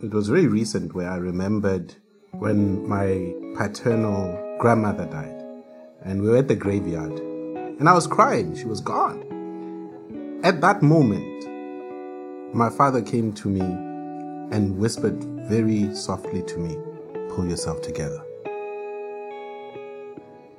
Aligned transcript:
it 0.00 0.12
was 0.12 0.28
very 0.28 0.46
recent 0.46 0.94
where 0.94 1.10
I 1.10 1.16
remembered 1.16 1.94
when 2.30 2.88
my 2.88 3.34
paternal 3.56 4.56
grandmother 4.60 5.06
died. 5.06 5.42
And 6.04 6.22
we 6.22 6.30
were 6.30 6.36
at 6.36 6.48
the 6.48 6.54
graveyard. 6.54 7.18
And 7.18 7.88
I 7.88 7.94
was 7.94 8.06
crying. 8.06 8.54
She 8.56 8.64
was 8.64 8.80
gone. 8.80 10.40
At 10.44 10.60
that 10.60 10.82
moment, 10.82 11.44
my 12.54 12.70
father 12.70 13.02
came 13.02 13.32
to 13.34 13.48
me 13.48 13.60
and 13.60 14.78
whispered 14.78 15.22
very 15.48 15.92
softly 15.94 16.42
to 16.44 16.58
me, 16.58 16.76
Pull 17.34 17.46
yourself 17.46 17.82
together. 17.82 18.22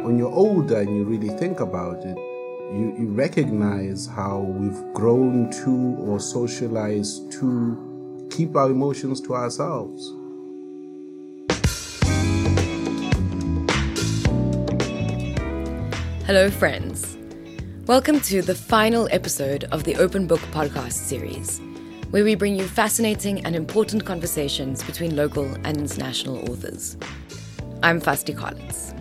When 0.02 0.18
you're 0.18 0.32
older 0.32 0.82
and 0.82 0.96
you 0.96 1.04
really 1.04 1.30
think 1.30 1.62
about 1.62 2.04
it, 2.06 2.18
you, 2.18 2.96
you 3.00 3.08
recognize 3.08 4.06
how 4.06 4.40
we've 4.40 4.94
grown 4.94 5.50
to 5.64 5.96
or 6.00 6.20
socialized 6.20 7.32
to 7.34 7.89
keep 8.30 8.56
our 8.56 8.70
emotions 8.70 9.20
to 9.22 9.36
ourselves. 9.36 10.14
Hello, 16.26 16.50
friends. 16.52 17.18
Welcome 17.88 18.20
to 18.22 18.44
the 18.44 18.54
final 18.54 19.10
episode 19.12 19.64
of 19.72 19.84
the 19.84 19.96
Open 19.96 20.28
Book 20.28 20.42
podcast 20.52 20.94
series, 20.94 21.60
where 22.12 22.24
we 22.24 22.36
bring 22.36 22.56
you 22.56 22.68
fascinating 22.68 23.44
and 23.46 23.56
important 23.56 24.06
conversations 24.06 24.84
between 24.84 25.16
local 25.16 25.46
and 25.64 25.78
international 25.78 26.38
authors. 26.52 26.98
I'm 27.82 28.00
Vasti 28.00 28.36
Calitz. 28.36 28.94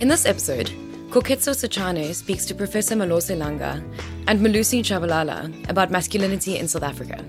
In 0.00 0.08
this 0.08 0.26
episode, 0.26 0.66
Koketso 1.10 1.54
Sachane 1.54 2.12
speaks 2.12 2.44
to 2.46 2.54
Professor 2.54 2.96
Malose 2.96 3.36
Langa 3.36 3.82
and 4.26 4.40
Melusi 4.40 4.80
Tshabalala 4.80 5.68
about 5.70 5.90
masculinity 5.90 6.58
in 6.58 6.66
South 6.66 6.82
Africa. 6.82 7.24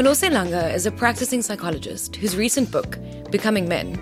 Malose 0.00 0.30
Langa 0.30 0.72
is 0.72 0.86
a 0.86 0.90
practicing 0.90 1.42
psychologist 1.42 2.16
whose 2.16 2.34
recent 2.34 2.70
book, 2.70 2.98
Becoming 3.30 3.68
Men, 3.68 4.00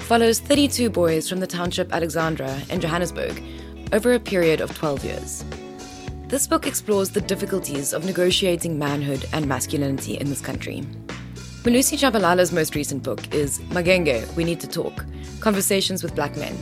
follows 0.00 0.40
32 0.40 0.90
boys 0.90 1.26
from 1.26 1.40
the 1.40 1.46
township 1.46 1.90
Alexandra 1.90 2.60
in 2.68 2.82
Johannesburg 2.82 3.42
over 3.94 4.12
a 4.12 4.20
period 4.20 4.60
of 4.60 4.76
12 4.76 5.04
years. 5.06 5.44
This 6.26 6.46
book 6.46 6.66
explores 6.66 7.08
the 7.08 7.22
difficulties 7.22 7.94
of 7.94 8.04
negotiating 8.04 8.78
manhood 8.78 9.24
and 9.32 9.48
masculinity 9.48 10.18
in 10.18 10.28
this 10.28 10.42
country. 10.42 10.82
Melusi 11.62 11.96
Tshabalala's 11.96 12.52
most 12.52 12.74
recent 12.74 13.02
book 13.02 13.34
is 13.34 13.58
Magenge, 13.70 14.30
We 14.36 14.44
Need 14.44 14.60
to 14.60 14.68
Talk 14.68 15.06
Conversations 15.40 16.02
with 16.02 16.14
Black 16.14 16.36
Men, 16.36 16.58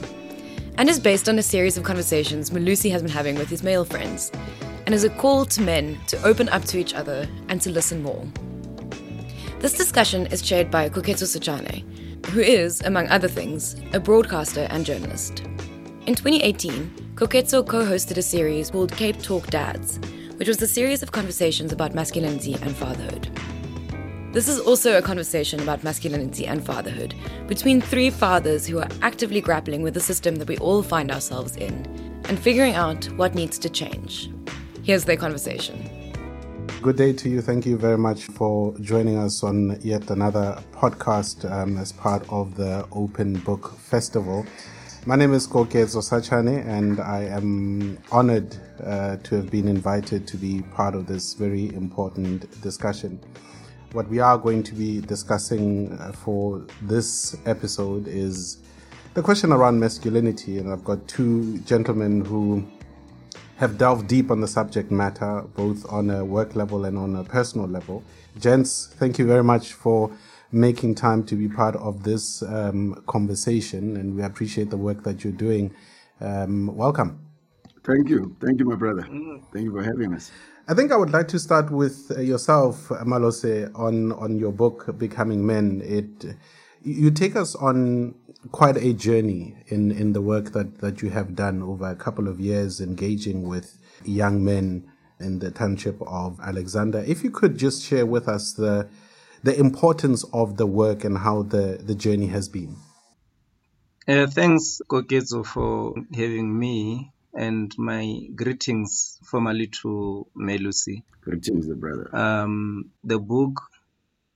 and 0.78 0.88
is 0.88 1.00
based 1.00 1.28
on 1.28 1.40
a 1.40 1.42
series 1.42 1.76
of 1.76 1.82
conversations 1.82 2.50
Melusi 2.50 2.92
has 2.92 3.02
been 3.02 3.10
having 3.10 3.34
with 3.34 3.48
his 3.48 3.64
male 3.64 3.84
friends, 3.84 4.30
and 4.86 4.94
is 4.94 5.02
a 5.02 5.10
call 5.10 5.44
to 5.44 5.60
men 5.60 5.98
to 6.06 6.22
open 6.22 6.48
up 6.50 6.64
to 6.66 6.78
each 6.78 6.94
other 6.94 7.28
and 7.48 7.60
to 7.62 7.70
listen 7.70 8.00
more. 8.00 8.24
This 9.58 9.72
discussion 9.72 10.26
is 10.26 10.42
chaired 10.42 10.70
by 10.70 10.90
Koketso 10.90 11.24
Sachane, 11.24 12.26
who 12.26 12.40
is, 12.40 12.82
among 12.82 13.08
other 13.08 13.26
things, 13.26 13.74
a 13.94 13.98
broadcaster 13.98 14.66
and 14.68 14.84
journalist. 14.84 15.40
In 16.06 16.14
2018, 16.14 17.14
Koketso 17.14 17.66
co 17.66 17.82
hosted 17.82 18.18
a 18.18 18.22
series 18.22 18.70
called 18.70 18.92
Cape 18.92 19.20
Talk 19.22 19.46
Dads, 19.46 19.98
which 20.36 20.46
was 20.46 20.60
a 20.60 20.66
series 20.66 21.02
of 21.02 21.12
conversations 21.12 21.72
about 21.72 21.94
masculinity 21.94 22.52
and 22.60 22.76
fatherhood. 22.76 23.30
This 24.32 24.46
is 24.46 24.60
also 24.60 24.98
a 24.98 25.02
conversation 25.02 25.60
about 25.60 25.82
masculinity 25.82 26.46
and 26.46 26.62
fatherhood 26.62 27.14
between 27.48 27.80
three 27.80 28.10
fathers 28.10 28.66
who 28.66 28.78
are 28.78 28.88
actively 29.00 29.40
grappling 29.40 29.80
with 29.80 29.94
the 29.94 30.00
system 30.00 30.36
that 30.36 30.48
we 30.48 30.58
all 30.58 30.82
find 30.82 31.10
ourselves 31.10 31.56
in 31.56 31.72
and 32.28 32.38
figuring 32.38 32.74
out 32.74 33.06
what 33.16 33.34
needs 33.34 33.58
to 33.60 33.70
change. 33.70 34.30
Here's 34.82 35.06
their 35.06 35.16
conversation. 35.16 35.95
Good 36.82 36.96
day 36.96 37.12
to 37.14 37.28
you. 37.28 37.40
Thank 37.40 37.66
you 37.66 37.76
very 37.76 37.98
much 37.98 38.26
for 38.26 38.76
joining 38.78 39.18
us 39.18 39.42
on 39.42 39.78
yet 39.82 40.08
another 40.10 40.62
podcast 40.72 41.50
um, 41.50 41.78
as 41.78 41.90
part 41.90 42.24
of 42.28 42.54
the 42.54 42.86
Open 42.92 43.34
Book 43.40 43.76
Festival. 43.78 44.46
My 45.04 45.16
name 45.16 45.32
is 45.32 45.48
Koketso 45.48 46.00
Sachane, 46.00 46.64
and 46.66 47.00
I 47.00 47.24
am 47.24 47.98
honored 48.12 48.56
uh, 48.84 49.16
to 49.16 49.36
have 49.36 49.50
been 49.50 49.66
invited 49.66 50.28
to 50.28 50.36
be 50.36 50.62
part 50.74 50.94
of 50.94 51.06
this 51.06 51.34
very 51.34 51.74
important 51.74 52.60
discussion. 52.60 53.18
What 53.92 54.08
we 54.08 54.20
are 54.20 54.38
going 54.38 54.62
to 54.64 54.74
be 54.74 55.00
discussing 55.00 55.92
uh, 55.94 56.12
for 56.12 56.66
this 56.82 57.36
episode 57.46 58.06
is 58.06 58.58
the 59.14 59.22
question 59.22 59.50
around 59.50 59.80
masculinity, 59.80 60.58
and 60.58 60.70
I've 60.70 60.84
got 60.84 61.08
two 61.08 61.58
gentlemen 61.60 62.24
who 62.24 62.64
have 63.56 63.78
delved 63.78 64.06
deep 64.06 64.30
on 64.30 64.40
the 64.40 64.48
subject 64.48 64.90
matter, 64.90 65.42
both 65.54 65.90
on 65.90 66.10
a 66.10 66.24
work 66.24 66.54
level 66.54 66.84
and 66.84 66.98
on 66.98 67.16
a 67.16 67.24
personal 67.24 67.66
level. 67.66 68.02
Gents, 68.38 68.94
thank 68.98 69.18
you 69.18 69.26
very 69.26 69.42
much 69.44 69.72
for 69.72 70.10
making 70.52 70.94
time 70.94 71.24
to 71.24 71.34
be 71.34 71.48
part 71.48 71.74
of 71.76 72.02
this 72.02 72.42
um, 72.42 73.02
conversation, 73.06 73.96
and 73.96 74.14
we 74.14 74.22
appreciate 74.22 74.70
the 74.70 74.76
work 74.76 75.02
that 75.04 75.24
you're 75.24 75.32
doing. 75.32 75.74
Um, 76.20 76.74
welcome. 76.76 77.18
Thank 77.82 78.08
you. 78.08 78.36
Thank 78.40 78.58
you, 78.60 78.66
my 78.66 78.76
brother. 78.76 79.02
Thank 79.02 79.64
you 79.64 79.72
for 79.72 79.82
having 79.82 80.14
us. 80.14 80.30
I 80.68 80.74
think 80.74 80.90
I 80.92 80.96
would 80.96 81.10
like 81.10 81.28
to 81.28 81.38
start 81.38 81.70
with 81.70 82.10
uh, 82.10 82.20
yourself, 82.20 82.88
Malose, 82.88 83.70
on, 83.74 84.12
on 84.12 84.38
your 84.38 84.52
book, 84.52 84.98
Becoming 84.98 85.46
Men. 85.46 85.80
It 85.84 86.36
you 86.86 87.10
take 87.10 87.36
us 87.36 87.54
on 87.54 88.14
quite 88.52 88.76
a 88.76 88.92
journey 88.92 89.56
in, 89.66 89.90
in 89.90 90.12
the 90.12 90.22
work 90.22 90.52
that, 90.52 90.78
that 90.78 91.02
you 91.02 91.10
have 91.10 91.34
done 91.34 91.62
over 91.62 91.90
a 91.90 91.96
couple 91.96 92.28
of 92.28 92.38
years 92.38 92.80
engaging 92.80 93.48
with 93.48 93.78
young 94.04 94.44
men 94.44 94.88
in 95.18 95.40
the 95.40 95.50
township 95.50 96.00
of 96.02 96.38
Alexandra. 96.40 97.02
If 97.02 97.24
you 97.24 97.30
could 97.30 97.58
just 97.58 97.84
share 97.84 98.06
with 98.06 98.28
us 98.28 98.52
the 98.52 98.88
the 99.42 99.58
importance 99.60 100.24
of 100.32 100.56
the 100.56 100.66
work 100.66 101.04
and 101.04 101.16
how 101.16 101.42
the, 101.42 101.78
the 101.80 101.94
journey 101.94 102.26
has 102.26 102.48
been. 102.48 102.74
Uh, 104.08 104.26
thanks, 104.26 104.80
Koketso, 104.88 105.46
for 105.46 105.94
having 106.12 106.58
me 106.58 107.12
and 107.32 107.72
my 107.78 108.18
greetings 108.34 109.18
formally 109.24 109.68
to 109.68 110.26
Melusi. 110.36 111.02
Greetings, 111.20 111.68
the 111.68 111.76
brother. 111.76 112.08
Um, 112.12 112.90
the 113.04 113.20
book 113.20 113.60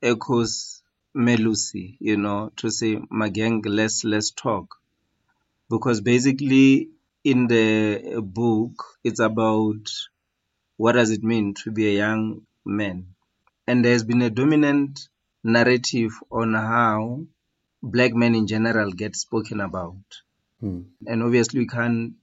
echoes 0.00 0.79
Melusi, 1.16 1.96
you 2.00 2.16
know, 2.16 2.52
to 2.56 2.70
say, 2.70 2.96
Magang, 2.96 3.62
let's, 3.66 4.04
let's 4.04 4.30
talk. 4.30 4.76
Because 5.68 6.00
basically, 6.00 6.90
in 7.24 7.46
the 7.46 8.20
book, 8.22 8.84
it's 9.04 9.20
about 9.20 9.90
what 10.76 10.92
does 10.92 11.10
it 11.10 11.22
mean 11.22 11.54
to 11.54 11.70
be 11.70 11.88
a 11.88 11.98
young 11.98 12.42
man. 12.64 13.14
And 13.66 13.84
there's 13.84 14.04
been 14.04 14.22
a 14.22 14.30
dominant 14.30 15.08
narrative 15.44 16.12
on 16.30 16.54
how 16.54 17.24
black 17.82 18.14
men 18.14 18.34
in 18.34 18.46
general 18.46 18.90
get 18.90 19.16
spoken 19.16 19.60
about. 19.60 20.02
Hmm. 20.60 20.82
And 21.06 21.22
obviously, 21.22 21.60
we 21.60 21.66
can't 21.66 22.14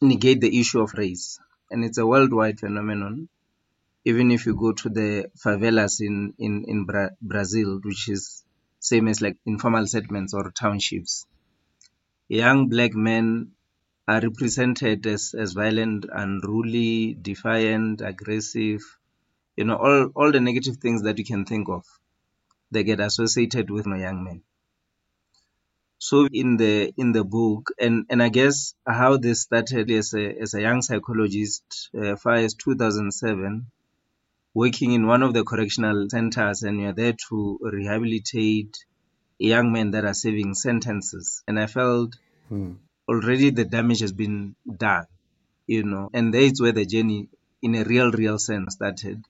negate 0.00 0.40
the 0.40 0.60
issue 0.60 0.80
of 0.80 0.94
race. 0.94 1.38
And 1.70 1.84
it's 1.84 1.98
a 1.98 2.06
worldwide 2.06 2.60
phenomenon. 2.60 3.28
Even 4.04 4.30
if 4.30 4.46
you 4.46 4.54
go 4.54 4.72
to 4.72 4.88
the 4.88 5.30
favelas 5.42 6.00
in, 6.00 6.34
in, 6.38 6.64
in 6.66 6.84
Bra- 6.84 7.10
Brazil, 7.20 7.80
which 7.82 8.08
is 8.08 8.44
same 8.78 9.08
as 9.08 9.22
like 9.22 9.38
informal 9.46 9.86
settlements 9.86 10.34
or 10.34 10.50
townships, 10.50 11.26
young 12.28 12.68
black 12.68 12.94
men 12.94 13.52
are 14.06 14.20
represented 14.20 15.06
as, 15.06 15.34
as 15.38 15.54
violent, 15.54 16.04
unruly, 16.12 17.14
defiant, 17.14 18.02
aggressive, 18.02 18.82
you 19.56 19.64
know, 19.64 19.76
all, 19.76 20.10
all 20.14 20.32
the 20.32 20.40
negative 20.40 20.76
things 20.78 21.02
that 21.02 21.18
you 21.18 21.24
can 21.24 21.44
think 21.46 21.68
of. 21.68 21.84
They 22.70 22.84
get 22.84 23.00
associated 23.00 23.70
with 23.70 23.86
my 23.86 23.98
young 23.98 24.22
men. 24.24 24.42
So 25.98 26.28
in 26.30 26.58
the 26.58 26.92
in 26.98 27.12
the 27.12 27.24
book, 27.24 27.70
and, 27.80 28.04
and 28.10 28.22
I 28.22 28.28
guess 28.28 28.74
how 28.86 29.16
this 29.16 29.42
started 29.42 29.90
as 29.90 30.12
a 30.12 30.38
as 30.38 30.52
a 30.52 30.60
young 30.60 30.82
psychologist, 30.82 31.88
uh, 31.98 32.16
far 32.16 32.34
as 32.34 32.54
2007, 32.54 33.66
working 34.54 34.92
in 34.92 35.06
one 35.06 35.22
of 35.22 35.34
the 35.34 35.44
correctional 35.44 36.08
centers, 36.10 36.62
and 36.62 36.80
you're 36.80 36.92
there 36.94 37.14
to 37.28 37.58
rehabilitate 37.62 38.76
young 39.38 39.72
men 39.72 39.92
that 39.92 40.04
are 40.04 40.14
serving 40.14 40.54
sentences. 40.54 41.42
And 41.48 41.58
I 41.60 41.66
felt 41.66 42.16
Hmm. 42.48 42.72
already 43.08 43.50
the 43.50 43.64
damage 43.64 44.00
has 44.00 44.12
been 44.12 44.54
done, 44.78 45.06
you 45.66 45.82
know, 45.84 46.10
and 46.14 46.32
that's 46.34 46.60
where 46.60 46.72
the 46.72 46.86
journey, 46.86 47.28
in 47.62 47.74
a 47.74 47.84
real, 47.84 48.10
real 48.12 48.38
sense, 48.38 48.74
started. 48.74 49.24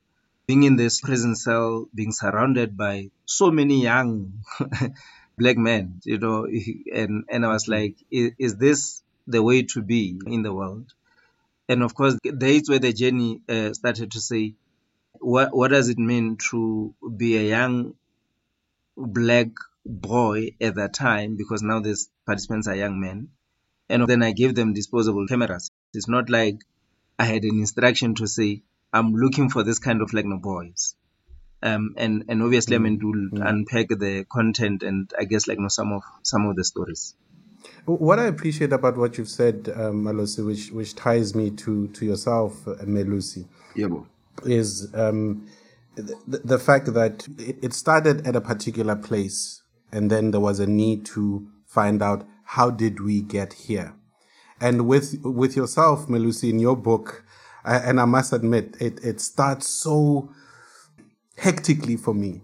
Being 0.47 0.65
in 0.65 0.77
this 0.77 1.01
prison 1.01 1.37
cell, 1.37 1.89
being 1.95 2.13
surrounded 2.13 2.77
by 2.77 3.11
so 3.25 3.51
many 3.51 3.83
young 3.83 4.45
black 5.39 5.57
men, 5.57 6.01
you 6.05 6.19
know, 6.19 6.47
and, 6.95 7.25
and 7.31 7.47
I 7.47 7.49
was 7.49 7.69
like, 7.69 7.97
is, 8.11 8.33
is 8.39 8.57
this 8.57 9.03
the 9.27 9.43
way 9.43 9.63
to 9.63 9.83
be 9.83 10.19
in 10.27 10.43
the 10.43 10.53
world? 10.53 10.93
And 11.69 11.83
of 11.83 11.95
course, 11.95 12.19
that's 12.25 12.69
where 12.71 12.79
the 12.79 12.93
journey 12.93 13.43
uh, 13.49 13.73
started 13.75 14.13
to 14.13 14.21
say, 14.21 14.55
what, 15.25 15.57
what 15.57 15.69
does 15.69 15.89
it 15.89 15.99
mean 15.99 16.37
to 16.51 16.95
be 17.17 17.37
a 17.37 17.43
young 17.43 17.95
black 18.97 19.49
boy 19.85 20.51
at 20.61 20.77
that 20.77 20.95
time? 20.95 21.37
Because 21.37 21.63
now 21.63 21.81
these 21.81 22.11
participants 22.27 22.69
are 22.69 22.75
young 22.75 23.01
men. 23.01 23.29
And 23.89 24.07
then 24.07 24.23
I 24.23 24.33
gave 24.33 24.55
them 24.55 24.73
disposable 24.73 25.27
cameras. 25.27 25.71
It's 25.93 26.09
not 26.09 26.31
like 26.31 26.57
I 27.19 27.25
had 27.25 27.45
an 27.45 27.59
instruction 27.59 28.15
to 28.17 28.27
say, 28.27 28.63
I'm 28.93 29.15
looking 29.15 29.51
for 29.51 29.63
this 29.63 29.79
kind 29.79 30.03
of 30.03 30.13
like 30.13 30.25
no 30.25 30.39
boys. 30.39 30.95
Um, 31.63 31.95
and 31.97 32.25
and 32.29 32.43
obviously, 32.43 32.77
I 32.77 32.79
mean, 32.79 32.99
we'll 33.03 33.43
unpack 33.43 33.89
the 33.89 34.27
content 34.31 34.83
and 34.83 35.11
I 35.19 35.25
guess 35.25 35.49
like 35.49 35.57
you 35.57 35.63
know, 35.63 35.69
some 35.69 35.93
of 35.93 36.03
some 36.23 36.47
of 36.47 36.57
the 36.57 36.65
stories. 36.65 37.15
What 37.87 38.19
I 38.19 38.25
appreciate 38.27 38.73
about 38.73 38.99
what 38.99 39.17
you've 39.17 39.29
said, 39.29 39.73
um, 39.75 40.05
Malusi, 40.05 40.45
which 40.45 40.71
which 40.71 40.95
ties 40.95 41.35
me 41.35 41.51
to 41.51 41.89
to 41.89 42.05
yourself, 42.05 42.69
uh, 42.69 42.75
Melusi, 42.85 43.47
Yeah, 43.75 43.87
bro. 43.87 44.07
Is 44.45 44.93
um, 44.95 45.47
the, 45.97 46.39
the 46.45 46.59
fact 46.59 46.93
that 46.95 47.27
it, 47.39 47.73
started 47.73 48.27
at 48.27 48.37
a 48.37 48.41
particular 48.41 48.97
place, 48.97 49.63
and 49.93 50.11
then 50.11 50.31
there 50.31 50.41
was 50.41 50.61
a 50.61 50.67
need 50.67 51.07
to 51.07 51.47
find 51.67 52.03
out 52.03 52.27
how 52.45 52.71
did 52.71 53.01
we 53.01 53.23
get 53.23 53.53
here. 53.55 53.95
And 54.61 54.87
with 54.87 55.19
with 55.23 55.57
yourself, 55.57 56.07
Melusi, 56.09 56.51
in 56.51 56.59
your 56.59 56.77
book, 56.77 57.25
I, 57.65 57.77
and 57.77 58.01
I 58.01 58.05
must 58.05 58.33
admit, 58.33 58.77
it 58.81 59.01
it 59.05 59.21
starts 59.21 59.69
so 59.69 60.31
hectically 61.37 61.97
for 61.97 62.15
me 62.15 62.43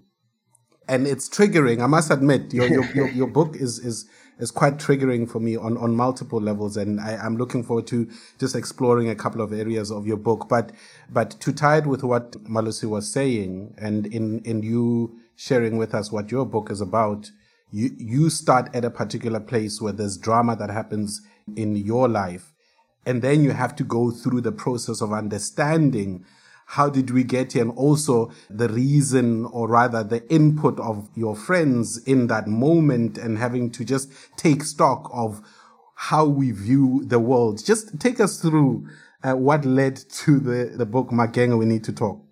and 0.91 1.07
it's 1.07 1.29
triggering. 1.29 1.83
I 1.83 1.87
must 1.87 2.11
admit, 2.11 2.53
your 2.53 2.67
your, 2.67 2.85
your, 2.95 3.09
your 3.09 3.27
book 3.29 3.57
is 3.57 3.79
is 3.79 4.07
is 4.41 4.51
quite 4.51 4.79
triggering 4.79 5.31
for 5.31 5.41
me 5.41 5.57
on 5.57 5.77
on 5.77 5.95
multiple 5.95 6.41
levels, 6.41 6.77
and 6.77 7.01
I, 7.01 7.17
I'm 7.17 7.37
looking 7.37 7.63
forward 7.63 7.87
to 7.89 8.09
just 8.39 8.57
exploring 8.57 9.09
a 9.09 9.15
couple 9.15 9.41
of 9.41 9.53
areas 9.53 9.91
of 9.91 10.07
your 10.07 10.17
book. 10.17 10.49
But 10.49 10.73
but 11.11 11.31
to 11.41 11.53
tie 11.53 11.79
it 11.79 11.87
with 11.87 12.03
what 12.03 12.33
Malusi 12.45 12.89
was 12.89 13.11
saying, 13.11 13.75
and 13.79 14.07
in 14.07 14.41
in 14.41 14.63
you 14.63 15.19
sharing 15.37 15.77
with 15.77 15.95
us 15.95 16.11
what 16.11 16.31
your 16.31 16.47
book 16.47 16.71
is 16.71 16.81
about, 16.81 17.31
you 17.71 17.91
you 17.97 18.31
start 18.31 18.75
at 18.75 18.85
a 18.85 18.91
particular 18.91 19.41
place 19.41 19.81
where 19.81 19.93
there's 19.93 20.17
drama 20.17 20.57
that 20.57 20.71
happens 20.71 21.21
in 21.57 21.77
your 21.77 22.09
life, 22.09 22.53
and 23.07 23.23
then 23.23 23.45
you 23.45 23.51
have 23.51 23.77
to 23.77 23.85
go 23.85 24.11
through 24.11 24.41
the 24.41 24.53
process 24.53 25.01
of 25.01 25.13
understanding 25.13 26.25
how 26.71 26.89
did 26.89 27.11
we 27.11 27.25
get 27.25 27.53
here 27.53 27.63
and 27.63 27.73
also 27.77 28.31
the 28.49 28.69
reason 28.69 29.45
or 29.47 29.69
rather 29.69 30.03
the 30.05 30.27
input 30.33 30.79
of 30.81 31.09
your 31.15 31.35
friends 31.35 31.99
in 32.05 32.27
that 32.29 32.47
moment 32.47 33.19
and 33.19 33.39
having 33.39 33.71
to 33.71 33.85
just 33.85 34.11
take 34.37 34.63
stock 34.63 35.11
of 35.13 35.41
how 35.95 36.25
we 36.25 36.51
view 36.51 37.03
the 37.07 37.19
world 37.19 37.65
just 37.65 37.99
take 38.01 38.21
us 38.21 38.41
through 38.41 38.87
uh, 39.23 39.35
what 39.35 39.65
led 39.67 39.97
to 39.97 40.41
the, 40.41 40.73
the 40.77 40.87
book 40.87 41.11
Magenge 41.11 41.59
we 41.59 41.67
need 41.67 41.85
to 41.85 41.93
talk 41.93 42.25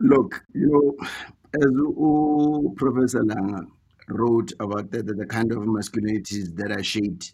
Look, 0.00 0.44
you 0.54 0.66
know, 0.66 1.06
as 1.54 2.74
Professor 2.76 3.22
Langa 3.22 3.66
wrote 4.08 4.52
about 4.60 4.90
the, 4.90 5.02
the, 5.02 5.14
the 5.14 5.26
kind 5.26 5.50
of 5.52 5.58
masculinities 5.58 6.54
that 6.56 6.70
are 6.72 6.82
shaped 6.82 7.32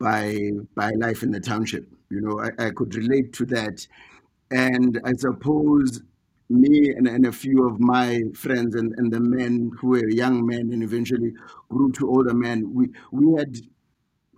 by 0.00 0.50
by 0.74 0.90
life 0.92 1.22
in 1.22 1.30
the 1.30 1.40
township, 1.40 1.86
you 2.10 2.20
know, 2.20 2.40
I, 2.40 2.66
I 2.66 2.70
could 2.70 2.94
relate 2.94 3.32
to 3.34 3.46
that. 3.46 3.86
And 4.50 5.00
I 5.04 5.12
suppose 5.14 6.02
me 6.50 6.92
and, 6.96 7.06
and 7.06 7.26
a 7.26 7.32
few 7.32 7.66
of 7.68 7.78
my 7.80 8.22
friends 8.34 8.74
and, 8.74 8.94
and 8.96 9.12
the 9.12 9.20
men 9.20 9.70
who 9.78 9.88
were 9.88 10.08
young 10.08 10.46
men 10.46 10.72
and 10.72 10.82
eventually 10.82 11.32
grew 11.68 11.92
to 11.92 12.08
older 12.08 12.34
men, 12.34 12.72
we, 12.74 12.88
we 13.12 13.38
had 13.38 13.56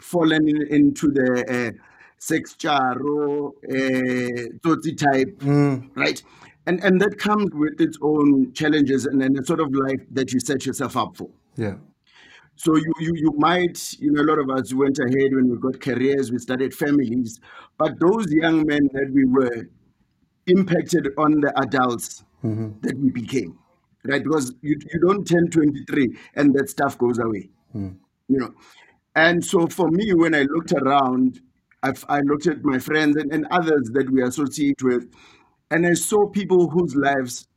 fallen 0.01 0.49
in, 0.49 0.67
into 0.69 1.11
the 1.11 1.45
uh, 1.49 1.83
sex 2.19 2.55
charo, 2.59 3.53
uh, 3.71 4.95
type, 4.97 5.41
right? 5.95 6.23
And 6.67 6.83
and 6.85 7.01
that 7.01 7.19
comes 7.19 7.51
with 7.53 7.81
its 7.81 7.99
own 8.03 8.53
challenges 8.53 9.07
and 9.07 9.21
then 9.21 9.37
a 9.39 9.45
sort 9.45 9.61
of 9.61 9.75
life 9.75 10.03
that 10.11 10.33
you 10.33 10.41
set 10.41 10.67
yourself 10.67 10.97
up 10.97 11.17
for. 11.17 11.31
yeah 11.57 11.77
So 12.57 12.77
you, 12.77 12.93
you 13.01 13.13
you 13.17 13.33
might, 13.39 13.95
you 13.99 14.13
know, 14.13 14.23
a 14.23 14.29
lot 14.31 14.39
of 14.39 14.51
us 14.51 14.75
went 14.75 14.99
ahead 14.99 15.35
when 15.35 15.49
we 15.51 15.57
got 15.59 15.81
careers, 15.81 16.31
we 16.31 16.39
started 16.39 16.75
families, 16.75 17.41
but 17.79 17.99
those 17.99 18.31
young 18.33 18.67
men 18.67 18.89
that 18.93 19.11
we 19.13 19.25
were 19.25 19.69
impacted 20.51 21.09
on 21.17 21.41
the 21.41 21.53
adults 21.61 22.25
mm-hmm. 22.45 22.71
that 22.83 22.97
we 22.99 23.11
became, 23.11 23.59
right? 24.05 24.23
Because 24.23 24.55
you, 24.63 24.79
you 24.93 25.01
don't 25.01 25.25
turn 25.25 25.51
23 25.51 26.17
and 26.35 26.55
that 26.55 26.69
stuff 26.69 26.99
goes 26.99 27.19
away, 27.19 27.49
mm. 27.75 27.95
you 28.29 28.39
know. 28.39 28.53
And 29.17 29.45
so 29.45 29.67
for 29.67 29.91
me, 29.91 30.15
when 30.15 30.35
I 30.35 30.43
looked 30.43 30.73
around, 30.73 31.41
I've, 31.83 32.05
I 32.09 32.21
looked 32.21 32.47
at 32.47 32.65
my 32.65 32.79
friends 32.79 33.17
and, 33.17 33.33
and 33.33 33.47
others 33.51 33.91
that 33.95 34.11
we 34.11 34.23
associate 34.23 34.83
with, 34.83 35.13
and 35.71 35.87
I 35.87 35.95
saw 35.95 36.27
people 36.27 36.69
whose 36.69 36.95
lives 36.95 37.49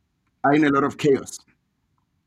are 0.42 0.54
in 0.54 0.64
a 0.64 0.70
lot 0.70 0.84
of 0.84 0.98
chaos 0.98 1.38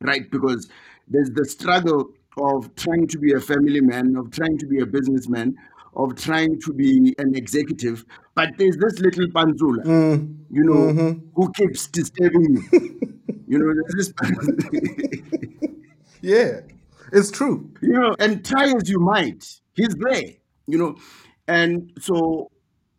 right? 0.01 0.29
Because 0.29 0.69
there's 1.07 1.31
the 1.31 1.45
struggle 1.45 2.09
of 2.37 2.73
trying 2.75 3.07
to 3.07 3.17
be 3.17 3.33
a 3.33 3.39
family 3.39 3.81
man, 3.81 4.15
of 4.15 4.31
trying 4.31 4.57
to 4.59 4.67
be 4.67 4.79
a 4.79 4.85
businessman, 4.85 5.55
of 5.97 6.15
trying 6.15 6.59
to 6.61 6.73
be 6.73 7.13
an 7.17 7.35
executive. 7.35 8.05
But 8.35 8.51
there's 8.57 8.77
this 8.77 8.99
little 8.99 9.27
panzula, 9.27 9.83
mm. 9.83 10.37
you 10.49 10.63
know, 10.63 10.93
mm-hmm. 10.93 11.27
who 11.35 11.51
keeps 11.51 11.87
disturbing 11.87 12.55
you. 12.71 13.19
you 13.47 13.59
know, 13.59 13.73
there's 13.73 14.13
this, 14.13 15.71
yeah 16.21 16.61
it's 17.11 17.31
true 17.31 17.71
you 17.81 17.93
know, 17.93 18.15
and 18.19 18.45
try 18.45 18.71
as 18.75 18.89
you 18.89 18.99
might, 18.99 19.45
he's 19.73 19.95
there, 19.99 20.31
you 20.67 20.77
know. 20.77 20.95
And 21.47 21.91
so, 21.99 22.51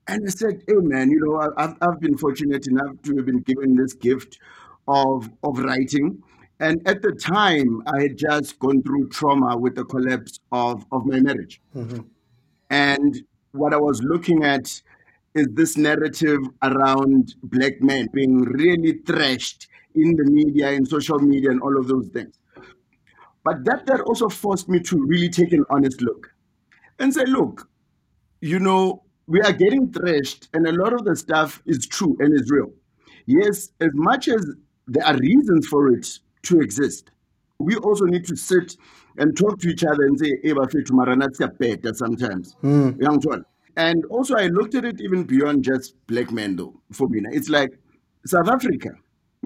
and 0.06 0.22
I 0.26 0.30
said, 0.30 0.62
hey 0.66 0.74
man, 0.74 1.10
you 1.10 1.20
know, 1.20 1.52
I've, 1.56 1.76
I've 1.82 2.00
been 2.00 2.16
fortunate 2.16 2.66
enough 2.66 3.02
to 3.04 3.16
have 3.16 3.26
been 3.26 3.40
given 3.40 3.76
this 3.76 3.92
gift 3.92 4.38
of, 4.86 5.30
of 5.42 5.58
writing. 5.58 6.22
And 6.60 6.80
at 6.88 7.02
the 7.02 7.12
time, 7.12 7.82
I 7.86 8.02
had 8.02 8.16
just 8.16 8.58
gone 8.58 8.82
through 8.82 9.10
trauma 9.10 9.56
with 9.56 9.76
the 9.76 9.84
collapse 9.84 10.40
of, 10.50 10.84
of 10.90 11.06
my 11.06 11.20
marriage. 11.20 11.60
Mm-hmm. 11.76 12.00
And 12.70 13.22
what 13.52 13.72
I 13.72 13.78
was 13.78 14.02
looking 14.02 14.44
at 14.44 14.82
is 15.34 15.46
this 15.52 15.76
narrative 15.76 16.40
around 16.62 17.34
black 17.42 17.80
men 17.80 18.08
being 18.12 18.40
really 18.40 18.98
thrashed 19.06 19.68
in 19.94 20.16
the 20.16 20.24
media, 20.24 20.70
in 20.70 20.84
social 20.84 21.18
media, 21.18 21.50
and 21.50 21.60
all 21.62 21.78
of 21.78 21.88
those 21.88 22.08
things. 22.08 22.38
But 23.44 23.64
that, 23.64 23.86
that 23.86 24.00
also 24.02 24.28
forced 24.28 24.68
me 24.68 24.80
to 24.80 25.06
really 25.06 25.28
take 25.28 25.52
an 25.52 25.64
honest 25.70 26.02
look 26.02 26.34
and 26.98 27.12
say, 27.14 27.24
look, 27.24 27.68
you 28.40 28.58
know, 28.58 29.02
we 29.26 29.40
are 29.42 29.52
getting 29.52 29.92
thrashed, 29.92 30.48
and 30.54 30.66
a 30.66 30.72
lot 30.72 30.92
of 30.92 31.04
the 31.04 31.14
stuff 31.14 31.62
is 31.66 31.86
true 31.86 32.16
and 32.20 32.32
is 32.34 32.50
real. 32.50 32.72
Yes, 33.26 33.70
as 33.80 33.90
much 33.92 34.28
as 34.28 34.46
there 34.86 35.06
are 35.06 35.16
reasons 35.16 35.66
for 35.66 35.92
it 35.92 36.06
to 36.44 36.60
exist, 36.60 37.10
we 37.58 37.76
also 37.76 38.06
need 38.06 38.24
to 38.26 38.36
sit 38.36 38.76
and 39.18 39.36
talk 39.36 39.58
to 39.60 39.68
each 39.68 39.84
other 39.84 40.04
and 40.04 40.18
say, 40.18 40.40
"Eh, 40.44 40.52
bafethu, 40.52 40.92
mara 40.92 41.16
siyabheda 41.16 41.94
sometimes. 41.94 42.56
Uyangithola? 42.62 43.44
And 43.76 44.04
also, 44.06 44.34
I 44.36 44.46
looked 44.46 44.74
at 44.74 44.84
it 44.84 45.00
even 45.00 45.22
beyond 45.24 45.62
just 45.62 45.94
black 46.08 46.32
men, 46.32 46.56
though, 46.56 46.74
for 46.92 47.08
me. 47.08 47.22
It's 47.30 47.48
like 47.48 47.78
South 48.26 48.48
Africa. 48.48 48.90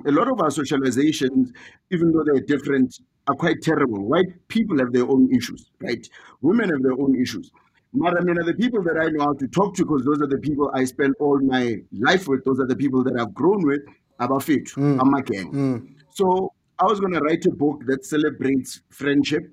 A 0.06 0.10
lot 0.10 0.28
of 0.28 0.40
our 0.40 0.48
socializations, 0.48 1.50
even 1.90 2.12
though 2.12 2.24
they're 2.24 2.40
different, 2.40 2.98
are 3.28 3.34
quite 3.34 3.60
terrible. 3.60 4.02
White 4.02 4.48
people 4.48 4.78
have 4.78 4.92
their 4.92 5.06
own 5.06 5.28
issues, 5.34 5.70
right? 5.80 6.08
Women 6.40 6.70
have 6.70 6.82
their 6.82 6.98
own 6.98 7.14
issues. 7.20 7.50
Mara 7.92 8.24
mina, 8.24 8.42
the 8.42 8.54
people 8.54 8.82
that 8.84 8.96
I 8.98 9.10
know 9.10 9.24
how 9.24 9.34
to 9.34 9.46
talk 9.48 9.74
to, 9.76 9.84
because 9.84 10.02
those 10.04 10.22
are 10.22 10.26
the 10.26 10.38
people 10.38 10.70
I 10.72 10.84
spend 10.84 11.14
all 11.20 11.38
my 11.40 11.76
life 11.92 12.26
with, 12.26 12.42
those 12.44 12.58
are 12.58 12.66
the 12.66 12.74
people 12.76 13.04
that 13.04 13.20
I've 13.20 13.34
grown 13.34 13.62
with, 13.66 13.82
abafethu, 14.18 14.98
amagang. 14.98 15.86
So 16.08 16.52
I 16.78 16.86
was 16.86 17.00
going 17.00 17.12
to 17.12 17.20
write 17.20 17.44
a 17.44 17.50
book 17.50 17.84
that 17.86 18.06
celebrates 18.06 18.80
friendship 18.88 19.52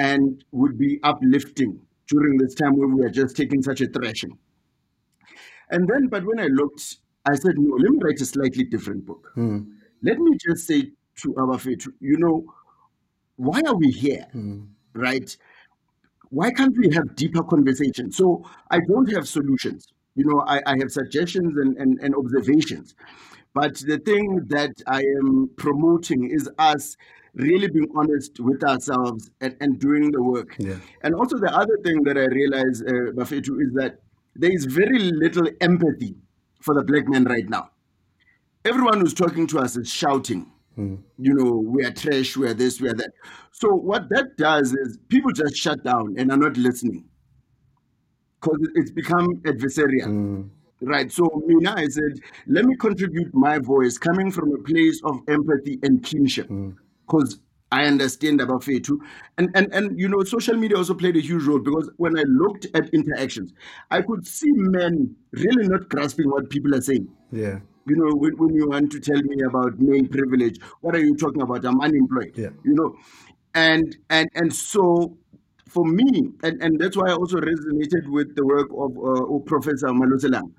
and 0.00 0.42
would 0.50 0.78
be 0.78 0.98
uplifting 1.02 1.78
during 2.08 2.38
this 2.38 2.54
time 2.54 2.74
when 2.76 2.96
we 2.96 3.04
are 3.04 3.10
just 3.10 3.36
taking 3.36 3.62
such 3.62 3.82
a 3.82 3.86
thrashing. 3.86 4.36
And 5.70 5.86
then, 5.86 6.08
but 6.08 6.24
when 6.24 6.40
I 6.40 6.46
looked, 6.46 6.96
I 7.26 7.34
said, 7.34 7.58
no, 7.58 7.76
let 7.76 7.90
me 7.90 7.98
write 8.02 8.20
a 8.20 8.24
slightly 8.24 8.64
different 8.64 9.04
book. 9.04 9.30
Hmm. 9.34 9.58
Let 10.02 10.18
me 10.18 10.38
just 10.40 10.66
say 10.66 10.90
to 11.22 11.34
Abafethu, 11.34 11.88
you 12.00 12.16
know, 12.16 12.46
why 13.36 13.60
are 13.66 13.76
we 13.76 13.90
here? 13.90 14.26
Hmm. 14.32 14.62
Right? 14.94 15.36
Why 16.30 16.50
can't 16.50 16.76
we 16.78 16.90
have 16.94 17.14
deeper 17.14 17.42
conversations? 17.42 18.16
So 18.16 18.44
I 18.70 18.80
don't 18.88 19.12
have 19.12 19.28
solutions. 19.28 19.86
You 20.14 20.24
know, 20.24 20.42
I, 20.46 20.62
I 20.64 20.76
have 20.78 20.90
suggestions 20.90 21.56
and, 21.58 21.76
and, 21.76 22.00
and 22.00 22.14
observations. 22.14 22.94
But 23.52 23.74
the 23.76 23.98
thing 23.98 24.46
that 24.46 24.72
I 24.86 25.00
am 25.00 25.50
promoting 25.56 26.30
is 26.30 26.48
us 26.58 26.96
really 27.34 27.68
being 27.68 27.88
honest 27.94 28.40
with 28.40 28.62
ourselves 28.64 29.30
and, 29.40 29.56
and 29.60 29.78
doing 29.78 30.10
the 30.10 30.22
work. 30.22 30.56
Yeah. 30.58 30.76
And 31.02 31.14
also 31.14 31.38
the 31.38 31.54
other 31.54 31.78
thing 31.84 32.02
that 32.04 32.16
I 32.16 32.26
realize, 32.26 32.82
uh, 32.82 33.12
Bafetu, 33.14 33.60
is 33.62 33.72
that 33.74 34.00
there 34.34 34.52
is 34.52 34.64
very 34.64 34.98
little 34.98 35.48
empathy 35.60 36.16
for 36.60 36.74
the 36.74 36.82
black 36.82 37.08
man 37.08 37.24
right 37.24 37.48
now. 37.48 37.70
Everyone 38.64 39.00
who's 39.00 39.14
talking 39.14 39.46
to 39.48 39.58
us 39.58 39.76
is 39.76 39.88
shouting, 39.90 40.50
hmm. 40.74 40.96
you 41.18 41.34
know, 41.34 41.52
we 41.52 41.84
are 41.84 41.90
trash, 41.90 42.36
we 42.36 42.46
are 42.48 42.54
this, 42.54 42.80
we 42.80 42.88
are 42.88 42.94
that. 42.94 43.10
So 43.52 43.68
what 43.68 44.08
that 44.10 44.36
does 44.36 44.72
is 44.72 44.98
people 45.08 45.32
just 45.32 45.56
shut 45.56 45.82
down 45.82 46.14
and 46.18 46.30
are 46.30 46.36
not 46.36 46.56
listening 46.56 47.08
because 48.40 48.58
it's 48.74 48.90
become 48.90 49.36
adversarial. 49.44 50.04
Hmm. 50.04 50.42
Right. 50.82 51.12
So 51.12 51.28
Mina, 51.46 51.74
I 51.76 51.86
said, 51.88 52.20
let 52.46 52.64
me 52.64 52.74
contribute 52.76 53.34
my 53.34 53.58
voice 53.58 53.98
coming 53.98 54.30
from 54.30 54.54
a 54.54 54.58
place 54.58 55.00
of 55.04 55.18
empathy 55.28 55.78
and 55.82 56.02
kinship. 56.02 56.48
Hmm. 56.48 56.70
Because 57.10 57.40
I 57.72 57.84
understand 57.84 58.40
about 58.40 58.64
too. 58.64 59.00
And 59.38 59.50
and 59.54 59.72
and 59.72 59.98
you 59.98 60.08
know, 60.08 60.22
social 60.24 60.56
media 60.56 60.76
also 60.76 60.94
played 60.94 61.16
a 61.16 61.20
huge 61.20 61.44
role 61.44 61.60
because 61.60 61.90
when 61.96 62.18
I 62.18 62.22
looked 62.22 62.66
at 62.74 62.88
interactions, 62.90 63.52
I 63.90 64.02
could 64.02 64.26
see 64.26 64.50
men 64.52 65.14
really 65.32 65.68
not 65.68 65.88
grasping 65.88 66.30
what 66.30 66.50
people 66.50 66.74
are 66.74 66.80
saying. 66.80 67.08
yeah 67.30 67.60
You 67.86 67.96
know, 67.96 68.10
when, 68.16 68.36
when 68.36 68.54
you 68.54 68.68
want 68.68 68.90
to 68.92 69.00
tell 69.00 69.22
me 69.22 69.36
about 69.48 69.78
male 69.78 70.06
privilege, 70.06 70.60
what 70.80 70.94
are 70.94 71.00
you 71.00 71.16
talking 71.16 71.42
about? 71.42 71.64
I'm 71.64 71.80
unemployed. 71.80 72.32
Yeah. 72.36 72.50
You 72.64 72.74
know, 72.74 72.96
and 73.54 73.96
and 74.08 74.28
and 74.34 74.52
so 74.52 75.16
for 75.68 75.84
me, 75.84 76.30
and, 76.42 76.60
and 76.62 76.80
that's 76.80 76.96
why 76.96 77.10
I 77.10 77.14
also 77.14 77.38
resonated 77.38 78.08
with 78.08 78.34
the 78.34 78.44
work 78.44 78.68
of, 78.76 78.96
uh, 78.98 79.34
of 79.34 79.44
Professor 79.46 79.86
Malose 79.88 80.24
Langa, 80.24 80.50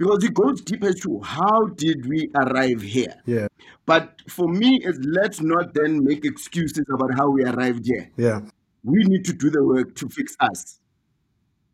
because 0.00 0.24
it 0.24 0.32
goes 0.32 0.62
deeper 0.62 0.94
to 0.94 1.20
how 1.20 1.66
did 1.66 2.06
we 2.08 2.30
arrive 2.34 2.80
here. 2.80 3.14
Yeah. 3.26 3.48
But 3.84 4.22
for 4.28 4.48
me, 4.48 4.80
it's 4.82 4.98
let's 5.02 5.42
not 5.42 5.74
then 5.74 6.02
make 6.02 6.24
excuses 6.24 6.86
about 6.90 7.14
how 7.14 7.28
we 7.28 7.44
arrived 7.44 7.84
here. 7.84 8.10
Yeah. 8.16 8.40
We 8.82 9.04
need 9.04 9.26
to 9.26 9.34
do 9.34 9.50
the 9.50 9.62
work 9.62 9.94
to 9.96 10.08
fix 10.08 10.34
us. 10.40 10.80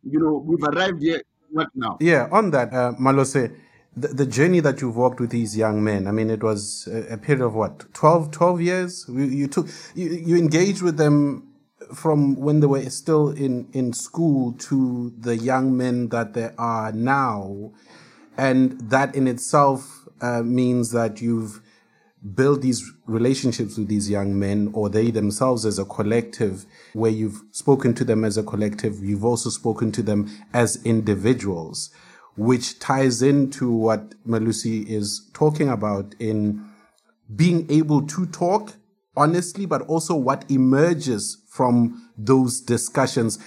You 0.02 0.18
know, 0.18 0.42
we've 0.44 0.64
arrived 0.64 1.02
here. 1.02 1.22
What 1.52 1.68
now? 1.76 1.98
Yeah, 2.00 2.28
on 2.32 2.50
that, 2.50 2.74
uh, 2.74 2.94
Malose, 2.98 3.54
the, 3.96 4.08
the 4.08 4.26
journey 4.26 4.58
that 4.58 4.80
you've 4.80 4.96
walked 4.96 5.20
with 5.20 5.30
these 5.30 5.56
young 5.56 5.84
men, 5.84 6.08
I 6.08 6.10
mean, 6.10 6.28
it 6.28 6.42
was 6.42 6.88
a, 6.90 7.14
a 7.14 7.18
period 7.18 7.44
of 7.44 7.54
what, 7.54 7.94
12, 7.94 8.32
12 8.32 8.60
years? 8.60 9.04
You, 9.08 9.22
you 9.22 9.46
took, 9.46 9.68
you, 9.94 10.08
you 10.10 10.36
engaged 10.36 10.82
with 10.82 10.96
them 10.96 11.46
from 11.94 12.34
when 12.34 12.58
they 12.58 12.66
were 12.66 12.90
still 12.90 13.30
in, 13.30 13.68
in 13.72 13.92
school 13.92 14.52
to 14.54 15.14
the 15.16 15.36
young 15.36 15.76
men 15.76 16.08
that 16.08 16.34
they 16.34 16.50
are 16.58 16.90
now. 16.90 17.70
And 18.36 18.80
that 18.90 19.14
in 19.14 19.26
itself 19.26 20.06
uh, 20.20 20.42
means 20.42 20.90
that 20.92 21.20
you've 21.20 21.60
built 22.34 22.62
these 22.62 22.92
relationships 23.06 23.76
with 23.76 23.88
these 23.88 24.10
young 24.10 24.38
men 24.38 24.70
or 24.72 24.88
they 24.88 25.10
themselves 25.10 25.64
as 25.64 25.78
a 25.78 25.84
collective 25.84 26.66
where 26.92 27.10
you've 27.10 27.42
spoken 27.52 27.94
to 27.94 28.04
them 28.04 28.24
as 28.24 28.36
a 28.36 28.42
collective. 28.42 29.04
You've 29.04 29.24
also 29.24 29.50
spoken 29.50 29.92
to 29.92 30.02
them 30.02 30.28
as 30.52 30.84
individuals, 30.84 31.90
which 32.36 32.78
ties 32.78 33.22
into 33.22 33.70
what 33.70 34.14
Malusi 34.26 34.86
is 34.86 35.30
talking 35.32 35.68
about 35.68 36.14
in 36.18 36.68
being 37.34 37.70
able 37.70 38.06
to 38.06 38.26
talk 38.26 38.72
honestly, 39.16 39.66
but 39.66 39.82
also 39.82 40.14
what 40.14 40.44
emerges 40.50 41.38
from 41.48 42.10
those 42.18 42.60
discussions. 42.60 43.38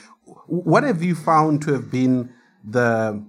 What 0.47 0.83
have 0.83 1.03
you 1.03 1.15
found 1.15 1.61
to 1.63 1.73
have 1.73 1.91
been 1.91 2.33
the 2.63 3.23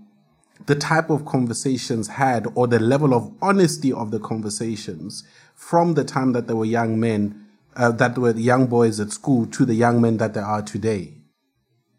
the 0.67 0.75
type 0.75 1.11
of 1.11 1.25
conversations 1.25 2.09
had 2.09 2.47
or 2.55 2.67
the 2.67 2.79
level 2.79 3.14
of 3.14 3.33
honesty 3.40 3.93
of 3.93 4.11
the 4.11 4.21
conversations 4.21 5.25
from 5.55 5.95
the 5.95 6.05
time 6.05 6.33
that 6.33 6.47
they 6.47 6.55
were 6.55 6.64
young 6.64 6.99
men, 6.99 7.47
uh, 7.76 7.93
that 7.93 8.17
were 8.17 8.33
young 8.33 8.67
boys 8.67 9.00
at 9.00 9.11
school 9.11 9.47
to 9.47 9.64
the 9.64 9.75
young 9.75 10.00
men 10.00 10.17
that 10.19 10.35
they 10.35 10.40
are 10.40 10.62
today? 10.62 11.14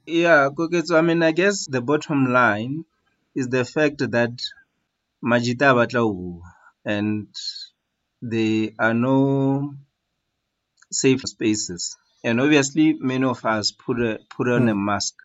Yeah, 0.05 0.49
Koketso, 0.49 0.97
I 0.97 1.01
mean, 1.01 1.23
I 1.23 1.31
guess 1.31 1.65
the 1.67 1.81
bottom 1.81 2.31
line 2.31 2.85
is 3.35 3.47
the 3.49 3.63
fact 3.63 3.99
that 3.99 4.41
Majita 5.23 5.75
batla 5.75 6.41
and 6.83 7.27
there 8.21 8.69
are 8.79 8.93
no 8.93 9.75
safe 10.91 11.21
spaces. 11.21 11.97
And 12.23 12.41
obviously, 12.41 12.93
many 12.93 13.25
of 13.25 13.45
us 13.45 13.71
put 13.71 13.99
a, 14.01 14.19
put 14.35 14.47
on 14.47 14.69
a 14.69 14.75
mask 14.75 15.15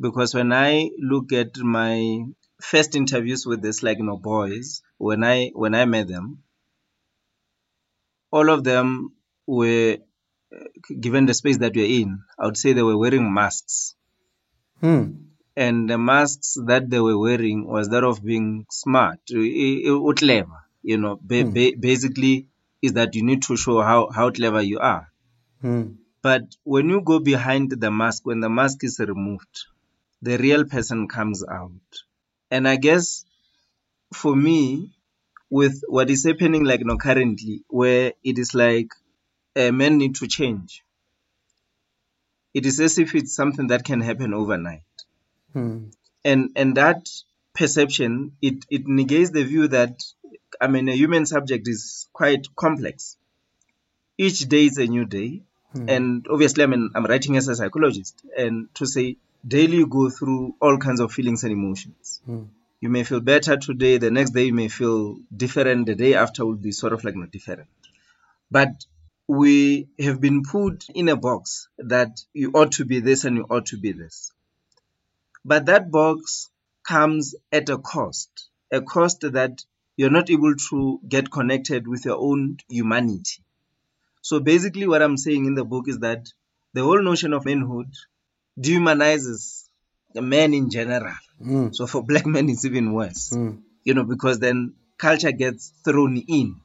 because 0.00 0.34
when 0.34 0.52
I 0.52 0.90
look 0.98 1.32
at 1.32 1.56
my 1.58 2.24
first 2.70 2.96
interviews 3.02 3.44
with 3.46 3.60
this 3.62 3.82
like 3.86 3.98
you 3.98 4.04
know 4.08 4.16
boys 4.16 4.82
when 4.98 5.22
I 5.24 5.50
when 5.62 5.74
I 5.74 5.84
met 5.94 6.08
them, 6.08 6.26
all 8.30 8.50
of 8.50 8.64
them 8.64 9.12
were 9.46 9.98
uh, 10.54 10.64
given 11.00 11.26
the 11.26 11.34
space 11.34 11.58
that 11.58 11.74
we're 11.74 12.00
in. 12.02 12.20
I 12.38 12.46
would 12.46 12.56
say 12.56 12.72
they 12.72 12.82
were 12.82 12.98
wearing 12.98 13.32
masks, 13.32 13.94
Hmm. 14.80 15.02
and 15.56 15.88
the 15.88 15.98
masks 15.98 16.56
that 16.66 16.88
they 16.90 17.00
were 17.00 17.18
wearing 17.18 17.66
was 17.66 17.88
that 17.90 18.04
of 18.04 18.22
being 18.24 18.66
smart, 18.70 19.20
I- 19.30 20.12
clever. 20.16 20.58
You 20.82 20.98
know, 20.98 21.14
ba- 21.30 21.44
ba- 21.56 21.76
basically 21.78 22.48
is 22.82 22.92
that 22.94 23.14
you 23.14 23.22
need 23.24 23.42
to 23.44 23.56
show 23.56 23.80
how 23.90 24.10
how 24.10 24.30
clever 24.30 24.62
you 24.62 24.78
are. 24.78 25.04
Hmm. 25.62 25.84
But 26.22 26.56
when 26.64 26.88
you 26.88 27.00
go 27.02 27.18
behind 27.20 27.70
the 27.84 27.90
mask, 27.90 28.26
when 28.26 28.40
the 28.40 28.50
mask 28.50 28.84
is 28.84 28.98
removed, 28.98 29.56
the 30.22 30.36
real 30.38 30.64
person 30.64 31.06
comes 31.08 31.42
out. 31.60 31.88
And 32.54 32.68
I 32.68 32.76
guess 32.76 33.24
for 34.12 34.36
me, 34.36 34.92
with 35.50 35.82
what 35.88 36.08
is 36.08 36.24
happening 36.24 36.62
like 36.62 36.82
know, 36.82 36.96
currently, 36.96 37.64
where 37.68 38.12
it 38.22 38.38
is 38.38 38.54
like 38.54 38.90
uh, 39.56 39.72
men 39.72 39.98
need 39.98 40.14
to 40.16 40.28
change, 40.28 40.84
it 42.54 42.64
is 42.64 42.78
as 42.78 42.96
if 43.00 43.12
it's 43.16 43.34
something 43.34 43.66
that 43.66 43.84
can 43.84 44.00
happen 44.00 44.32
overnight. 44.32 44.82
Hmm. 45.52 45.88
And 46.24 46.50
and 46.54 46.76
that 46.76 47.10
perception 47.54 48.36
it, 48.40 48.64
it 48.70 48.86
negates 48.86 49.30
the 49.30 49.42
view 49.42 49.66
that 49.68 50.04
I 50.60 50.68
mean 50.68 50.88
a 50.88 50.94
human 50.94 51.26
subject 51.26 51.66
is 51.66 52.08
quite 52.12 52.54
complex. 52.54 53.16
Each 54.16 54.48
day 54.48 54.66
is 54.66 54.78
a 54.78 54.86
new 54.86 55.06
day. 55.06 55.42
And 55.88 56.24
obviously 56.30 56.62
I 56.62 56.66
mean 56.66 56.90
I'm 56.94 57.04
writing 57.04 57.36
as 57.36 57.48
a 57.48 57.56
psychologist 57.56 58.24
and 58.38 58.72
to 58.76 58.86
say 58.86 59.16
daily 59.46 59.78
you 59.78 59.86
go 59.86 60.10
through 60.10 60.54
all 60.60 60.78
kinds 60.78 61.00
of 61.00 61.12
feelings 61.12 61.44
and 61.44 61.52
emotions. 61.52 62.20
Hmm. 62.24 62.44
You 62.80 62.88
may 62.90 63.04
feel 63.04 63.20
better 63.20 63.56
today, 63.56 63.98
the 63.98 64.10
next 64.10 64.30
day 64.30 64.44
you 64.44 64.54
may 64.54 64.68
feel 64.68 65.18
different, 65.34 65.86
the 65.86 65.94
day 65.94 66.14
after 66.14 66.44
will 66.44 66.56
be 66.56 66.72
sort 66.72 66.92
of 66.92 67.04
like 67.04 67.16
not 67.16 67.30
different. 67.30 67.68
But 68.50 68.84
we 69.26 69.88
have 69.98 70.20
been 70.20 70.42
put 70.42 70.84
in 70.94 71.08
a 71.08 71.16
box 71.16 71.68
that 71.78 72.20
you 72.34 72.50
ought 72.52 72.72
to 72.72 72.84
be 72.84 73.00
this 73.00 73.24
and 73.24 73.36
you 73.36 73.46
ought 73.48 73.66
to 73.66 73.78
be 73.78 73.92
this. 73.92 74.32
But 75.44 75.66
that 75.66 75.90
box 75.90 76.50
comes 76.86 77.34
at 77.50 77.70
a 77.70 77.78
cost, 77.78 78.48
a 78.70 78.82
cost 78.82 79.22
that 79.22 79.64
you're 79.96 80.10
not 80.10 80.30
able 80.30 80.54
to 80.70 81.00
get 81.08 81.30
connected 81.30 81.86
with 81.86 82.04
your 82.04 82.18
own 82.18 82.58
humanity. 82.68 83.42
So 84.20 84.40
basically, 84.40 84.86
what 84.86 85.02
I'm 85.02 85.16
saying 85.16 85.46
in 85.46 85.54
the 85.54 85.64
book 85.64 85.88
is 85.88 85.98
that 86.00 86.28
the 86.72 86.82
whole 86.82 87.02
notion 87.02 87.32
of 87.32 87.44
manhood 87.44 87.94
dehumanizes 88.58 89.64
the 90.12 90.22
man 90.22 90.54
in 90.54 90.70
general. 90.70 91.14
Hmm. 91.42 91.72
So 91.72 91.86
for 91.86 92.02
black 92.02 92.26
men, 92.26 92.48
it's 92.48 92.64
even 92.64 92.92
worse, 92.92 93.30
hmm. 93.30 93.56
you 93.82 93.94
know, 93.94 94.04
because 94.04 94.38
then 94.38 94.74
culture 94.98 95.32
gets 95.32 95.72
thrown 95.84 96.16
in. 96.16 96.56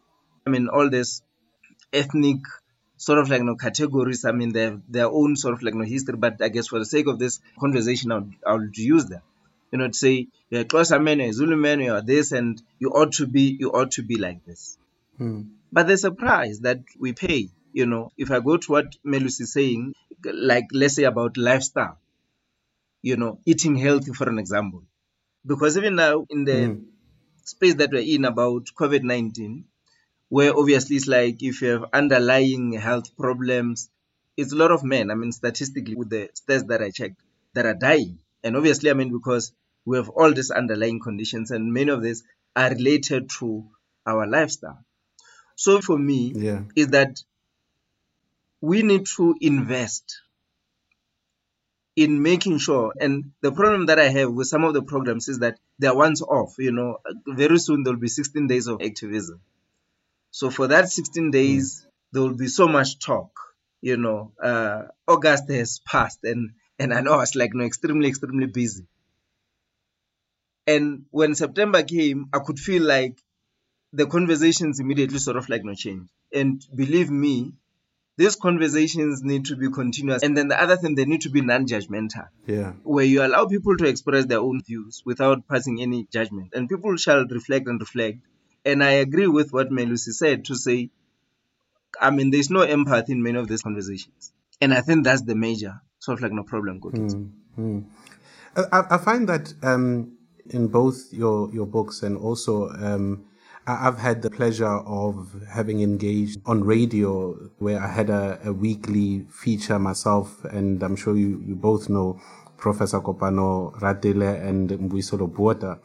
I 0.45 0.49
mean, 0.49 0.67
all 0.67 0.89
this 0.89 1.21
ethnic 1.91 2.39
sort 2.97 3.19
of 3.19 3.29
like 3.29 3.39
you 3.39 3.45
know, 3.45 3.55
categories. 3.55 4.25
I 4.25 4.31
mean, 4.31 4.53
they 4.53 4.63
have 4.63 4.81
their 4.87 5.07
own 5.07 5.35
sort 5.35 5.53
of 5.55 5.63
like 5.63 5.73
you 5.73 5.79
know, 5.79 5.85
history. 5.85 6.17
But 6.17 6.41
I 6.41 6.49
guess 6.49 6.67
for 6.67 6.79
the 6.79 6.85
sake 6.85 7.07
of 7.07 7.17
this 7.17 7.39
conversation, 7.59 8.11
I'll, 8.11 8.29
I'll 8.45 8.67
use 8.73 9.05
them. 9.05 9.21
You 9.71 9.79
know, 9.79 9.87
to 9.87 9.93
say 9.93 10.27
you're 10.49 10.61
a 10.61 10.65
Xhosa 10.65 11.01
man, 11.01 11.19
you're 11.19 11.29
a 11.29 11.33
Zulu 11.33 11.55
man, 11.55 11.79
you're 11.79 12.01
this, 12.01 12.31
and 12.31 12.61
you 12.79 12.89
ought 12.89 13.13
to 13.13 13.27
be, 13.27 13.55
you 13.59 13.71
ought 13.71 13.91
to 13.91 14.03
be 14.03 14.17
like 14.17 14.45
this. 14.45 14.77
Hmm. 15.17 15.41
But 15.71 15.87
there's 15.87 16.03
a 16.03 16.11
price 16.11 16.59
that 16.59 16.79
we 16.99 17.13
pay. 17.13 17.49
You 17.71 17.85
know, 17.85 18.11
if 18.17 18.31
I 18.31 18.39
go 18.39 18.57
to 18.57 18.71
what 18.71 18.95
Melus 19.05 19.39
is 19.41 19.53
saying, 19.53 19.93
like 20.23 20.65
let's 20.71 20.95
say 20.95 21.03
about 21.03 21.37
lifestyle, 21.37 21.97
you 23.01 23.15
know, 23.17 23.39
eating 23.45 23.75
healthy, 23.75 24.11
for 24.13 24.27
an 24.29 24.39
example, 24.39 24.83
because 25.45 25.77
even 25.77 25.95
now 25.95 26.25
in 26.29 26.45
the 26.45 26.51
mm. 26.51 26.85
space 27.43 27.75
that 27.75 27.91
we're 27.91 28.15
in 28.15 28.25
about 28.25 28.67
COVID 28.77 29.03
19, 29.03 29.65
where 30.29 30.55
obviously 30.57 30.95
it's 30.95 31.07
like 31.07 31.41
if 31.41 31.61
you 31.61 31.69
have 31.69 31.85
underlying 31.93 32.73
health 32.73 33.15
problems, 33.17 33.89
it's 34.37 34.53
a 34.53 34.55
lot 34.55 34.71
of 34.71 34.83
men. 34.83 35.11
I 35.11 35.15
mean, 35.15 35.31
statistically, 35.31 35.95
with 35.95 36.09
the 36.09 36.29
stats 36.33 36.67
that 36.67 36.81
I 36.81 36.91
checked, 36.91 37.21
that 37.53 37.65
are 37.65 37.73
dying. 37.73 38.19
And 38.43 38.55
obviously, 38.55 38.89
I 38.89 38.93
mean, 38.93 39.11
because 39.11 39.51
we 39.85 39.97
have 39.97 40.09
all 40.09 40.33
these 40.33 40.51
underlying 40.51 40.99
conditions, 40.99 41.51
and 41.51 41.73
many 41.73 41.91
of 41.91 42.01
these 42.01 42.23
are 42.55 42.69
related 42.69 43.29
to 43.39 43.65
our 44.05 44.27
lifestyle. 44.27 44.83
So 45.55 45.81
for 45.81 45.97
me, 45.97 46.31
Yeah. 46.35 46.63
is 46.75 46.87
that 46.89 47.21
we 48.61 48.81
need 48.83 49.05
to 49.05 49.35
invest 49.41 50.21
in 51.95 52.21
making 52.21 52.57
sure 52.57 52.93
and 52.99 53.31
the 53.41 53.51
problem 53.51 53.87
that 53.87 53.99
i 53.99 54.07
have 54.09 54.31
with 54.31 54.47
some 54.47 54.63
of 54.63 54.73
the 54.73 54.81
programs 54.81 55.27
is 55.27 55.39
that 55.39 55.59
they're 55.79 55.95
once 55.95 56.21
off 56.21 56.55
you 56.57 56.71
know 56.71 56.97
very 57.27 57.57
soon 57.59 57.83
there'll 57.83 57.99
be 57.99 58.07
16 58.07 58.47
days 58.47 58.67
of 58.67 58.81
activism. 58.81 59.41
So 60.31 60.49
for 60.49 60.67
that 60.67 60.89
16 60.89 61.31
days 61.31 61.85
there 62.11 62.21
will 62.21 62.35
be 62.35 62.47
so 62.47 62.67
much 62.67 62.99
talk 62.99 63.31
you 63.81 63.97
know 63.97 64.31
uh 64.41 64.83
august 65.07 65.49
has 65.49 65.79
passed 65.79 66.19
and 66.23 66.51
and 66.77 66.93
i 66.93 67.01
know 67.01 67.13
i 67.13 67.17
was 67.17 67.35
like 67.35 67.53
no 67.53 67.63
extremely 67.63 68.07
extremely 68.09 68.45
busy. 68.45 68.85
And 70.67 71.05
when 71.11 71.33
september 71.35 71.83
came 71.83 72.27
i 72.33 72.39
could 72.39 72.59
feel 72.59 72.83
like 72.83 73.19
the 73.93 74.05
conversations 74.05 74.79
immediately 74.79 75.17
sort 75.17 75.37
of 75.37 75.49
like 75.49 75.63
no 75.63 75.73
change. 75.73 76.07
And 76.33 76.63
believe 76.75 77.09
me 77.09 77.53
these 78.19 78.35
conversations 78.35 79.21
need 79.23 79.45
to 79.45 79.55
be 79.55 79.69
continuous 79.69 80.23
and 80.23 80.35
then 80.37 80.49
the 80.49 80.61
other 80.61 80.75
thing 80.75 80.93
they 80.95 81.05
need 81.05 81.21
to 81.21 81.29
be 81.35 81.41
non-judgmental 81.49 82.27
Yeah. 82.45 82.73
where 82.83 83.05
you 83.05 83.23
allow 83.25 83.45
people 83.45 83.77
to 83.77 83.85
express 83.85 84.25
their 84.25 84.39
own 84.39 84.61
views 84.69 85.01
without 85.05 85.47
passing 85.47 85.81
any 85.81 85.99
judgment 86.11 86.49
and 86.53 86.67
people 86.73 86.97
shall 86.97 87.25
reflect 87.37 87.67
and 87.67 87.79
reflect 87.79 88.19
and 88.65 88.83
i 88.83 88.91
agree 89.05 89.27
with 89.37 89.53
what 89.53 89.69
melusi 89.79 90.11
said 90.23 90.43
to 90.49 90.55
say 90.55 90.89
i 92.07 92.09
mean 92.09 92.29
there's 92.29 92.49
no 92.49 92.61
empathy 92.61 93.13
in 93.13 93.23
many 93.23 93.39
of 93.39 93.47
these 93.47 93.61
conversations 93.61 94.33
and 94.59 94.73
i 94.73 94.81
think 94.81 95.05
that's 95.05 95.21
the 95.21 95.35
major 95.35 95.73
sort 95.99 96.17
of 96.19 96.23
like 96.23 96.33
no 96.33 96.43
problem 96.43 96.81
Koketso. 96.81 97.83
I, 98.55 98.83
I 98.95 98.97
find 98.97 99.29
that 99.29 99.53
um, 99.63 100.17
in 100.49 100.67
both 100.67 101.13
your, 101.13 101.51
your 101.53 101.65
books 101.65 102.03
and 102.03 102.17
also 102.17 102.69
um, 102.69 103.25
I've 103.69 103.99
had 103.99 104.23
the 104.23 104.31
pleasure 104.31 104.65
of 104.65 105.43
having 105.47 105.81
engaged 105.81 106.39
on 106.45 106.63
radio 106.63 107.33
where 107.59 107.79
I 107.79 107.87
had 107.87 108.09
a, 108.09 108.39
a 108.43 108.51
weekly 108.51 109.27
feature 109.29 109.77
myself, 109.77 110.43
and 110.45 110.81
I'm 110.81 110.95
sure 110.95 111.15
you, 111.15 111.43
you 111.45 111.55
both 111.55 111.87
know 111.87 112.19
Professor 112.57 112.99
Kopano 112.99 113.79
Ratele 113.79 114.43
and 114.43 114.69
Mbuyiselo 114.69 115.31
Botha, 115.31 115.79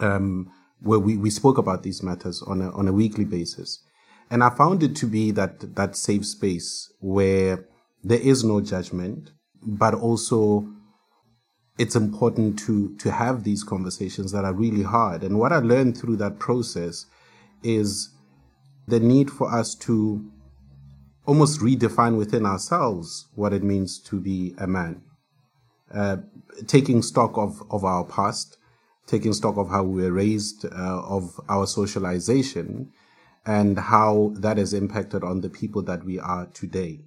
um, 0.00 0.50
where 0.80 0.98
we, 0.98 1.18
we 1.18 1.28
spoke 1.28 1.58
about 1.58 1.82
these 1.82 2.02
matters 2.02 2.42
on 2.42 2.62
a, 2.62 2.70
on 2.70 2.88
a 2.88 2.92
weekly 2.92 3.24
basis. 3.24 3.84
And 4.30 4.42
I 4.42 4.48
found 4.48 4.82
it 4.82 4.96
to 4.96 5.06
be 5.06 5.30
that, 5.32 5.74
that 5.76 5.94
safe 5.94 6.24
space 6.24 6.90
where 7.00 7.66
there 8.02 8.20
is 8.20 8.44
no 8.44 8.60
judgment, 8.60 9.32
but 9.62 9.92
also 9.94 10.66
it's 11.78 11.94
important 11.96 12.58
to 12.58 12.94
to 12.96 13.10
have 13.10 13.44
these 13.44 13.62
conversations 13.62 14.32
that 14.32 14.44
are 14.44 14.52
really 14.52 14.82
hard. 14.82 15.22
And 15.22 15.38
what 15.38 15.52
I 15.52 15.58
learned 15.58 15.96
through 15.96 16.16
that 16.16 16.38
process 16.38 17.06
is 17.62 18.10
the 18.86 19.00
need 19.00 19.30
for 19.30 19.52
us 19.52 19.74
to 19.76 20.30
almost 21.26 21.60
redefine 21.60 22.16
within 22.16 22.46
ourselves 22.46 23.28
what 23.34 23.52
it 23.52 23.62
means 23.62 23.98
to 23.98 24.18
be 24.18 24.54
a 24.58 24.66
man. 24.66 25.02
Uh, 25.94 26.16
taking 26.66 27.02
stock 27.02 27.36
of, 27.36 27.62
of 27.70 27.84
our 27.84 28.04
past, 28.04 28.56
taking 29.06 29.32
stock 29.32 29.56
of 29.56 29.68
how 29.68 29.82
we 29.82 30.02
were 30.02 30.12
raised, 30.12 30.64
uh, 30.64 31.02
of 31.02 31.38
our 31.48 31.66
socialization, 31.66 32.90
and 33.46 33.78
how 33.78 34.32
that 34.36 34.56
has 34.56 34.72
impacted 34.72 35.22
on 35.22 35.42
the 35.42 35.50
people 35.50 35.82
that 35.82 36.04
we 36.04 36.18
are 36.18 36.46
today. 36.46 37.00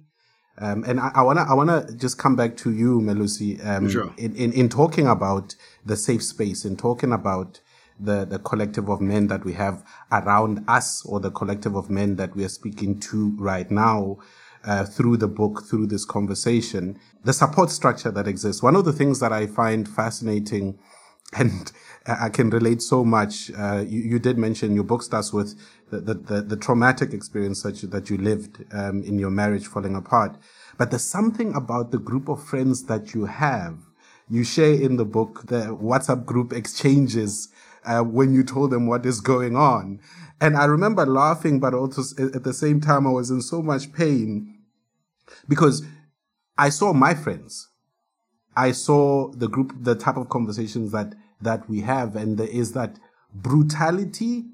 Um, 0.58 0.84
and 0.84 1.00
I, 1.00 1.10
I, 1.14 1.22
wanna 1.22 1.46
I 1.48 1.54
wanna 1.54 1.90
just 1.96 2.18
come 2.18 2.36
back 2.36 2.56
to 2.58 2.72
you, 2.72 3.00
Melusi, 3.00 3.64
um, 3.66 3.88
sure. 3.88 4.12
in, 4.16 4.36
in, 4.36 4.52
in 4.52 4.68
talking 4.68 5.06
about 5.06 5.54
the 5.84 5.96
safe 5.96 6.22
space, 6.22 6.64
in 6.64 6.76
talking 6.76 7.12
about 7.12 7.60
the, 7.98 8.24
the 8.24 8.38
collective 8.38 8.88
of 8.88 9.00
men 9.00 9.28
that 9.28 9.44
we 9.44 9.54
have 9.54 9.84
around 10.10 10.64
us, 10.68 11.04
or 11.06 11.20
the 11.20 11.30
collective 11.30 11.74
of 11.74 11.88
men 11.88 12.16
that 12.16 12.36
we 12.36 12.44
are 12.44 12.48
speaking 12.48 13.00
to 13.00 13.34
right 13.38 13.70
now. 13.70 14.18
Uh, 14.64 14.84
through 14.84 15.16
the 15.16 15.26
book, 15.26 15.64
through 15.68 15.88
this 15.88 16.04
conversation, 16.04 16.96
the 17.24 17.32
support 17.32 17.68
structure 17.68 18.12
that 18.12 18.28
exists. 18.28 18.62
One 18.62 18.76
of 18.76 18.84
the 18.84 18.92
things 18.92 19.18
that 19.18 19.32
I 19.32 19.48
find 19.48 19.88
fascinating 19.88 20.78
and 21.32 21.72
I 22.06 22.28
can 22.30 22.50
relate 22.50 22.82
so 22.82 23.04
much. 23.04 23.50
Uh, 23.56 23.84
you, 23.86 24.00
you, 24.00 24.18
did 24.18 24.36
mention 24.36 24.74
your 24.74 24.84
book 24.84 25.02
starts 25.02 25.32
with 25.32 25.58
the, 25.90 26.00
the, 26.00 26.14
the, 26.14 26.42
the 26.42 26.56
traumatic 26.56 27.12
experience 27.12 27.62
that 27.62 27.82
you, 27.82 27.88
that 27.90 28.10
you 28.10 28.16
lived 28.16 28.64
um, 28.72 29.02
in 29.04 29.18
your 29.18 29.30
marriage 29.30 29.66
falling 29.66 29.94
apart. 29.94 30.36
But 30.78 30.90
there's 30.90 31.04
something 31.04 31.54
about 31.54 31.90
the 31.92 31.98
group 31.98 32.28
of 32.28 32.42
friends 32.42 32.84
that 32.84 33.14
you 33.14 33.26
have. 33.26 33.78
You 34.28 34.44
share 34.44 34.74
in 34.74 34.96
the 34.96 35.04
book 35.04 35.46
the 35.46 35.76
WhatsApp 35.76 36.24
group 36.24 36.52
exchanges 36.52 37.48
uh, 37.84 38.00
when 38.00 38.32
you 38.32 38.42
told 38.42 38.70
them 38.70 38.86
what 38.86 39.06
is 39.06 39.20
going 39.20 39.56
on. 39.56 40.00
And 40.40 40.56
I 40.56 40.64
remember 40.64 41.06
laughing, 41.06 41.60
but 41.60 41.74
also 41.74 42.02
at 42.18 42.42
the 42.42 42.52
same 42.52 42.80
time, 42.80 43.06
I 43.06 43.10
was 43.10 43.30
in 43.30 43.42
so 43.42 43.62
much 43.62 43.92
pain 43.92 44.58
because 45.48 45.82
I 46.58 46.68
saw 46.68 46.92
my 46.92 47.14
friends. 47.14 47.68
I 48.56 48.72
saw 48.72 49.30
the 49.32 49.48
group, 49.48 49.72
the 49.78 49.94
type 49.94 50.16
of 50.16 50.28
conversations 50.28 50.92
that, 50.92 51.14
that 51.42 51.68
we 51.68 51.80
have. 51.80 52.16
And 52.16 52.38
there 52.38 52.48
is 52.48 52.72
that 52.72 52.98
brutality 53.34 54.44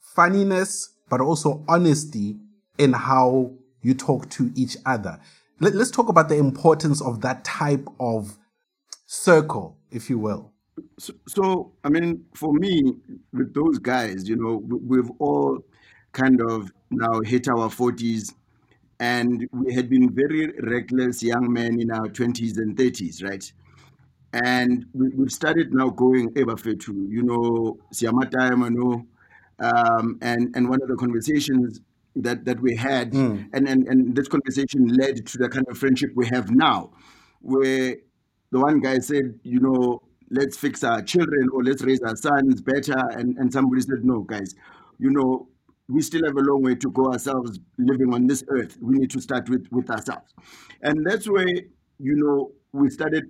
funniness, 0.00 0.94
but 1.08 1.20
also 1.20 1.64
honesty 1.68 2.36
in 2.78 2.92
how 2.92 3.52
you 3.82 3.94
talk 3.94 4.28
to 4.30 4.50
each 4.54 4.76
other. 4.84 5.20
Let, 5.60 5.74
us 5.74 5.90
talk 5.90 6.08
about 6.08 6.28
the 6.28 6.36
importance 6.36 7.00
of 7.00 7.22
that 7.22 7.44
type 7.44 7.86
of 7.98 8.36
circle, 9.06 9.78
if 9.90 10.10
you 10.10 10.18
will. 10.18 10.52
So, 10.98 11.14
so, 11.26 11.72
I 11.84 11.88
mean, 11.88 12.24
for 12.34 12.52
me, 12.52 12.96
with 13.32 13.54
those 13.54 13.78
guys, 13.78 14.28
you 14.28 14.36
know, 14.36 14.62
we've 14.66 15.10
all 15.18 15.58
kind 16.12 16.40
of 16.42 16.70
now 16.90 17.20
hit 17.20 17.48
our 17.48 17.68
40s 17.68 18.34
and 18.98 19.46
we 19.52 19.74
had 19.74 19.90
been 19.90 20.14
very 20.14 20.52
reckless 20.62 21.22
young 21.22 21.52
men 21.52 21.80
in 21.80 21.90
our 21.90 22.08
20s 22.08 22.56
and 22.56 22.76
30s, 22.76 23.22
right? 23.22 23.52
And 24.44 24.84
we, 24.92 25.10
have 25.18 25.32
started 25.32 25.72
now 25.72 25.88
going 25.88 26.28
Ebafetu, 26.34 27.08
you 27.08 27.22
know, 27.22 27.78
Siamata, 27.92 28.52
I 28.52 28.68
know, 28.68 29.06
um, 29.58 30.18
and 30.20 30.54
and 30.54 30.68
one 30.68 30.82
of 30.82 30.88
the 30.88 30.96
conversations 30.96 31.80
that 32.16 32.44
that 32.44 32.60
we 32.60 32.76
had, 32.76 33.12
mm. 33.12 33.48
and, 33.54 33.66
and 33.66 33.88
and 33.88 34.14
this 34.14 34.28
conversation 34.28 34.88
led 34.88 35.26
to 35.26 35.38
the 35.38 35.48
kind 35.48 35.64
of 35.70 35.78
friendship 35.78 36.10
we 36.14 36.26
have 36.26 36.50
now, 36.50 36.90
where 37.40 37.96
the 38.50 38.60
one 38.60 38.80
guy 38.80 38.98
said, 38.98 39.38
you 39.42 39.60
know, 39.60 40.02
let's 40.30 40.56
fix 40.56 40.84
our 40.84 41.00
children 41.00 41.48
or 41.52 41.64
let's 41.64 41.82
raise 41.82 42.02
our 42.02 42.16
sons 42.16 42.60
better, 42.60 42.98
and 43.12 43.38
and 43.38 43.50
somebody 43.50 43.80
said, 43.80 44.04
no, 44.04 44.20
guys, 44.20 44.54
you 44.98 45.10
know, 45.10 45.48
we 45.88 46.02
still 46.02 46.24
have 46.26 46.36
a 46.36 46.40
long 46.40 46.62
way 46.62 46.74
to 46.74 46.90
go 46.90 47.12
ourselves 47.12 47.58
living 47.78 48.12
on 48.12 48.26
this 48.26 48.44
earth. 48.48 48.76
We 48.82 48.98
need 48.98 49.10
to 49.12 49.20
start 49.20 49.48
with 49.48 49.66
with 49.70 49.88
ourselves, 49.88 50.34
and 50.82 51.06
that's 51.06 51.26
where 51.26 51.48
you 51.48 52.16
know 52.16 52.52
we 52.72 52.90
started 52.90 53.24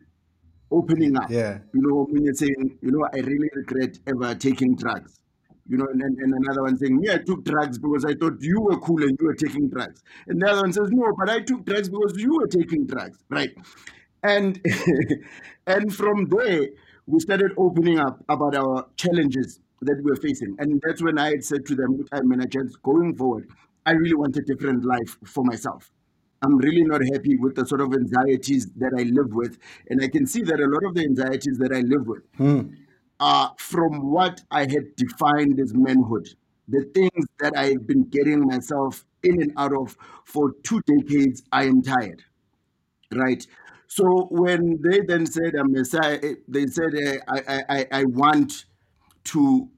opening 0.71 1.17
up. 1.17 1.31
Yeah. 1.31 1.59
You 1.73 1.83
know, 1.83 2.07
when 2.11 2.25
you're 2.25 2.35
saying, 2.35 2.79
you 2.81 2.91
know, 2.91 3.07
I 3.13 3.19
really 3.19 3.51
regret 3.55 3.99
ever 4.07 4.35
taking 4.35 4.77
drugs 4.77 5.21
you 5.69 5.77
know, 5.77 5.87
and, 5.93 6.01
and, 6.01 6.19
and 6.19 6.35
another 6.35 6.63
one 6.63 6.77
saying, 6.77 6.97
Me, 6.97 7.11
I 7.11 7.19
took 7.19 7.45
drugs 7.45 7.79
because 7.79 8.05
I 8.05 8.15
thought 8.15 8.41
you 8.41 8.61
were 8.61 8.79
cool 8.79 9.03
and 9.03 9.17
you 9.21 9.27
were 9.27 9.35
taking 9.35 9.69
drugs. 9.69 10.03
And 10.29 10.41
the 10.41 10.51
other 10.51 10.63
one 10.63 10.73
says, 10.73 10.89
No, 10.91 11.13
but 11.19 11.29
I 11.29 11.41
took 11.41 11.65
drugs 11.65 11.89
because 11.89 12.15
you 12.17 12.37
were 12.37 12.47
taking 12.47 12.87
drugs. 12.87 13.19
Right. 13.29 13.51
And 14.23 14.61
and 15.67 15.95
from 15.95 16.27
there, 16.27 16.69
we 17.07 17.21
started 17.21 17.53
opening 17.57 17.99
up 17.99 18.23
about 18.29 18.55
our 18.55 18.87
challenges 18.97 19.61
that 19.83 19.97
we 20.03 20.11
were 20.11 20.17
facing. 20.17 20.57
And 20.59 20.81
that's 20.85 21.03
when 21.03 21.19
I 21.19 21.31
had 21.31 21.45
said 21.45 21.67
to 21.67 21.75
them, 21.75 22.05
time 22.13 22.29
managers, 22.29 22.77
going 22.83 23.15
forward, 23.15 23.49
I 23.85 23.93
really 23.93 24.15
want 24.15 24.37
a 24.37 24.43
different 24.43 24.85
life 24.85 25.17
for 25.25 25.45
myself. 25.45 25.91
I'm 26.43 26.57
really 26.59 26.83
not 26.83 27.01
happy 27.13 27.37
with 27.37 27.55
the 27.57 27.67
sort 27.67 27.81
of 27.81 27.93
anxieties 27.93 28.69
that 28.77 28.93
I 28.99 29.03
live 29.05 29.33
with. 29.33 29.59
And 29.89 30.03
I 30.03 30.09
can 30.09 30.27
see 30.27 30.43
that 30.43 30.61
a 30.61 30.67
lot 30.67 30.85
of 30.85 30.95
the 30.95 31.03
anxieties 31.03 31.59
that 31.59 31.73
I 31.73 31.81
live 31.81 32.07
with 32.07 32.23
hmm 32.37 32.61
uh, 33.21 33.49
from 33.59 34.11
what 34.11 34.43
I 34.51 34.61
had 34.61 34.95
defined 34.97 35.59
as 35.61 35.73
manhood, 35.75 36.29
the 36.69 36.83
things 36.95 37.27
that 37.41 37.57
I've 37.57 37.87
been 37.87 38.05
getting 38.05 38.47
myself 38.47 39.05
in 39.23 39.41
and 39.41 39.53
out 39.57 39.73
of 39.73 39.97
for 40.25 40.53
two 40.63 40.81
decades, 40.83 41.43
I 41.53 41.65
am 41.65 41.83
tired. 41.83 42.23
Right. 43.15 43.47
So 43.89 44.29
when 44.31 44.81
they 44.83 45.01
then 45.01 45.27
said, 45.27 45.55
I'm 45.59 45.73
Messiah, 45.73 46.19
they 46.49 46.67
said, 46.67 46.93
uh, 46.95 47.17
I, 47.29 47.63
I, 47.69 47.87
I 47.93 48.05
want 48.05 48.65
to, 49.25 49.69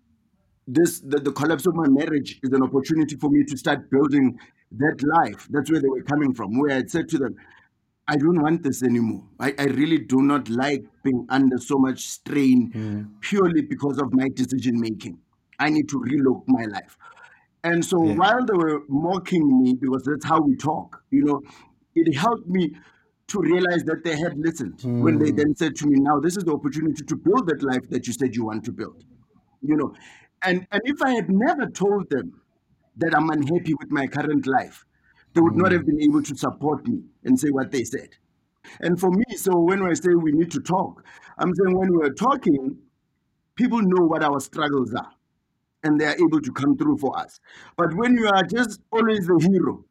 this, 0.67 1.01
the, 1.01 1.19
the 1.19 1.33
collapse 1.33 1.67
of 1.67 1.75
my 1.75 1.89
marriage 1.89 2.41
is 2.43 2.53
an 2.53 2.63
opportunity 2.63 3.17
for 3.17 3.31
me 3.31 3.45
to 3.45 3.57
start 3.57 3.91
building 3.91 4.39
that 4.73 5.03
life. 5.03 5.47
That's 5.51 5.71
where 5.71 5.81
they 5.81 5.89
were 5.89 6.03
coming 6.03 6.35
from, 6.35 6.59
where 6.59 6.77
I 6.77 6.85
said 6.87 7.09
to 7.11 7.19
them, 7.19 7.37
I 8.07 8.17
don't 8.17 8.41
want 8.41 8.63
this 8.63 8.83
anymore. 8.83 9.25
I, 9.39 9.55
I 9.59 9.65
really 9.65 9.99
do 9.99 10.23
not 10.23 10.49
like 10.49 10.85
being 11.03 11.27
under 11.29 11.59
so 11.59 11.77
much 11.79 12.09
strain 12.09 12.73
mm. 12.73 13.21
purely 13.21 13.63
because 13.63 13.99
of 13.99 14.15
my 14.15 14.29
decision 14.35 14.81
making. 14.81 15.19
I 15.59 15.69
need 15.69 15.89
to 15.91 16.01
relook 16.01 16.45
my 16.47 16.65
life. 16.65 16.97
And 17.65 17.85
so 17.85 18.03
yeah. 18.05 18.15
while 18.15 18.45
they 18.47 18.55
were 18.55 18.83
mocking 18.89 19.63
me, 19.63 19.75
because 19.75 20.05
that's 20.05 20.25
how 20.25 20.41
we 20.41 20.57
talk, 20.57 21.03
you 21.11 21.25
know, 21.25 21.43
it 21.95 22.15
helped 22.17 22.47
me 22.47 22.77
to 23.27 23.41
realize 23.41 23.85
that 23.85 24.05
they 24.05 24.17
had 24.17 24.39
listened 24.39 24.79
mm. 24.79 25.03
when 25.03 25.19
they 25.19 25.31
hmm. 25.31 25.37
then 25.37 25.57
said 25.57 25.77
to 25.77 25.87
me, 25.87 26.01
now 26.01 26.19
this 26.19 26.37
is 26.37 26.45
the 26.45 26.53
opportunity 26.53 27.05
to 27.05 27.17
build 27.17 27.47
that 27.47 27.63
life 27.63 27.87
that 27.91 28.07
you 28.07 28.13
said 28.15 28.35
you 28.35 28.45
want 28.45 28.65
to 28.65 28.73
build. 28.73 29.05
You 29.61 29.77
know, 29.77 29.95
and 30.43 30.67
and 30.73 30.81
if 30.85 31.03
I 31.03 31.11
had 31.11 31.29
never 31.29 31.67
told 31.67 32.09
them 32.09 32.41
that 32.99 33.15
I'm 33.15 33.31
unhappy 33.31 33.75
with 33.75 33.91
my 33.91 34.07
current 34.07 34.47
life, 34.47 34.85
they 35.35 35.41
would 35.41 35.57
not 35.57 35.73
have 35.73 35.83
mm. 35.83 35.87
been 35.87 36.03
able 36.03 36.23
to 36.23 36.37
support 36.37 36.87
me 36.87 37.03
and 37.25 37.39
say 37.39 37.49
what 37.49 37.71
they 37.71 37.85
said. 37.85 38.11
And 38.81 38.99
for 39.01 39.11
me, 39.11 39.25
so 39.37 39.59
when 39.59 39.83
I 39.83 39.95
say 39.95 40.15
we 40.15 40.33
need 40.33 40.51
to 40.53 40.61
talk, 40.61 41.05
I'm 41.39 41.55
saying 41.55 41.77
when 41.77 41.93
we're 41.93 42.13
talking, 42.13 42.77
people 43.55 43.81
know 43.81 44.05
what 44.07 44.23
our 44.23 44.41
struggles 44.41 44.95
are 44.95 45.13
and 45.85 46.01
they 46.01 46.07
are 46.07 46.15
able 46.15 46.41
to 46.41 46.53
come 46.53 46.77
through 46.77 46.99
for 46.99 47.19
us. 47.19 47.41
But 47.77 47.95
when 47.95 48.15
you 48.17 48.29
are 48.29 48.43
just 48.43 48.81
always 48.93 49.27
the 49.27 49.39
hero, 49.51 49.85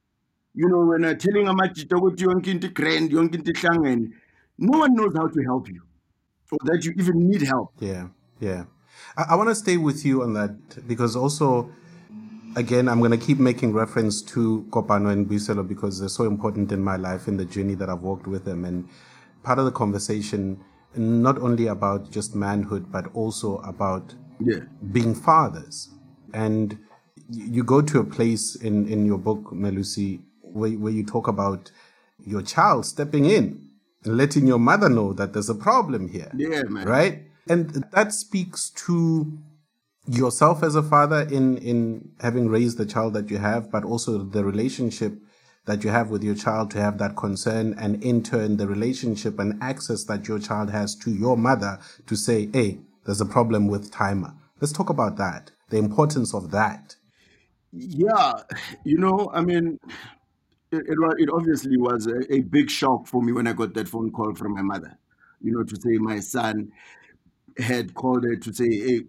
you 0.54 0.68
know, 0.70 0.86
when 0.86 1.06
I'm 1.06 1.18
telling 1.18 1.46
amajita 1.46 2.74
grand, 2.74 4.14
no 4.58 4.80
one 4.80 4.96
knows 4.96 5.14
how 5.16 5.28
to 5.28 5.44
help 5.44 5.70
you 5.70 5.82
or 6.52 6.58
that 6.64 6.84
you 6.84 6.94
even 6.98 7.30
need 7.30 7.42
help. 7.44 7.74
Yeah, 7.80 8.08
yeah. 8.40 8.66
I, 9.16 9.26
I 9.30 9.36
want 9.36 9.50
to 9.50 9.56
stay 9.56 9.78
with 9.78 10.06
you 10.06 10.24
on 10.24 10.34
that 10.34 10.88
because 10.88 11.16
also 11.16 11.70
again, 12.58 12.90
I'm 12.90 13.00
going 13.00 13.12
to 13.12 13.24
keep 13.24 13.38
making 13.38 13.72
reference 13.72 14.22
to 14.34 14.66
Kopano 14.72 15.12
and 15.12 15.28
Mbuyiselo 15.28 15.66
because 15.66 16.00
they're 16.00 16.10
so 16.10 16.24
important 16.24 16.72
in 16.72 16.84
my 16.84 16.96
life 16.98 17.28
in 17.28 17.38
the 17.38 17.46
journey 17.46 17.76
that 17.76 17.88
I've 17.88 18.02
walked 18.02 18.26
with 18.26 18.46
them. 18.46 18.66
And 18.66 18.90
part 19.44 19.60
of 19.60 19.66
the 19.66 19.72
conversation, 19.72 20.60
not 20.96 21.38
only 21.38 21.68
about 21.68 22.10
just 22.10 22.36
manhood, 22.36 22.92
but 22.92 23.14
also 23.14 23.58
about 23.60 24.16
yeah. 24.40 24.62
being 24.92 25.14
fathers. 25.14 25.90
And 26.34 26.80
you 27.30 27.64
go 27.64 27.82
to 27.82 28.00
a 28.00 28.04
place 28.04 28.56
in, 28.56 28.88
in 28.88 29.06
your 29.06 29.20
book, 29.20 29.52
Melusi, 29.54 30.22
where, 30.42 30.72
where 30.72 30.92
you 30.92 31.06
talk 31.06 31.28
about 31.28 31.72
your 32.26 32.42
child 32.42 32.88
stepping 32.88 33.26
in 33.26 33.70
and 34.04 34.18
letting 34.18 34.48
your 34.48 34.60
mother 34.60 34.90
know 34.90 35.14
that 35.14 35.34
there's 35.34 35.50
a 35.50 35.56
problem 35.56 36.10
here. 36.10 36.32
Yeah, 36.36 36.64
man. 36.64 36.88
Right? 36.88 37.24
And 37.48 37.86
that 37.92 38.14
speaks 38.14 38.72
to 38.72 39.38
yourself 40.08 40.64
as 40.64 40.76
a 40.76 40.84
father 40.84 41.22
in 41.22 41.58
in 41.58 42.12
having 42.22 42.48
raised 42.50 42.78
the 42.78 42.86
child 42.86 43.14
that 43.14 43.30
you 43.30 43.38
have, 43.38 43.72
but 43.72 43.84
also 43.84 44.20
the 44.24 44.44
relationship 44.44 45.14
that 45.66 45.84
you 45.84 45.90
have 45.90 46.10
with 46.10 46.24
your 46.24 46.36
child 46.36 46.72
to 46.72 46.82
have 46.82 46.98
that 46.98 47.16
concern 47.18 47.76
and 47.78 48.02
in 48.04 48.24
turn 48.24 48.58
the 48.58 48.68
relationship 48.68 49.38
and 49.38 49.62
access 49.62 50.06
that 50.06 50.28
your 50.28 50.40
child 50.40 50.72
has 50.72 50.96
to 50.96 51.12
your 51.12 51.36
mother 51.38 51.78
to 52.06 52.16
say, 52.16 52.50
hey, 52.54 52.80
there's 53.06 53.20
a 53.22 53.26
problem 53.26 53.68
with 53.68 53.92
timer. 53.92 54.34
Let's 54.62 54.72
talk 54.74 54.90
about 54.90 55.18
that, 55.18 55.52
the 55.70 55.78
importance 55.78 56.34
of 56.34 56.52
that. 56.52 56.96
Yeah, 57.74 58.34
you 58.86 58.98
know, 58.98 59.30
I 59.34 59.42
mean, 59.42 59.78
it, 60.72 60.86
it, 60.88 60.98
it 61.20 61.30
obviously 61.32 61.78
was 61.78 62.08
a, 62.08 62.34
a 62.34 62.40
big 62.42 62.70
shock 62.70 63.06
for 63.08 63.22
me 63.22 63.34
when 63.34 63.46
I 63.46 63.54
got 63.54 63.74
that 63.74 63.90
phone 63.90 64.10
call 64.12 64.34
from 64.36 64.54
my 64.56 64.62
mother, 64.62 64.98
you 65.42 65.52
know, 65.52 65.64
to 65.64 65.76
say 65.76 65.98
my 65.98 66.20
son 66.20 66.72
had 67.58 67.94
called 67.94 68.24
her 68.24 68.38
to 68.38 68.54
say, 68.54 68.70
hey, 68.70 69.02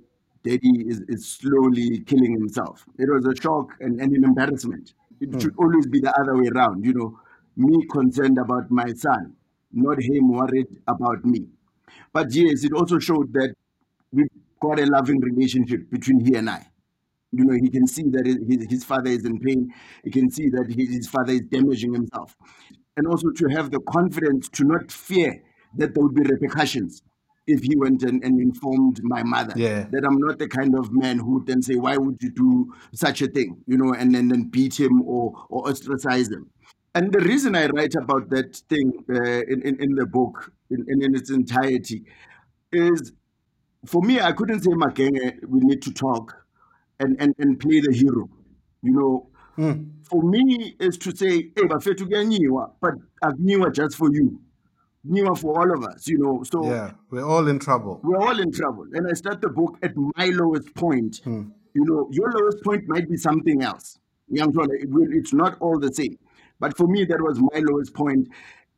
daddy 0.44 0.85
is, 0.87 1.01
is 1.09 1.27
slowly 1.27 2.01
killing 2.01 2.33
himself. 2.33 2.85
It 2.98 3.09
was 3.09 3.27
a 3.27 3.40
shock 3.40 3.70
and, 3.81 4.01
and 4.01 4.14
an 4.16 4.24
embarrassment. 4.24 4.94
It 5.20 5.31
mm. 5.31 5.42
should 5.42 5.55
always 5.59 5.87
be 5.87 6.01
the 6.01 6.18
other 6.18 6.37
way 6.37 6.48
around, 6.55 6.85
you 6.85 6.94
know, 6.94 7.18
me 7.57 7.87
concerned 7.90 8.38
about 8.38 8.70
my 8.70 8.92
son, 8.94 9.35
not 9.72 10.01
him 10.01 10.31
worried 10.31 10.68
about 10.87 11.24
me. 11.24 11.46
But 12.12 12.33
yes, 12.33 12.64
it 12.64 12.72
also 12.72 12.98
showed 12.98 13.33
that 13.33 13.55
we've 14.12 14.29
got 14.61 14.79
a 14.79 14.87
loving 14.87 15.20
relationship 15.20 15.90
between 15.90 16.24
he 16.24 16.35
and 16.35 16.48
I. 16.48 16.66
You 17.33 17.44
know, 17.44 17.55
he 17.61 17.68
can 17.68 17.87
see 17.87 18.05
that 18.05 18.24
his, 18.24 18.66
his 18.70 18.85
father 18.85 19.11
is 19.11 19.24
in 19.24 19.38
pain. 19.38 19.72
He 20.05 20.11
can 20.11 20.31
see 20.31 20.48
that 20.51 20.66
his 20.70 21.09
father 21.09 21.33
is 21.33 21.42
damaging 21.42 21.92
himself. 21.92 22.35
And 22.96 23.07
also 23.07 23.31
to 23.31 23.48
have 23.48 23.70
the 23.70 23.81
confidence 23.81 24.48
to 24.51 24.64
not 24.64 24.90
fear 24.90 25.42
that 25.77 25.94
there 25.94 26.03
will 26.03 26.12
be 26.12 26.22
repercussions 26.22 27.03
if 27.48 27.62
he 27.62 27.74
went 27.76 28.02
and, 28.02 28.22
and 28.22 28.38
informed 28.40 29.00
my 29.02 29.22
mother 29.22 29.54
yeah. 29.56 29.87
that 29.90 30.04
I'm 30.04 30.18
not 30.18 30.38
the 30.38 30.46
kind 30.46 30.74
of 30.76 30.92
man 30.92 31.18
who 31.18 31.34
would 31.34 31.46
then 31.46 31.62
say, 31.62 31.76
Why 31.76 31.96
would 31.96 32.18
you 32.20 32.30
do 32.30 32.74
such 32.92 33.22
a 33.22 33.26
thing? 33.26 33.56
You 33.66 33.78
know, 33.78 33.94
and 33.94 34.14
then, 34.14 34.28
then 34.28 34.44
beat 34.44 34.78
him 34.78 35.02
or, 35.02 35.46
or 35.48 35.68
ostracize 35.68 36.28
him. 36.28 36.50
And 36.94 37.11
the 37.12 37.20
reason 37.20 37.56
I 37.56 37.66
write 37.66 37.94
about 37.94 38.28
that 38.30 38.56
thing 38.68 38.92
uh, 39.11 39.42
in, 39.52 39.62
in, 39.62 39.82
in, 39.82 39.94
the 39.94 40.06
book 40.06 40.52
in, 40.70 40.84
in, 40.88 41.14
its 41.14 41.30
entirety 41.30 42.04
is 42.72 43.12
for 43.87 44.02
me, 44.02 44.20
I 44.20 44.32
couldn't 44.32 44.61
say, 44.61 44.70
Magenge, 44.70 45.46
we 45.46 45.61
need 45.61 45.80
to 45.82 45.92
talk 45.92 46.37
and, 47.00 47.16
and, 47.20 47.34
and 47.38 47.58
play 47.58 47.80
the 47.80 47.92
hero. 47.94 48.28
You 48.82 48.92
know, 48.92 49.30
mm. 49.56 49.88
for 50.04 50.22
me, 50.22 50.76
is 50.80 50.98
to 50.98 51.16
say, 51.16 51.50
hey, 51.56 51.66
but 51.68 51.87
I've 53.22 53.72
just 53.72 53.96
for 53.96 54.12
you 54.12 54.40
newer 55.04 55.34
for 55.34 55.61
all 55.61 55.76
of 55.76 55.84
us, 55.84 56.06
you 56.08 56.18
know. 56.18 56.42
So 56.42 56.64
yeah, 56.64 56.92
we're 57.11 57.26
all 57.26 57.48
in 57.48 57.58
trouble. 57.58 58.00
We're 58.02 58.20
all 58.20 58.38
in 58.38 58.52
trouble. 58.52 58.87
And 58.92 59.06
I 59.08 59.14
start 59.14 59.40
the 59.40 59.48
book 59.48 59.78
at 59.82 59.92
my 59.96 60.26
lowest 60.26 60.74
point. 60.74 61.20
Hmm. 61.24 61.50
You 61.74 61.84
know, 61.84 62.08
your 62.11 62.32
lowest 62.32 62.62
point 62.64 62.84
might 62.87 63.08
be 63.08 63.16
something 63.16 63.62
else. 63.62 63.98
Young 64.28 64.52
it 64.70 64.88
it's 65.12 65.32
not 65.32 65.56
all 65.61 65.78
the 65.78 65.92
same. 65.92 66.18
But 66.61 66.76
for 66.76 66.87
me, 66.87 67.04
that 67.04 67.20
was 67.20 67.38
my 67.38 67.62
lowest 67.70 67.94
point. 67.94 68.28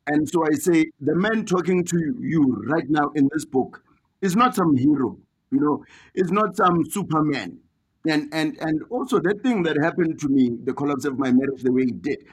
And 0.07 0.27
so 0.27 0.45
I 0.45 0.53
say, 0.53 0.91
the 0.99 1.15
man 1.15 1.45
talking 1.45 1.83
to 1.85 2.15
you 2.19 2.63
right 2.67 2.89
now 2.89 3.09
in 3.15 3.29
this 3.33 3.45
book 3.45 3.83
is 4.21 4.35
not 4.35 4.55
some 4.55 4.75
hero, 4.75 5.17
you 5.51 5.59
know, 5.59 5.83
it's 6.13 6.31
not 6.31 6.55
some 6.55 6.85
Superman. 6.89 7.59
And 8.07 8.29
and 8.33 8.57
and 8.59 8.81
also 8.89 9.19
that 9.19 9.43
thing 9.43 9.61
that 9.63 9.77
happened 9.77 10.19
to 10.21 10.27
me, 10.27 10.49
the 10.63 10.73
collapse 10.73 11.05
of 11.05 11.19
my 11.19 11.31
marriage, 11.31 11.61
the 11.61 11.71
way 11.71 11.83
it 11.83 12.01
did, 12.01 12.25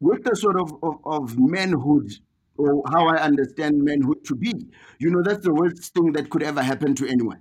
with 0.00 0.22
the 0.24 0.36
sort 0.36 0.60
of, 0.60 0.74
of, 0.82 0.96
of 1.06 1.38
manhood 1.38 2.12
or 2.56 2.82
how 2.92 3.08
I 3.08 3.16
understand 3.16 3.82
manhood 3.82 4.24
to 4.26 4.34
be. 4.34 4.52
You 4.98 5.10
know, 5.10 5.22
that's 5.22 5.44
the 5.44 5.52
worst 5.52 5.94
thing 5.94 6.12
that 6.12 6.30
could 6.30 6.42
ever 6.42 6.62
happen 6.62 6.94
to 6.96 7.06
anyone. 7.06 7.40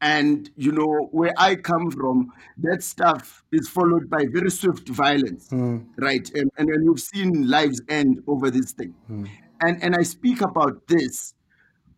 And, 0.00 0.50
you 0.56 0.70
know, 0.70 1.08
where 1.12 1.32
I 1.38 1.54
come 1.54 1.90
from, 1.90 2.30
that 2.58 2.82
stuff 2.82 3.42
is 3.52 3.68
followed 3.68 4.10
by 4.10 4.26
very 4.30 4.50
swift 4.50 4.88
violence, 4.88 5.48
mm. 5.48 5.86
right? 5.98 6.30
And, 6.34 6.50
and, 6.58 6.68
and 6.68 6.86
we've 6.86 7.00
seen 7.00 7.48
lives 7.48 7.80
end 7.88 8.22
over 8.26 8.50
this 8.50 8.72
thing. 8.72 8.94
Mm. 9.10 9.28
And, 9.62 9.82
and 9.82 9.96
I 9.96 10.02
speak 10.02 10.42
about 10.42 10.86
this 10.88 11.34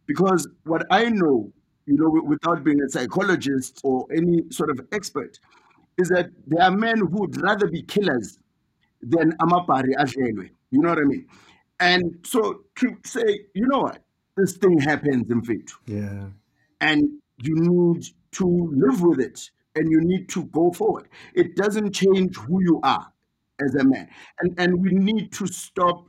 because 0.06 0.48
what 0.64 0.84
I 0.90 1.10
know, 1.10 1.52
you 1.86 1.96
know, 1.96 2.22
without 2.24 2.62
being 2.62 2.80
a 2.80 2.88
psychologist 2.88 3.80
or 3.82 4.06
any 4.14 4.42
sort 4.50 4.70
of 4.70 4.80
expert, 4.92 5.40
is 5.98 6.08
that 6.10 6.30
there 6.46 6.62
are 6.62 6.70
men 6.70 6.98
who 6.98 7.20
would 7.20 7.42
rather 7.42 7.66
be 7.66 7.82
killers 7.82 8.38
than 9.02 9.32
amapari 9.38 9.94
ajelwe. 9.98 10.50
You 10.70 10.80
know 10.80 10.90
what 10.90 10.98
I 10.98 11.04
mean? 11.04 11.26
And 11.80 12.18
so 12.24 12.62
to 12.76 12.96
say, 13.04 13.40
you 13.54 13.66
know 13.66 13.80
what, 13.80 14.02
this 14.36 14.56
thing 14.56 14.78
happens 14.78 15.30
in 15.30 15.42
faith. 15.42 15.74
Yeah. 15.86 16.28
And 16.80 17.02
you 17.38 17.54
need 17.56 18.04
to 18.32 18.70
live 18.74 19.02
with 19.02 19.20
it 19.20 19.50
and 19.74 19.90
you 19.90 20.00
need 20.00 20.28
to 20.30 20.44
go 20.46 20.72
forward. 20.72 21.08
It 21.34 21.56
doesn't 21.56 21.92
change 21.92 22.36
who 22.36 22.62
you 22.62 22.80
are 22.82 23.12
as 23.60 23.74
a 23.74 23.84
man. 23.84 24.08
And 24.40 24.58
and 24.58 24.82
we 24.82 24.90
need 24.90 25.32
to 25.32 25.46
stop 25.46 26.08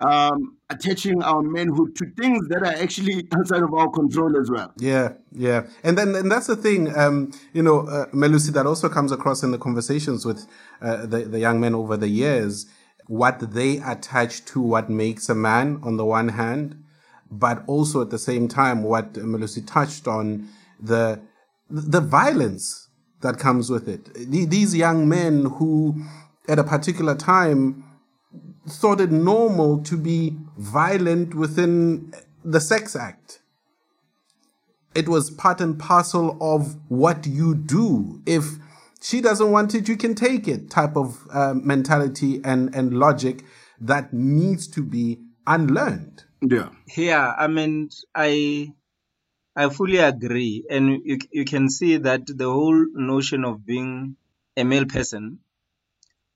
um, 0.00 0.56
attaching 0.70 1.22
our 1.22 1.42
manhood 1.42 1.96
to 1.96 2.06
things 2.16 2.46
that 2.48 2.62
are 2.62 2.82
actually 2.82 3.26
outside 3.36 3.62
of 3.62 3.74
our 3.74 3.90
control 3.90 4.40
as 4.40 4.50
well. 4.50 4.72
Yeah, 4.76 5.14
yeah, 5.32 5.66
and 5.82 5.98
then 5.98 6.14
and 6.14 6.30
that's 6.30 6.46
the 6.46 6.56
thing, 6.56 6.96
um, 6.96 7.32
you 7.52 7.62
know, 7.62 7.80
uh, 7.80 8.06
Melusi, 8.06 8.52
that 8.52 8.66
also 8.66 8.88
comes 8.88 9.10
across 9.10 9.42
in 9.42 9.50
the 9.50 9.58
conversations 9.58 10.24
with 10.24 10.46
uh, 10.80 11.06
the 11.06 11.20
the 11.22 11.40
young 11.40 11.60
men 11.60 11.74
over 11.74 11.96
the 11.96 12.08
years 12.08 12.66
what 13.08 13.52
they 13.52 13.78
attach 13.78 14.44
to 14.44 14.60
what 14.60 14.88
makes 14.88 15.28
a 15.28 15.34
man 15.34 15.80
on 15.82 15.96
the 15.96 16.04
one 16.04 16.28
hand, 16.28 16.84
but 17.30 17.64
also 17.66 18.00
at 18.02 18.10
the 18.10 18.18
same 18.18 18.46
time 18.46 18.82
what 18.82 19.14
Melusi 19.14 19.66
touched 19.66 20.06
on 20.06 20.48
the 20.80 21.20
the 21.70 22.00
violence 22.00 22.88
that 23.20 23.38
comes 23.38 23.68
with 23.68 23.88
it. 23.88 24.14
These 24.14 24.76
young 24.76 25.08
men 25.08 25.44
who, 25.44 26.02
at 26.48 26.58
a 26.58 26.64
particular 26.64 27.14
time, 27.14 27.84
thought 28.66 29.00
it 29.00 29.10
normal 29.10 29.82
to 29.82 29.96
be 29.96 30.36
violent 30.56 31.34
within 31.34 32.14
the 32.44 32.60
sex 32.60 32.94
act. 32.96 33.40
It 34.94 35.08
was 35.08 35.30
part 35.30 35.60
and 35.60 35.78
parcel 35.78 36.38
of 36.40 36.76
what 36.88 37.26
you 37.26 37.54
do. 37.54 38.22
If 38.24 38.58
she 39.00 39.20
doesn't 39.20 39.50
want 39.50 39.74
it, 39.74 39.88
you 39.88 39.96
can 39.96 40.14
take 40.14 40.48
it 40.48 40.70
type 40.70 40.96
of 40.96 41.26
uh, 41.32 41.54
mentality 41.54 42.40
and, 42.44 42.74
and 42.74 42.94
logic 42.98 43.44
that 43.80 44.12
needs 44.12 44.66
to 44.68 44.82
be 44.82 45.18
unlearned. 45.46 46.24
Yeah. 46.42 46.70
Yeah, 46.96 47.34
I 47.36 47.46
mean, 47.48 47.90
I 48.14 48.72
I 49.56 49.68
fully 49.70 49.96
agree, 49.96 50.64
and 50.70 51.00
you 51.04 51.18
you 51.32 51.44
can 51.44 51.68
see 51.68 51.96
that 51.96 52.26
the 52.26 52.50
whole 52.50 52.86
notion 52.94 53.44
of 53.44 53.66
being 53.66 54.16
a 54.56 54.64
male 54.64 54.86
person 54.86 55.40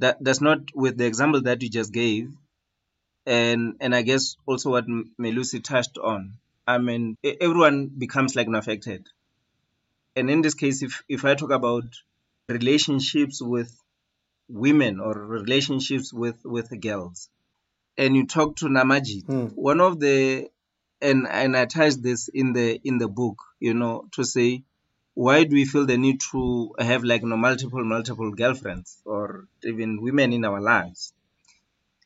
that 0.01 0.23
does 0.23 0.41
not 0.41 0.75
with 0.75 0.99
the 0.99 1.07
example 1.07 1.43
that 1.43 1.63
you 1.63 1.71
just 1.71 1.93
gave, 1.93 2.33
and 3.25 3.77
and 3.81 3.95
I 3.95 4.03
guess 4.03 4.37
also 4.45 4.71
what 4.71 4.87
Melusi 5.21 5.63
touched 5.63 5.99
on. 5.99 6.35
I 6.67 6.79
mean, 6.79 7.17
everyone 7.23 7.87
becomes 7.87 8.35
like 8.35 8.49
an 8.49 8.57
affected, 8.57 9.07
and 10.17 10.29
in 10.29 10.43
this 10.43 10.55
case, 10.55 10.83
if 10.83 11.05
if 11.09 11.25
I 11.25 11.37
talk 11.37 11.53
about 11.53 11.85
relationships 12.53 13.41
with 13.43 13.75
women 14.49 15.01
or 15.01 15.13
relationships 15.13 16.13
with 16.13 16.39
with 16.45 16.69
girls 16.81 17.29
and 17.97 18.17
you 18.17 18.27
talk 18.27 18.57
to 18.57 18.67
Namajit, 18.67 19.25
mm. 19.27 19.53
one 19.55 19.81
of 19.81 20.01
the 20.01 20.49
and 21.01 21.27
and 21.29 21.57
I 21.57 21.67
touched 21.67 22.03
this 22.03 22.29
in 22.29 22.53
the 22.53 22.81
in 22.85 22.99
the 22.99 23.09
book, 23.09 23.43
you 23.61 23.75
know, 23.75 24.09
to 24.13 24.25
say 24.25 24.63
why 25.15 25.45
do 25.45 25.55
we 25.55 25.67
feel 25.67 25.85
the 25.85 25.99
need 25.99 26.21
to 26.33 26.75
have 26.79 27.05
like 27.05 27.23
you 27.23 27.29
know, 27.29 27.37
multiple 27.37 27.85
multiple 27.85 28.31
girlfriends 28.31 28.99
or 29.05 29.47
even 29.63 30.01
women 30.01 30.33
in 30.33 30.45
our 30.45 30.61
lives? 30.61 31.13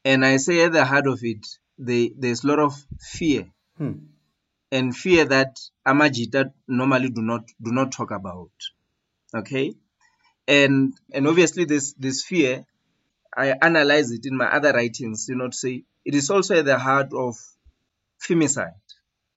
And 0.05 0.25
I 0.25 0.39
say 0.39 0.63
at 0.63 0.73
the 0.73 0.85
heart 0.85 1.07
of 1.07 1.21
it, 1.23 1.47
they, 1.79 2.13
there's 2.17 2.45
a 2.45 2.47
lot 2.47 2.59
of 2.59 2.75
fear, 3.01 3.47
hmm. 3.77 3.93
and 4.73 4.97
fear 4.97 5.25
that 5.27 5.61
Amajita 5.87 6.53
normally 6.67 7.11
do 7.11 7.23
not 7.23 7.45
do 7.63 7.71
not 7.73 7.93
talk 7.93 8.11
about. 8.11 8.51
Okay, 9.35 9.75
and 10.49 10.95
and 11.13 11.27
obviously 11.27 11.65
this 11.65 11.93
this 11.95 12.23
fear 12.23 12.65
i 13.37 13.55
analyze 13.63 14.11
it 14.11 14.27
in 14.27 14.37
my 14.37 14.47
other 14.47 14.73
writings 14.73 15.27
you 15.29 15.35
know 15.35 15.49
to 15.49 15.57
say 15.57 15.85
it 16.05 16.15
is 16.15 16.31
also 16.31 16.57
at 16.57 16.65
the 16.65 16.79
heart 16.79 17.13
of 17.13 17.37
femicide 18.21 18.75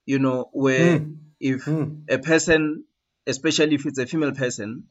you 0.06 0.19
know 0.19 0.50
where 0.54 1.00
mm. 1.00 1.17
if 1.39 1.65
mm. 1.65 2.02
a 2.10 2.19
person 2.19 2.84
especially 3.28 3.76
if 3.76 3.86
it's 3.86 4.00
a 4.00 4.06
female 4.06 4.32
person 4.34 4.84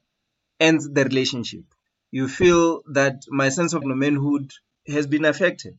ends 0.60 0.88
the 0.90 1.04
relationship 1.04 1.64
you 2.10 2.26
feel 2.28 2.82
that 2.92 3.22
my 3.28 3.48
sense 3.48 3.72
of 3.74 3.84
manhood 3.84 4.52
has 4.86 5.06
been 5.06 5.24
affected 5.24 5.76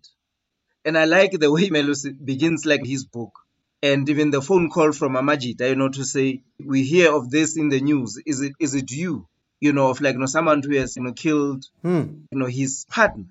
and 0.86 0.98
i 0.98 1.06
like 1.06 1.32
the 1.32 1.52
way 1.52 1.70
Melos 1.72 2.08
begins 2.24 2.66
like 2.66 2.86
his 2.86 3.06
book 3.06 3.32
and 3.82 4.10
even 4.10 4.30
the 4.30 4.42
phone 4.42 4.70
call 4.70 4.92
from 4.92 5.14
Amajit, 5.14 5.62
you 5.62 5.76
know, 5.76 5.90
to 5.90 6.04
say, 6.04 6.42
we 6.64 6.84
hear 6.84 7.14
of 7.14 7.32
this 7.32 7.58
in 7.58 7.70
the 7.70 7.80
news. 7.80 8.22
Is 8.26 8.42
it 8.42 8.54
is 8.60 8.76
it 8.76 8.92
you? 8.92 9.28
You 9.60 9.74
know, 9.74 9.90
of 9.90 10.02
like, 10.02 10.14
you 10.14 10.20
know, 10.20 10.26
someone 10.26 10.62
who 10.64 10.76
has, 10.78 10.96
you 10.96 11.04
know, 11.04 11.14
killed, 11.14 11.66
hmm. 11.82 12.04
you 12.32 12.40
know, 12.40 12.46
his 12.46 12.86
partner. 12.90 13.26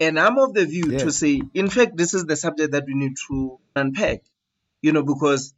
And 0.00 0.18
I'm 0.18 0.38
of 0.38 0.54
the 0.54 0.66
view 0.66 0.90
yes. 0.90 1.02
to 1.02 1.12
say, 1.12 1.40
in 1.54 1.70
fact, 1.70 1.96
this 1.96 2.14
is 2.14 2.24
the 2.24 2.36
subject 2.36 2.72
that 2.72 2.84
we 2.86 2.94
need 2.94 3.14
to 3.28 3.58
unpack, 3.76 4.22
you 4.82 4.92
know, 4.92 5.02
because 5.02 5.54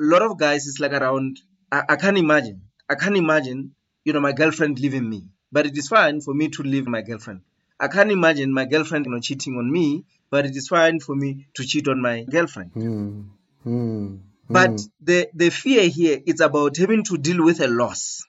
a 0.00 0.04
lot 0.04 0.22
of 0.22 0.38
guys 0.38 0.66
is 0.66 0.80
like 0.80 0.92
around, 0.92 1.40
I, 1.70 1.82
I 1.90 1.96
can't 1.96 2.18
imagine. 2.18 2.62
I 2.88 2.94
can't 2.94 3.16
imagine, 3.16 3.74
you 4.04 4.12
know, 4.12 4.20
my 4.20 4.32
girlfriend 4.32 4.80
leaving 4.80 5.08
me, 5.08 5.26
but 5.52 5.66
it 5.66 5.76
is 5.76 5.88
fine 5.88 6.20
for 6.20 6.34
me 6.34 6.48
to 6.48 6.62
leave 6.62 6.86
my 6.88 7.02
girlfriend. 7.02 7.42
I 7.78 7.88
can't 7.88 8.10
imagine 8.10 8.52
my 8.52 8.64
girlfriend 8.64 9.06
you 9.06 9.12
know, 9.12 9.20
cheating 9.20 9.56
on 9.56 9.70
me, 9.70 10.04
but 10.30 10.46
it 10.46 10.56
is 10.56 10.68
fine 10.68 11.00
for 11.00 11.14
me 11.14 11.46
to 11.54 11.64
cheat 11.64 11.88
on 11.88 12.00
my 12.00 12.24
girlfriend. 12.24 12.72
Mm. 12.72 13.28
Mm. 13.66 14.18
But 14.48 14.80
the, 15.00 15.28
the 15.32 15.50
fear 15.50 15.88
here 15.88 16.20
is 16.26 16.40
about 16.40 16.76
having 16.76 17.04
to 17.04 17.16
deal 17.16 17.44
with 17.44 17.60
a 17.60 17.68
loss, 17.68 18.22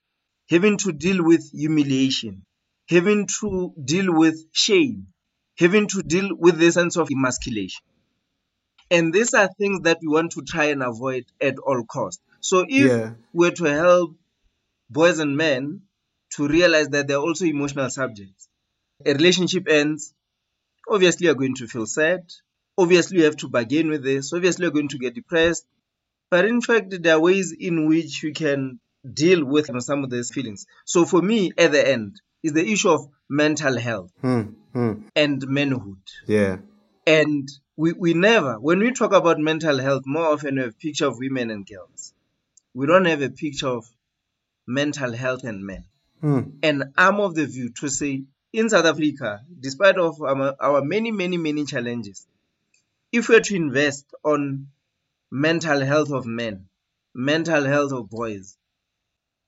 having 0.52 0.78
to 0.78 0.92
deal 0.92 1.24
with 1.24 1.50
humiliation, 1.52 2.44
having 2.90 3.28
to 3.40 3.74
deal 3.84 4.14
with 4.14 4.38
shame, 4.52 5.08
having 5.58 5.88
to 5.88 6.04
deal 6.04 6.30
with 6.38 6.58
the 6.60 6.72
sense 6.72 6.98
of 6.98 7.10
emasculation. 7.12 7.82
And 8.92 9.14
these 9.14 9.34
are 9.34 9.50
things 9.58 9.82
that 9.84 10.00
we 10.02 10.10
want 10.10 10.34
to 10.34 10.42
try 10.44 10.66
and 10.66 10.84
avoid 10.84 11.26
at 11.42 11.58
all 11.60 11.84
costs. 11.86 12.22
So 12.42 12.66
if 12.68 12.92
Yeah. 12.92 13.14
we're 13.34 13.52
to 13.52 13.64
help 13.66 14.16
boys 14.90 15.20
and 15.20 15.38
men 15.38 15.84
to 16.36 16.48
realize 16.48 16.90
that 16.90 17.08
they're 17.08 17.18
also 17.18 17.46
emotional 17.46 17.90
subjects, 17.90 18.50
a 19.06 19.14
relationship 19.14 19.68
ends, 19.70 20.14
obviously 20.90 21.26
you're 21.26 21.36
going 21.36 21.56
to 21.56 21.68
feel 21.68 21.86
sad. 21.86 22.22
Obviously 22.78 23.20
you 23.20 23.26
have 23.26 23.38
to 23.38 23.50
bargain 23.50 23.90
with 23.90 24.04
this. 24.04 24.34
Obviously 24.34 24.64
you're 24.64 24.72
going 24.74 24.90
to 24.90 24.98
get 25.00 25.16
depressed. 25.16 25.66
But 26.30 26.46
in 26.46 26.62
fact, 26.62 27.02
there 27.02 27.16
are 27.16 27.20
ways 27.22 27.54
in 27.58 27.88
which 27.88 28.22
we 28.24 28.34
can 28.34 28.80
deal 29.12 29.44
with 29.44 29.70
some 29.82 30.04
of 30.04 30.10
these 30.10 30.32
feelings. 30.32 30.66
So 30.86 31.06
for 31.06 31.22
me, 31.22 31.52
at 31.58 31.72
the 31.72 31.88
end, 31.88 32.22
is 32.44 32.54
the 32.54 32.66
issue 32.72 32.90
of 32.90 33.08
mental 33.30 33.78
health 33.78 34.12
Mm. 34.24 34.56
Mm. 34.76 35.04
and 35.16 35.48
manhood. 35.48 36.02
Yeah. 36.28 36.58
And 37.08 37.50
we, 37.76 37.94
we 37.94 38.14
never, 38.14 38.60
when 38.60 38.80
we 38.80 38.92
talk 38.92 39.14
about 39.14 39.40
mental 39.40 39.78
health, 39.80 40.04
more 40.06 40.26
often 40.28 40.56
we 40.56 40.62
have 40.62 40.72
a 40.72 40.74
picture 40.76 41.08
of 41.08 41.18
women 41.18 41.50
and 41.50 41.66
girls. 41.66 42.14
We 42.74 42.86
don't 42.88 43.06
have 43.06 43.22
a 43.22 43.30
picture 43.30 43.68
of 43.68 43.86
mental 44.68 45.12
health 45.14 45.44
and 45.44 45.66
men. 45.66 45.86
Mm. 46.24 46.54
And 46.64 46.84
I'm 46.98 47.20
of 47.20 47.36
the 47.36 47.46
view 47.48 47.72
to 47.80 47.90
say, 47.90 48.24
in 48.54 48.70
South 48.70 48.86
Africa, 48.86 49.42
despite 49.60 49.98
of 49.98 50.22
our, 50.22 50.56
our 50.60 50.82
many, 50.84 51.12
many, 51.12 51.38
many 51.38 51.66
challenges, 51.66 52.28
if 53.12 53.30
we're 53.30 53.40
to 53.42 53.56
invest 53.56 54.06
on 54.24 54.68
mental 55.32 55.82
health 55.82 56.12
of 56.12 56.26
men, 56.26 56.68
mental 57.14 57.64
health 57.66 57.92
of 57.94 58.10
boys, 58.10 58.58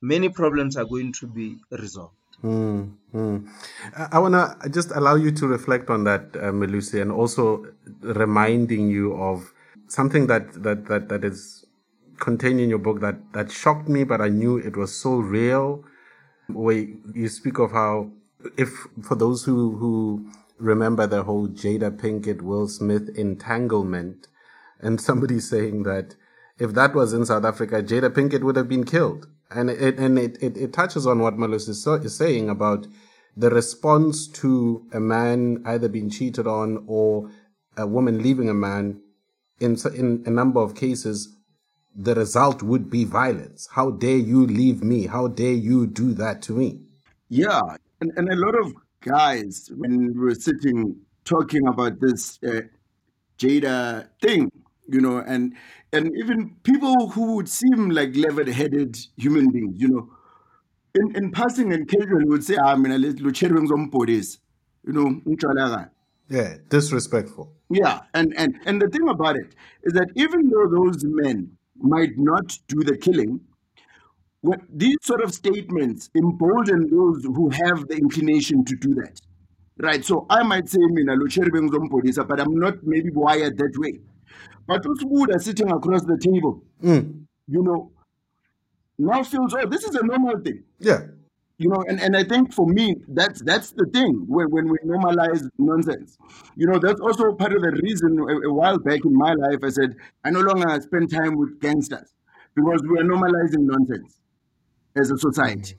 many 0.03 0.27
problems 0.27 0.75
are 0.75 0.83
going 0.83 1.13
to 1.13 1.25
be 1.25 1.57
resolved. 1.71 2.15
Mm. 2.43 3.47
I, 3.95 4.09
I 4.11 4.19
want 4.19 4.33
to 4.33 4.69
just 4.69 4.91
allow 4.91 5.15
you 5.15 5.31
to 5.31 5.47
reflect 5.47 5.89
on 5.89 6.03
that, 6.03 6.35
uh, 6.35 6.51
Melusi, 6.51 7.01
and 7.01 7.09
also 7.11 7.65
reminding 8.01 8.89
you 8.89 9.15
of 9.15 9.53
something 9.87 10.27
that, 10.27 10.61
that, 10.61 10.87
that, 10.87 11.07
that 11.07 11.23
is 11.23 11.65
contained 12.19 12.59
in 12.59 12.69
your 12.69 12.79
book 12.79 12.99
that, 12.99 13.15
that 13.31 13.49
shocked 13.49 13.87
me, 13.87 14.03
but 14.03 14.19
I 14.19 14.27
knew 14.27 14.57
it 14.57 14.75
was 14.75 14.93
so 14.93 15.15
real. 15.15 15.85
Where 16.49 16.85
you 17.13 17.29
speak 17.29 17.57
of 17.59 17.71
how, 17.71 18.11
if 18.57 18.69
for 19.01 19.15
those 19.15 19.45
who, 19.45 19.77
who 19.77 20.29
remember 20.57 21.07
the 21.07 21.23
whole 21.23 21.47
Jada 21.47 21.97
Pinkett 21.97 22.41
Will 22.41 22.67
Smith 22.67 23.09
entanglement, 23.15 24.27
and 24.81 24.99
somebody 24.99 25.39
saying 25.53 25.83
that 25.83 26.15
if 26.59 26.73
that 26.73 26.93
was 26.93 27.13
in 27.13 27.25
South 27.25 27.45
Africa, 27.45 27.81
Jada 27.81 28.09
Pinkett 28.09 28.43
would 28.43 28.57
have 28.57 28.67
been 28.67 28.83
killed. 28.83 29.27
And 29.53 29.69
it, 29.69 29.99
and 29.99 30.17
it, 30.17 30.41
it, 30.41 30.57
it 30.57 30.73
touches 30.73 31.05
on 31.05 31.19
what 31.19 31.37
Malus 31.37 31.67
is, 31.67 31.83
so, 31.83 31.93
is 31.93 32.15
saying 32.15 32.49
about 32.49 32.87
the 33.35 33.49
response 33.49 34.27
to 34.27 34.85
a 34.93 34.99
man 34.99 35.61
either 35.65 35.89
being 35.89 36.09
cheated 36.09 36.47
on 36.47 36.83
or 36.87 37.29
a 37.77 37.87
woman 37.87 38.21
leaving 38.21 38.49
a 38.49 38.53
man. 38.53 39.01
In, 39.59 39.77
in 39.95 40.23
a 40.25 40.29
number 40.31 40.59
of 40.59 40.75
cases, 40.75 41.35
the 41.95 42.15
result 42.15 42.63
would 42.63 42.89
be 42.89 43.05
violence. 43.05 43.67
How 43.71 43.91
dare 43.91 44.17
you 44.17 44.45
leave 44.45 44.83
me? 44.83 45.07
How 45.07 45.27
dare 45.27 45.53
you 45.53 45.87
do 45.87 46.13
that 46.15 46.41
to 46.43 46.53
me? 46.53 46.87
Yeah, 47.29 47.61
and, 48.01 48.11
and 48.17 48.29
a 48.29 48.35
lot 48.35 48.55
of 48.55 48.73
guys, 49.01 49.71
when 49.75 50.13
we 50.13 50.19
were 50.19 50.35
sitting 50.35 50.95
talking 51.25 51.67
about 51.67 51.99
this 51.99 52.39
uh, 52.43 52.61
Jada 53.37 54.07
thing, 54.21 54.51
you 54.87 55.01
know, 55.01 55.17
and 55.19 55.55
and 55.93 56.11
even 56.17 56.55
people 56.63 57.09
who 57.09 57.35
would 57.35 57.47
seem 57.47 57.89
like 57.89 58.15
level-headed 58.15 58.97
human 59.17 59.49
beings, 59.51 59.79
you 59.79 59.87
know, 59.89 60.09
in, 60.95 61.15
in 61.15 61.31
passing 61.31 61.73
and 61.73 61.87
casually 61.87 62.25
would 62.25 62.43
say, 62.43 62.57
"Ah, 62.57 62.75
mina 62.75 62.97
le- 62.97 63.15
lo 63.25 63.31
tshwere 63.31 63.57
ngizompolisa," 63.59 64.39
you 64.85 64.93
know, 64.93 65.05
"Ngitshwala 65.25 65.89
Yeah, 66.29 66.57
disrespectful. 66.69 67.51
yeah, 67.69 68.01
and, 68.13 68.33
and 68.37 68.55
and 68.65 68.81
the 68.81 68.89
thing 68.89 69.07
about 69.09 69.35
it 69.35 69.55
is 69.83 69.93
that 69.93 70.09
even 70.15 70.49
though 70.49 70.67
those 70.77 71.03
men 71.03 71.51
might 71.77 72.17
not 72.17 72.57
do 72.67 72.83
the 72.83 72.97
killing, 72.97 73.39
what 74.41 74.59
these 74.69 74.97
sort 75.03 75.21
of 75.23 75.33
statements 75.33 76.09
embolden 76.15 76.89
those 76.89 77.23
who 77.23 77.49
have 77.49 77.87
the 77.87 77.95
inclination 77.97 78.63
to 78.65 78.75
do 78.75 78.93
that. 78.95 79.19
Right. 79.79 80.05
So 80.05 80.25
I 80.29 80.43
might 80.43 80.69
say 80.69 80.79
mina 80.79 81.15
tshwere 81.17 81.49
ngizompolisa, 81.49 82.27
but 82.27 82.39
I'm 82.39 82.55
not 82.55 82.75
maybe 82.83 83.09
wired 83.11 83.57
that 83.57 83.73
way. 83.77 83.99
But 84.67 84.83
those 84.83 85.01
who 85.01 85.31
are 85.31 85.39
sitting 85.39 85.69
across 85.71 86.03
the 86.05 86.17
table, 86.17 86.63
Mm, 86.81 87.25
you 87.47 87.63
know, 87.63 87.91
now 88.97 89.23
feels 89.23 89.53
oh, 89.53 89.65
this 89.67 89.83
is 89.83 89.95
a 89.95 90.05
normal 90.05 90.39
thing. 90.39 90.63
Yeah. 90.79 91.01
you 91.57 91.69
know 91.69 91.83
and, 91.87 91.99
and 92.01 92.17
i 92.17 92.23
think 92.23 92.51
for 92.53 92.65
me 92.67 92.95
that's 93.09 93.41
that's 93.43 93.71
the 93.79 93.85
thing 93.93 94.13
when, 94.27 94.47
when 94.55 94.65
we 94.69 94.77
normalize 94.85 95.41
nonsense. 95.59 96.17
You 96.55 96.67
know 96.67 96.79
that's 96.79 96.99
also 96.99 97.33
part 97.33 97.53
of 97.53 97.61
the 97.61 97.71
reason 97.83 98.17
a, 98.19 98.49
a 98.49 98.53
while 98.53 98.79
back 98.79 99.01
in 99.05 99.15
my 99.25 99.33
life 99.43 99.59
i 99.63 99.69
said 99.69 99.95
i 100.25 100.29
no 100.31 100.41
longer 100.41 100.69
spend 100.81 101.11
time 101.11 101.37
with 101.37 101.59
gangsters 101.61 102.09
because 102.55 102.81
we 102.89 102.97
are 102.99 103.03
normalizing 103.13 103.63
nonsense 103.73 104.19
as 104.95 105.11
a 105.11 105.17
society. 105.17 105.75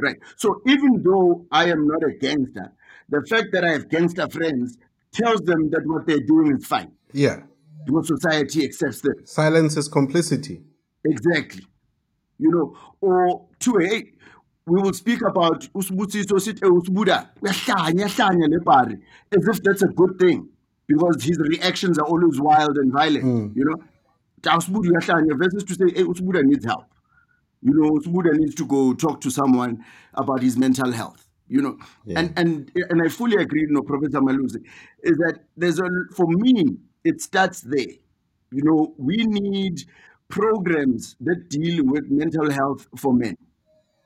Right. 0.00 0.16
So 0.36 0.60
even 0.66 1.02
though 1.02 1.46
i 1.50 1.64
am 1.70 1.86
not 1.86 2.02
a 2.04 2.12
gangster 2.12 2.72
the 3.08 3.20
fact 3.30 3.48
that 3.52 3.64
i 3.64 3.70
have 3.72 3.88
gangster 3.88 4.28
friends 4.28 4.78
tells 5.12 5.40
them 5.42 5.70
that 5.70 5.84
what 5.86 6.06
they're 6.06 6.26
doing 6.34 6.56
is 6.56 6.66
fine 6.66 6.92
Yeah. 7.12 7.42
because 7.86 8.08
society 8.08 8.64
accepts 8.64 9.00
them 9.00 9.14
Silence 9.24 9.76
is 9.76 9.88
complicity. 9.88 10.62
Exactly. 11.04 11.64
You 12.38 12.50
know, 12.50 12.76
or 13.00 13.46
to 13.60 13.78
hey, 13.78 14.12
we 14.66 14.80
will 14.82 14.92
speak 14.92 15.22
about 15.22 15.62
Usbutsiso 15.72 16.40
sit 16.40 16.60
Usbuda, 16.60 17.30
uyahlanya, 17.40 18.04
uyahlanya 18.04 18.48
le 18.48 18.60
pari, 18.60 18.96
as 19.32 19.48
if 19.48 19.62
that's 19.62 19.82
a 19.82 19.88
good 19.88 20.18
thing 20.18 20.48
because 20.86 21.22
his 21.22 21.38
reactions 21.38 21.98
are 21.98 22.06
always 22.06 22.40
wild 22.40 22.76
and 22.78 22.92
violent. 22.92 23.24
Hmm. 23.24 23.48
You 23.54 23.64
know, 23.64 23.76
Ta 24.42 24.56
Usbuda 24.58 24.90
uyahlanya 24.90 25.38
versus 25.38 25.64
to 25.64 25.74
say, 25.74 25.94
hey, 25.94 26.04
Usbuda 26.04 26.44
needs 26.44 26.64
help. 26.64 26.84
You 27.62 27.74
know, 27.74 27.90
Usbuda 27.92 28.34
needs 28.34 28.54
to 28.56 28.66
go 28.66 28.92
talk 28.94 29.20
to 29.22 29.30
someone 29.30 29.84
about 30.14 30.42
his 30.42 30.56
mental 30.56 30.92
health. 30.92 31.24
You 31.48 31.62
know, 31.62 31.78
and 32.14 32.32
and 32.36 32.70
and 32.74 33.02
I 33.02 33.08
fully 33.08 33.42
agree, 33.42 33.62
you 33.62 33.70
know, 33.70 33.80
Professor 33.80 34.20
Malusi, 34.20 34.62
is 35.02 35.16
that 35.16 35.44
there's 35.56 35.78
a 35.78 35.88
for 36.14 36.26
me, 36.26 36.76
it 37.08 37.20
starts 37.20 37.60
there. 37.62 37.94
You 38.50 38.62
know, 38.64 38.94
we 38.98 39.16
need 39.16 39.84
programs 40.28 41.16
that 41.20 41.48
deal 41.48 41.84
with 41.84 42.04
mental 42.10 42.50
health 42.50 42.86
for 42.96 43.12
men 43.14 43.36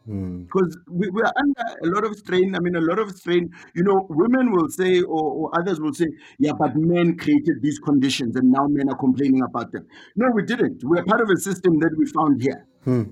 hmm. 0.06 0.42
because 0.44 0.76
we, 0.88 1.08
we 1.10 1.22
are 1.22 1.32
under 1.36 1.66
a 1.82 1.86
lot 1.94 2.04
of 2.04 2.16
strain. 2.16 2.54
I 2.54 2.60
mean, 2.60 2.76
a 2.76 2.80
lot 2.80 2.98
of 2.98 3.10
strain. 3.10 3.50
You 3.74 3.82
know, 3.82 4.06
women 4.08 4.52
will 4.52 4.68
say, 4.68 5.02
or, 5.02 5.24
or 5.40 5.60
others 5.60 5.80
will 5.80 5.92
say, 5.92 6.06
yeah, 6.38 6.52
but 6.58 6.76
men 6.76 7.16
created 7.16 7.60
these 7.60 7.78
conditions 7.80 8.36
and 8.36 8.50
now 8.50 8.66
men 8.68 8.88
are 8.88 8.96
complaining 8.96 9.42
about 9.42 9.72
them. 9.72 9.86
No, 10.16 10.30
we 10.32 10.44
didn't. 10.44 10.82
We're 10.84 11.04
part 11.04 11.20
of 11.20 11.28
a 11.30 11.36
system 11.36 11.78
that 11.80 11.92
we 11.96 12.06
found 12.06 12.40
here, 12.40 12.66
hmm. 12.84 13.02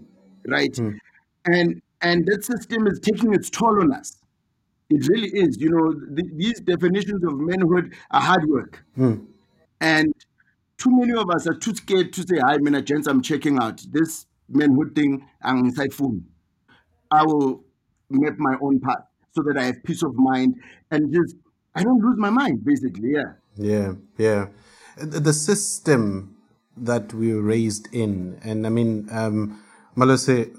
right? 0.46 0.74
Hmm. 0.76 0.90
And 1.46 1.82
and 2.02 2.26
that 2.26 2.44
system 2.44 2.86
is 2.86 2.98
taking 3.00 3.34
its 3.34 3.50
toll 3.50 3.80
on 3.80 3.92
us. 3.92 4.16
It 4.88 5.06
really 5.08 5.28
is. 5.28 5.58
You 5.60 5.70
know, 5.70 6.16
th- 6.16 6.32
these 6.36 6.60
definitions 6.60 7.22
of 7.24 7.38
manhood 7.38 7.94
are 8.10 8.20
hard 8.20 8.48
work. 8.48 8.84
And 9.80 10.14
too 10.76 10.90
many 10.90 11.12
of 11.12 11.30
us 11.30 11.46
are 11.46 11.54
too 11.54 11.74
scared 11.74 12.12
to 12.14 12.22
say, 12.22 12.38
hi, 12.38 12.58
mina 12.58 12.82
gents, 12.82 13.06
I'm 13.06 13.22
checking 13.22 13.58
out. 13.58 13.84
This 13.90 14.26
manhood 14.48 14.94
thing, 14.94 15.26
ang 15.42 15.72
phone. 15.90 16.24
I 17.10 17.24
will 17.24 17.64
map 18.08 18.38
my 18.38 18.56
own 18.60 18.80
path 18.80 19.04
so 19.32 19.42
that 19.42 19.56
I 19.56 19.64
have 19.64 19.82
peace 19.84 20.02
of 20.02 20.14
mind 20.14 20.56
and 20.90 21.12
just 21.12 21.36
I 21.74 21.82
don't 21.82 22.02
lose 22.02 22.18
my 22.18 22.30
mind, 22.30 22.64
basically. 22.64 23.12
Yeah. 23.12 23.32
Yeah, 23.56 23.94
yeah. 24.16 24.46
The 24.96 25.20
the 25.20 25.32
system 25.32 26.36
that 26.76 27.12
we 27.12 27.34
were 27.34 27.42
raised 27.42 27.92
in, 27.92 28.38
and 28.42 28.66
I 28.66 28.70
mean, 28.70 29.08
um, 29.10 29.62
Malose, 29.96 30.56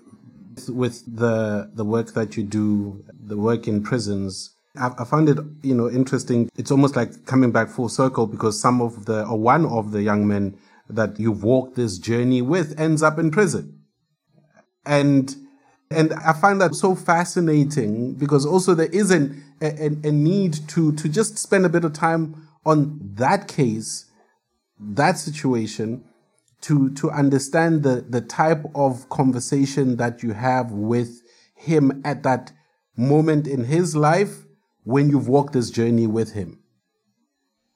with 0.69 1.03
the 1.05 1.69
the 1.73 1.85
work 1.85 2.13
that 2.13 2.37
you 2.37 2.43
do, 2.43 3.03
the 3.13 3.37
work 3.37 3.67
in 3.67 3.83
prisons, 3.83 4.51
I, 4.77 5.03
found 5.03 5.27
it, 5.29 5.37
you 5.63 5.75
know, 5.75 5.89
interesting. 5.89 6.49
It's 6.55 6.71
almost 6.71 6.95
like 6.95 7.25
coming 7.25 7.51
back 7.51 7.69
full 7.69 7.89
circle 7.89 8.25
because 8.25 8.59
some 8.59 8.81
of 8.81 9.05
the, 9.05 9.25
or 9.25 9.37
one 9.37 9.65
of 9.65 9.91
the 9.91 10.01
young 10.01 10.27
men 10.27 10.57
that 10.89 11.19
you've 11.19 11.43
walked 11.43 11.75
this 11.75 11.97
journey 11.97 12.41
with 12.41 12.79
ends 12.79 13.03
up 13.03 13.19
in 13.19 13.31
prison 13.31 13.81
and 14.85 15.35
and 15.89 16.13
I 16.13 16.31
find 16.33 16.61
that 16.61 16.73
so 16.73 16.95
fascinating 16.95 18.13
because 18.13 18.45
also 18.45 18.73
there 18.73 18.87
is 18.87 19.11
an, 19.11 19.43
a 19.61 19.87
a 19.87 20.11
need 20.11 20.57
to 20.69 20.93
to 20.93 21.09
just 21.09 21.37
spend 21.37 21.65
a 21.65 21.69
bit 21.69 21.83
of 21.83 21.93
time 21.93 22.47
on 22.65 22.99
that 23.15 23.47
case, 23.47 24.05
that 24.79 25.17
situation, 25.17 26.03
to 26.61 26.91
to 26.91 27.11
understand 27.11 27.83
the 27.83 28.05
the 28.07 28.21
type 28.21 28.63
of 28.73 29.09
conversation 29.09 29.97
that 29.97 30.23
you 30.23 30.33
have 30.33 30.71
with 30.71 31.21
him 31.55 32.01
at 32.05 32.23
that 32.23 32.51
moment 32.97 33.47
in 33.47 33.65
his 33.65 33.95
life 33.95 34.43
when 34.83 35.09
you've 35.09 35.27
walked 35.27 35.53
this 35.53 35.69
journey 35.69 36.07
with 36.07 36.33
him? 36.33 36.59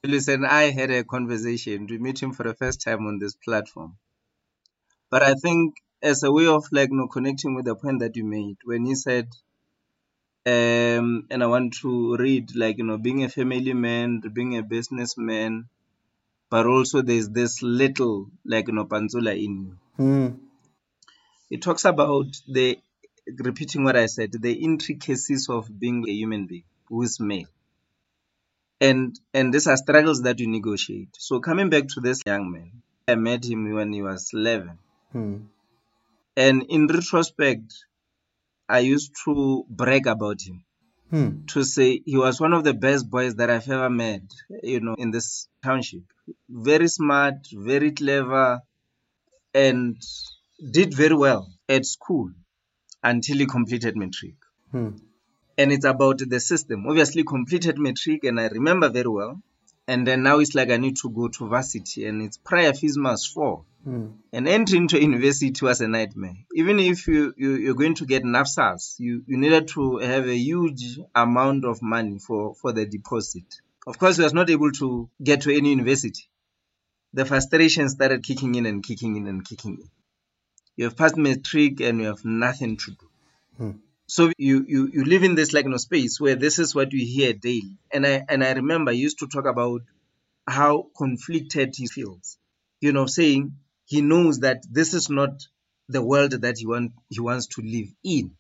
Listen, 0.04 0.46
I 0.46 0.72
had 0.72 0.92
a 0.92 1.04
conversation 1.04 1.88
to 1.88 2.00
meet 2.00 2.22
him 2.22 2.32
for 2.34 2.44
the 2.44 2.54
first 2.54 2.82
time 2.82 3.06
on 3.08 3.20
this 3.20 3.36
platform. 3.36 3.98
But 5.10 5.24
I 5.24 5.34
think 5.34 5.76
as 6.02 6.24
a 6.24 6.32
way 6.32 6.48
of 6.48 6.66
like 6.72 6.90
you 6.90 6.98
know, 6.98 7.08
connecting 7.08 7.56
with 7.56 7.66
the 7.66 7.76
point 7.76 8.00
that 8.00 8.16
you 8.16 8.24
made 8.24 8.58
when 8.64 8.86
he 8.86 8.96
said 8.96 9.28
um 10.48 11.26
and 11.32 11.42
I 11.42 11.48
want 11.48 11.74
to 11.82 12.16
read 12.18 12.56
like 12.56 12.78
you 12.78 12.84
know 12.84 12.98
being 12.98 13.24
a 13.24 13.30
family 13.30 13.74
man, 13.74 14.22
being 14.34 14.58
a 14.58 14.64
businessman, 14.64 15.68
but 16.52 16.68
also 16.68 17.02
there's 17.02 17.30
this 17.30 17.64
little 17.64 18.28
like 18.46 18.68
you 18.68 18.74
know 18.76 18.86
panzula 18.86 19.34
in 19.36 19.54
you. 19.66 19.78
Mm. 19.98 20.40
It 21.50 21.62
talks 21.62 21.86
about 21.86 22.28
the 22.48 22.78
repeating 23.40 23.84
what 23.84 23.96
I 23.96 24.06
said, 24.06 24.34
the 24.34 24.54
intricacies 24.54 25.50
of 25.50 25.68
being 25.80 26.08
a 26.08 26.12
human 26.12 26.46
being 26.46 26.66
is 26.92 27.20
male. 27.20 27.48
And 28.82 29.18
and 29.34 29.54
these 29.54 29.68
are 29.68 29.78
struggles 29.78 30.22
that 30.24 30.40
you 30.40 30.48
negotiate. 30.48 31.16
So 31.18 31.40
coming 31.40 31.70
back 31.70 31.88
to 31.90 32.02
this 32.02 32.22
young 32.26 32.52
man, 32.52 32.72
I 33.08 33.16
met 33.16 33.46
him 33.46 33.72
when 33.74 33.94
he 33.94 34.02
was 34.02 34.32
11. 34.34 34.78
Mm. 35.14 35.46
And 36.36 36.64
in 36.64 36.88
retrospect, 36.88 37.74
I 38.68 38.80
used 38.80 39.14
to 39.26 39.66
brag 39.70 40.08
about 40.08 40.42
him 40.42 40.66
Hmm. 41.12 41.46
to 41.46 41.64
say 41.64 42.02
he 42.04 42.18
was 42.18 42.42
one 42.42 42.52
of 42.52 42.64
the 42.64 42.74
best 42.74 43.10
boys 43.10 43.36
that 43.36 43.52
I've 43.52 43.70
ever 43.70 43.92
met, 43.92 44.24
you 44.64 44.80
know, 44.80 44.96
in 44.96 45.12
this 45.12 45.48
township. 45.64 46.02
Very 46.50 46.88
smart, 46.88 47.48
very 47.54 47.92
clever, 47.92 48.62
and 49.54 50.02
did 50.72 50.96
very 50.96 51.16
well 51.16 51.54
at 51.70 51.86
school 51.86 52.32
until 53.04 53.38
he 53.38 53.46
completed 53.46 53.96
matric. 53.96 54.34
Hmm. 54.72 54.90
And 55.58 55.72
it's 55.72 55.86
about 55.86 56.20
the 56.20 56.40
system. 56.40 56.86
Obviously, 56.88 57.24
completed 57.24 57.78
matric, 57.78 58.24
and 58.26 58.40
I 58.40 58.48
remember 58.48 58.90
very 58.90 59.08
well. 59.08 59.42
And 59.88 60.06
then 60.06 60.24
now 60.24 60.40
it's 60.40 60.56
like 60.56 60.72
I 60.72 60.78
need 60.78 60.98
to 60.98 61.10
go 61.10 61.28
to 61.28 61.48
varsity, 61.48 62.06
and 62.08 62.22
it's 62.22 62.38
prior 62.38 62.74
must 62.96 63.34
four. 63.34 63.66
Hmm. 63.84 64.08
And 64.34 64.48
entry 64.48 64.80
into 64.80 65.00
university 65.00 65.64
was 65.64 65.80
a 65.80 65.88
nightmare. 65.88 66.38
Even 66.56 66.80
if 66.80 67.08
you, 67.08 67.34
you 67.38 67.52
you're 67.56 67.76
going 67.76 67.94
to 67.96 68.06
get 68.06 68.24
NSFAS, 68.24 68.96
you, 68.98 69.24
you 69.28 69.38
needed 69.38 69.68
to 69.70 69.98
have 69.98 70.28
a 70.28 70.36
huge 70.36 71.00
amount 71.14 71.66
of 71.66 71.84
money 71.84 72.18
for, 72.18 72.56
for 72.56 72.72
the 72.72 72.88
deposit. 72.88 73.62
Of 73.86 74.00
course, 74.00 74.18
he 74.18 74.24
was 74.24 74.34
not 74.34 74.50
able 74.50 74.72
to 74.72 75.08
get 75.24 75.42
to 75.42 75.56
any 75.56 75.70
university. 75.70 76.24
The 77.14 77.26
frustration 77.26 77.88
started 77.90 78.24
kicking 78.24 78.56
in 78.56 78.66
and 78.66 78.84
kicking 78.84 79.18
in 79.18 79.28
and 79.28 79.46
kicking 79.46 79.78
in. 79.80 79.90
You 80.76 80.86
have 80.86 80.98
passed 80.98 81.16
matric 81.16 81.80
and 81.82 82.02
you 82.02 82.08
have 82.08 82.26
nothing 82.26 82.78
to 82.78 82.92
do. 82.92 83.10
Hmm. 83.58 83.72
So 84.08 84.32
you, 84.38 84.66
you 84.68 84.90
you 84.94 85.04
live 85.04 85.24
in 85.24 85.36
this 85.36 85.52
like 85.52 85.66
you 85.66 85.72
know, 85.72 85.78
space 85.78 86.20
where 86.20 86.36
this 86.36 86.60
is 86.60 86.76
what 86.76 86.94
you 86.94 87.06
hear 87.06 87.34
daily. 87.34 87.78
And 87.92 88.06
I 88.06 88.24
and 88.30 88.44
I 88.44 88.54
remember 88.54 88.92
I 88.92 88.96
used 88.96 89.20
to 89.20 89.28
talk 89.28 89.46
about 89.46 89.82
how 90.48 90.88
conflicted 90.96 91.76
he 91.76 91.88
feels. 91.88 92.38
You 92.82 92.94
know, 92.94 93.08
saying 93.08 93.58
he 93.86 94.02
knows 94.02 94.40
that 94.40 94.64
this 94.70 94.94
is 94.94 95.10
not 95.10 95.48
the 95.90 96.04
world 96.04 96.32
that 96.32 96.58
he 96.60 96.68
want 96.68 96.94
he 97.10 97.20
wants 97.20 97.48
to 97.48 97.62
live 97.62 97.88
in. 98.04 98.36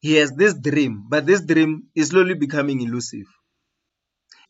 He 0.00 0.14
has 0.14 0.32
this 0.32 0.54
dream, 0.54 1.06
but 1.08 1.26
this 1.26 1.42
dream 1.42 1.88
is 1.94 2.08
slowly 2.08 2.34
becoming 2.34 2.80
elusive. 2.80 3.26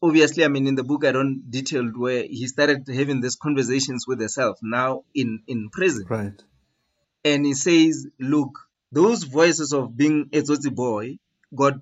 Obviously, 0.02 0.44
I 0.44 0.48
mean 0.48 0.66
in 0.66 0.74
the 0.74 0.85
book 0.85 1.04
I 1.04 1.12
don't 1.12 1.50
detail 1.50 1.85
where 1.87 2.22
he 2.22 2.46
started 2.46 2.87
having 2.88 3.20
these 3.20 3.37
conversations 3.37 4.06
with 4.06 4.20
himself 4.20 4.59
now 4.62 5.04
in, 5.14 5.42
in 5.46 5.70
prison. 5.70 6.06
Right. 6.09 6.40
And 7.24 7.44
he 7.44 7.54
says, 7.54 8.06
Look, 8.20 8.65
those 8.92 9.25
voices 9.25 9.72
of 9.72 9.96
being 9.96 10.29
a 10.33 10.40
Tsotsi 10.42 10.75
boy 10.75 11.18
got 11.55 11.75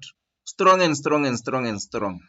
strong 0.45 0.83
and 0.83 0.97
strong 0.97 1.27
and 1.27 1.39
strong 1.39 1.67
and 1.67 1.81
strong. 1.81 2.21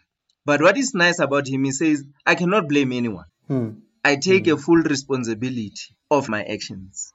But 0.45 0.61
what 0.61 0.77
is 0.77 0.93
nice 0.93 1.19
about 1.19 1.47
him, 1.47 1.63
he 1.63 1.71
says, 1.71 2.03
I 2.25 2.35
cannot 2.35 2.67
blame 2.69 2.91
anyone. 2.91 3.25
Hmm. 3.47 3.69
I 4.03 4.17
take 4.17 4.47
a 4.47 4.57
full 4.57 4.83
responsibility 4.83 5.95
of 6.11 6.29
my 6.29 6.43
actions. 6.43 7.11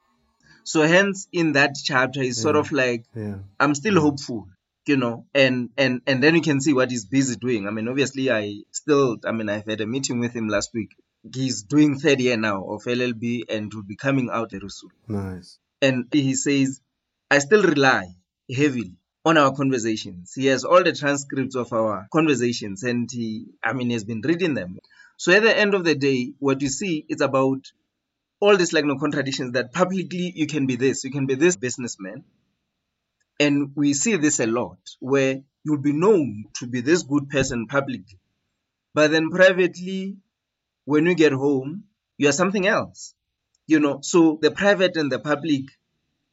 So 0.65 0.83
hence 0.83 1.29
in 1.33 1.53
that 1.53 1.77
chapter 1.85 2.21
is 2.21 2.41
sort 2.43 2.57
of 2.57 2.73
like 2.73 3.05
Yeah. 3.15 3.37
I'm 3.59 3.75
still 3.75 4.01
hopeful, 4.01 4.49
you 4.87 4.97
know, 4.97 5.27
and 5.35 5.71
and 5.77 6.03
and 6.07 6.23
then 6.23 6.35
you 6.35 6.43
can 6.43 6.61
see 6.61 6.73
what 6.73 6.91
he's 6.91 7.05
busy 7.05 7.37
doing. 7.37 7.67
I 7.69 7.71
mean, 7.71 7.89
obviously, 7.89 8.31
I 8.31 8.63
still, 8.73 9.19
I 9.25 9.33
mean, 9.33 9.49
I've 9.49 9.67
had 9.67 9.81
a 9.81 9.87
meeting 9.87 10.19
with 10.19 10.35
him 10.35 10.49
last 10.49 10.71
week. 10.75 10.91
He's 11.35 11.63
doing 11.63 11.99
third 11.99 12.21
year 12.21 12.37
now 12.37 12.65
of 12.65 12.83
LLB 12.85 13.43
and 13.49 13.73
will 13.73 13.85
be 13.85 13.97
coming 13.97 14.29
out 14.31 14.51
very 14.51 14.69
soon. 14.69 14.91
Nice. 15.07 15.59
And 15.81 16.07
he 16.13 16.35
says, 16.35 16.81
I 17.31 17.39
still 17.39 17.63
rely 17.63 18.09
heavily 18.55 18.97
on 19.25 19.39
our 19.39 19.55
conversations. 19.55 20.33
He 20.35 20.47
has 20.47 20.65
all 20.65 20.83
the 20.83 20.93
transcripts 20.93 21.55
of 21.55 21.73
our 21.73 22.09
conversations, 22.13 22.83
and 22.83 23.09
he, 23.11 23.47
I 23.63 23.73
mean, 23.73 23.91
has 23.91 24.05
been 24.05 24.21
reading 24.21 24.55
them. 24.55 24.79
So 25.17 25.33
at 25.33 25.43
the 25.43 25.57
end 25.57 25.75
of 25.75 25.85
the 25.85 25.95
day, 25.95 26.33
what 26.39 26.61
you 26.61 26.69
see 26.69 27.05
is 27.09 27.21
about 27.21 27.71
all 28.41 28.57
these 28.57 28.73
like 28.73 28.85
no 28.85 28.99
contradictions 28.99 29.53
that 29.53 29.73
publicly 29.73 30.33
you 30.35 30.47
can 30.47 30.67
be 30.67 30.77
this, 30.77 31.05
you 31.05 31.11
can 31.11 31.27
be 31.27 31.35
this 31.35 31.57
businessman. 31.57 32.25
And 33.39 33.73
we 33.77 33.93
see 33.95 34.17
this 34.17 34.41
a 34.41 34.47
lot 34.47 34.79
where 34.99 35.43
you'll 35.63 35.79
be 35.79 35.93
known 35.93 36.47
to 36.57 36.67
be 36.67 36.81
this 36.81 37.03
good 37.03 37.29
person 37.29 37.67
publicly. 37.67 38.19
But 38.95 39.13
then 39.13 39.31
privately, 39.31 40.17
when 40.85 41.07
you 41.07 41.15
get 41.15 41.33
home, 41.33 41.85
you 42.19 42.29
are 42.29 42.33
something 42.33 42.67
else. 42.67 43.15
You 43.67 43.79
know, 43.79 44.01
so 44.03 44.39
the 44.43 44.51
private 44.51 44.97
and 44.97 45.13
the 45.13 45.21
public 45.21 45.67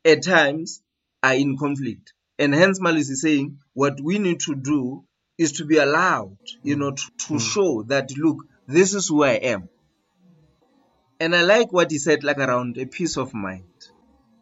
at 0.03 0.23
times 0.23 0.81
are 1.23 1.34
in 1.36 1.58
conflict. 1.58 2.13
And 2.39 2.53
hence 2.53 2.80
Malus 2.80 3.10
is 3.10 3.21
saying 3.21 3.60
what 3.73 3.99
we 4.01 4.19
need 4.19 4.41
to 4.41 4.56
do 4.56 5.03
is 5.38 5.53
to 5.53 5.65
be 5.65 5.77
allowed, 5.77 6.38
you 6.63 6.75
know, 6.75 6.91
to, 6.91 7.03
to 7.27 7.34
mm. 7.36 7.41
show 7.53 7.84
that 7.84 8.10
look, 8.17 8.38
this 8.67 8.93
is 8.93 9.08
who 9.08 9.23
I 9.23 9.34
am. 9.34 9.69
And 11.19 11.36
I 11.36 11.41
like 11.41 11.71
what 11.73 11.91
he 11.91 11.97
said, 11.97 12.23
like 12.23 12.38
around 12.38 12.77
a 12.77 12.86
peace 12.86 13.17
of 13.17 13.34
mind. 13.34 13.63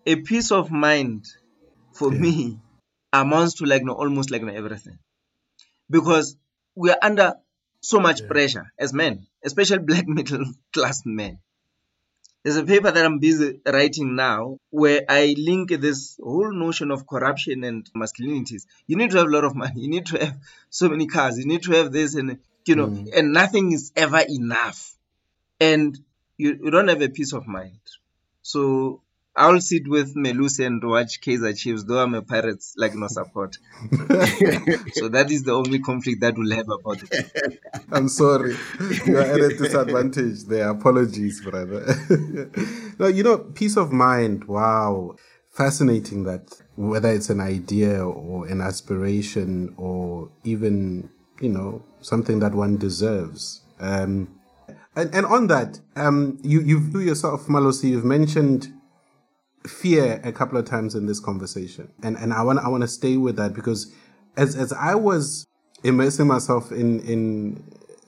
A 0.06 0.18
peace 0.18 0.52
of 0.52 0.72
mind 0.72 1.26
for 1.94 2.12
Yeah. 2.14 2.20
me 2.20 2.60
amounts 3.14 3.56
to 3.56 3.66
like 3.66 3.84
no, 3.84 3.94
almost 3.94 4.30
like 4.32 4.44
no, 4.44 4.54
everything. 4.54 5.00
Because 5.90 6.38
we 6.76 6.90
are 6.92 6.98
under 7.02 7.36
so 7.82 8.00
much 8.00 8.22
Yeah. 8.22 8.28
pressure 8.28 8.72
as 8.78 8.94
men, 8.94 9.28
especially 9.44 9.80
black 9.92 10.08
middle 10.08 10.46
class 10.74 11.04
men. 11.06 11.40
There's 12.46 12.58
a 12.58 12.64
paper 12.64 12.92
that 12.92 13.04
I'm 13.04 13.18
busy 13.18 13.60
writing 13.66 14.16
now 14.16 14.60
where 14.70 15.02
I 15.10 15.34
link 15.36 15.70
this 15.72 16.16
whole 16.24 16.54
notion 16.54 16.92
of 16.92 17.08
corruption 17.08 17.64
and 17.64 17.90
masculinities. 17.98 18.68
You 18.86 18.98
need 18.98 19.10
to 19.12 19.18
have 19.18 19.26
a 19.26 19.32
lot 19.32 19.46
of 19.46 19.56
money. 19.56 19.82
You 19.82 19.90
need 19.90 20.06
to 20.06 20.20
have 20.24 20.38
so 20.70 20.88
many 20.88 21.08
cars. 21.08 21.40
You 21.40 21.48
need 21.48 21.64
to 21.64 21.72
have 21.72 21.92
this 21.92 22.14
and 22.14 22.38
you 22.68 22.76
know, 22.76 22.88
Mm. 22.88 23.10
and 23.18 23.34
nothing 23.34 23.72
is 23.72 23.92
ever 23.96 24.22
enough. 24.30 24.94
And 25.60 25.98
you, 26.38 26.60
you 26.64 26.70
don't 26.70 26.88
have 26.88 27.02
a 27.02 27.10
peace 27.10 27.34
of 27.34 27.48
mind. 27.48 27.80
So 28.44 29.02
I'll 29.38 29.60
sit 29.60 29.88
with 29.88 30.16
Melusi 30.16 30.66
and 30.66 30.82
watch 30.82 31.20
Kaiser 31.20 31.52
Chiefs, 31.52 31.84
though 31.84 32.02
I'm 32.02 32.14
a 32.16 32.22
Pirates 32.22 32.74
like 32.78 32.96
no 32.96 33.08
support. 33.08 33.58
so 34.94 35.10
that 35.10 35.28
is 35.30 35.44
the 35.44 35.52
only 35.52 35.80
conflict 35.80 36.22
that 36.22 36.38
we'll 36.38 36.56
have 36.56 36.70
about 36.70 37.04
it. 37.04 37.60
I'm 37.92 38.08
sorry. 38.08 38.56
You 39.06 39.18
are 39.18 39.22
at 39.22 39.40
a 39.42 39.50
disadvantage 39.58 40.46
there. 40.46 40.70
Apologies, 40.70 41.42
brother. 41.42 41.86
no, 43.00 43.08
you 43.08 43.24
know, 43.24 43.40
peace 43.40 43.76
of 43.76 43.92
mind. 43.92 44.46
Wow. 44.46 45.18
Fascinating 45.52 46.24
that 46.24 46.54
whether 46.76 47.10
it's 47.10 47.30
an 47.30 47.42
idea 47.42 48.06
or 48.06 48.48
an 48.48 48.62
aspiration 48.62 49.74
or 49.78 50.30
even, 50.46 51.10
you 51.42 51.50
know, 51.50 51.84
something 52.00 52.40
that 52.40 52.54
one 52.54 52.78
deserves. 52.78 53.62
Um, 53.80 54.40
and, 54.96 55.14
and 55.14 55.26
on 55.26 55.48
that, 55.48 55.82
um, 55.98 56.38
you, 56.42 56.62
you've 56.62 56.94
you 56.94 57.02
yourself, 57.02 57.48
Malosi, 57.48 57.90
you've 57.90 58.06
mentioned 58.06 58.72
fear 59.68 60.22
a 60.24 60.32
couple 60.32 60.58
of 60.58 60.66
times 60.66 60.96
in 60.96 61.06
this 61.06 61.20
conversation. 61.20 61.92
And 62.04 62.18
and 62.18 62.34
I 62.34 62.42
want 62.44 62.60
I 62.60 62.68
want 62.68 62.82
to 62.82 62.88
stay 62.88 63.18
with 63.18 63.36
that 63.38 63.54
because 63.54 63.94
as 64.38 64.56
as 64.56 64.74
I 64.74 64.96
was 64.96 65.46
immersing 65.84 66.28
myself 66.28 66.72
in 66.72 67.00
in 67.02 67.64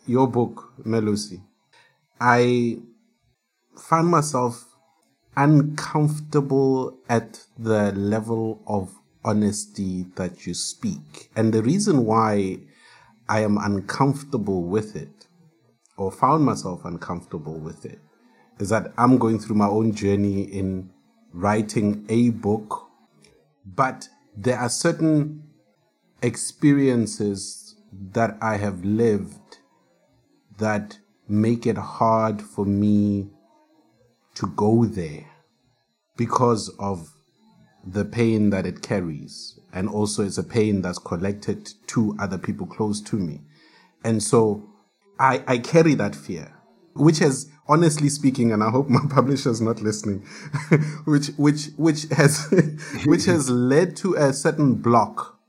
your 0.06 0.28
book, 0.28 0.72
Melusi, 0.86 1.42
I 2.20 2.80
found 3.78 4.08
myself 4.08 4.66
uncomfortable 5.36 6.98
at 7.10 7.46
the 7.60 7.92
level 7.92 8.62
of 8.68 8.94
honesty 9.24 10.06
that 10.16 10.48
you 10.48 10.54
speak. 10.54 11.30
And 11.36 11.54
the 11.54 11.62
reason 11.62 12.06
why 12.06 12.60
I 13.30 13.42
am 13.42 13.58
uncomfortable 13.58 14.64
with 14.64 14.96
it 14.96 15.28
or 15.98 16.12
found 16.12 16.46
myself 16.46 16.86
uncomfortable 16.86 17.60
with 17.60 17.86
it 17.86 18.00
is 18.60 18.70
that 18.70 18.94
I'm 18.98 19.18
going 19.18 19.40
through 19.40 19.58
my 19.58 19.68
own 19.68 19.94
journey 19.94 20.42
in 20.44 20.90
writing 21.34 22.06
a 22.10 22.30
book, 22.32 22.88
but 23.66 24.08
there 24.36 24.58
are 24.58 24.70
certain 24.70 25.44
experiences 26.22 27.76
that 28.12 28.38
I 28.42 28.58
have 28.58 28.84
lived 28.84 29.60
that 30.58 31.00
make 31.28 31.66
it 31.66 31.78
hard 31.78 32.42
for 32.42 32.66
me 32.66 33.30
to 34.36 34.48
go 34.56 34.86
there 34.86 35.26
because 36.16 36.70
of 36.80 37.12
the 37.86 38.06
pain 38.06 38.50
that 38.50 38.66
it 38.66 38.82
carries. 38.82 39.60
And 39.74 39.90
also, 39.90 40.24
it's 40.24 40.38
a 40.38 40.44
pain 40.44 40.82
that's 40.82 40.98
collected 40.98 41.70
to 41.88 42.16
other 42.20 42.38
people 42.38 42.66
close 42.66 43.02
to 43.02 43.16
me. 43.18 43.42
And 44.04 44.22
so 44.22 44.68
I, 45.20 45.44
I 45.48 45.58
carry 45.60 45.94
that 45.96 46.16
fear, 46.16 46.54
which 46.98 47.20
has, 47.20 47.50
honestly 47.68 48.10
speaking, 48.10 48.52
and 48.52 48.64
I 48.64 48.70
hope 48.70 48.90
my 48.90 49.06
publisher's 49.10 49.62
not 49.62 49.82
listening, 49.82 50.20
which, 51.06 51.28
which, 51.38 51.68
which 51.78 52.04
has, 52.16 52.48
which 53.06 53.26
has 53.26 53.50
led 53.50 53.96
to 53.98 54.16
a 54.16 54.34
certain 54.34 54.76
block 54.76 55.40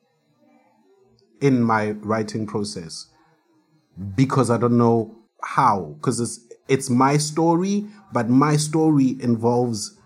in 1.41 1.63
my 1.63 1.91
writing 1.91 2.47
process 2.47 3.07
because 4.15 4.51
I 4.51 4.59
don't 4.59 4.79
know 4.79 5.17
how, 5.43 5.97
because 5.99 6.21
it's, 6.21 6.41
it's 6.69 6.91
my 6.91 7.17
story, 7.17 7.87
but 8.13 8.29
my 8.29 8.57
story 8.57 9.17
involves 9.21 9.99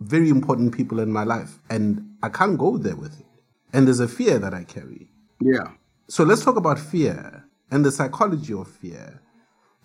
very 0.00 0.28
important 0.28 0.76
people 0.76 1.00
in 1.00 1.12
my 1.12 1.24
life, 1.24 1.58
and 1.68 2.16
I 2.22 2.28
can't 2.28 2.58
go 2.58 2.78
there 2.78 2.96
with 2.96 3.18
it. 3.18 3.26
And 3.72 3.86
there's 3.86 4.00
a 4.00 4.08
fear 4.08 4.38
that 4.38 4.54
I 4.54 4.64
carry. 4.64 5.10
Yeah. 5.40 5.72
So 6.08 6.24
let's 6.24 6.44
talk 6.44 6.56
about 6.56 6.78
fear 6.78 7.44
and 7.70 7.84
the 7.84 7.92
psychology 7.92 8.54
of 8.54 8.68
fear, 8.68 9.20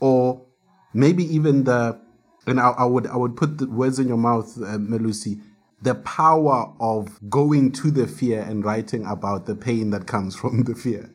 or 0.04 0.46
maybe 0.94 1.24
even 1.34 1.64
the. 1.64 1.98
And 2.46 2.60
I, 2.60 2.72
I 2.72 2.84
would 2.84 3.08
I 3.08 3.16
would 3.16 3.38
put 3.38 3.58
the 3.58 3.70
words 3.70 4.00
in 4.00 4.10
your 4.10 4.18
mouth, 4.18 4.58
uh, 4.58 4.78
Melusi. 4.78 5.40
The 5.82 5.96
power 5.96 6.74
of 6.82 7.20
going 7.30 7.72
to 7.74 7.90
the 7.90 8.06
fear 8.06 8.42
and 8.42 8.66
writing 8.66 9.06
about 9.06 9.46
the 9.46 9.56
pain 9.56 9.92
that 9.92 10.06
comes 10.06 10.36
from 10.42 10.64
the 10.64 10.76
fear. 10.76 11.10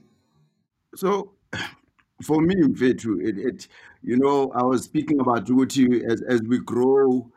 So, 0.94 1.32
for 2.22 2.40
me, 2.40 2.54
Mfethu, 2.54 3.22
it, 3.22 3.38
it, 3.38 3.68
you 4.02 4.16
know, 4.16 4.50
I 4.54 4.62
was 4.62 4.84
speaking 4.84 5.20
about 5.20 5.44
Juguti 5.46 6.02
as, 6.10 6.22
as 6.22 6.40
we 6.42 6.58
grow, 6.60 7.30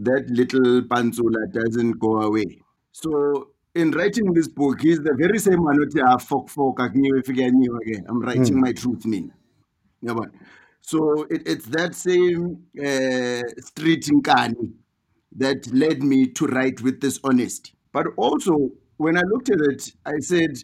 that 0.00 0.28
little 0.28 0.82
panzula 0.82 1.50
doesn't 1.52 1.92
go 1.98 2.20
away. 2.20 2.60
So, 2.92 3.48
in 3.74 3.92
writing 3.92 4.34
this 4.34 4.48
book, 4.48 4.82
he's 4.82 5.00
the 5.00 5.14
very 5.14 5.38
same 5.38 5.62
one 5.62 5.78
that 5.78 6.02
I 6.06 6.22
folk 6.22 6.50
folk 6.50 6.80
again. 6.80 8.04
I'm 8.08 8.20
writing 8.20 8.60
my 8.60 8.72
truth, 8.72 9.06
mean. 9.06 9.32
So 10.82 11.22
it, 11.30 11.42
it's 11.46 11.66
that 11.66 11.94
same 11.94 12.64
uh, 12.78 13.42
street 13.60 14.04
Kani 14.22 14.72
that 15.36 15.66
led 15.72 16.02
me 16.02 16.26
to 16.28 16.46
write 16.46 16.80
with 16.80 17.00
this 17.00 17.20
honesty. 17.24 17.72
But 17.92 18.06
also, 18.16 18.70
when 18.96 19.16
I 19.16 19.22
looked 19.22 19.50
at 19.50 19.60
it, 19.60 19.92
I 20.06 20.18
said, 20.20 20.56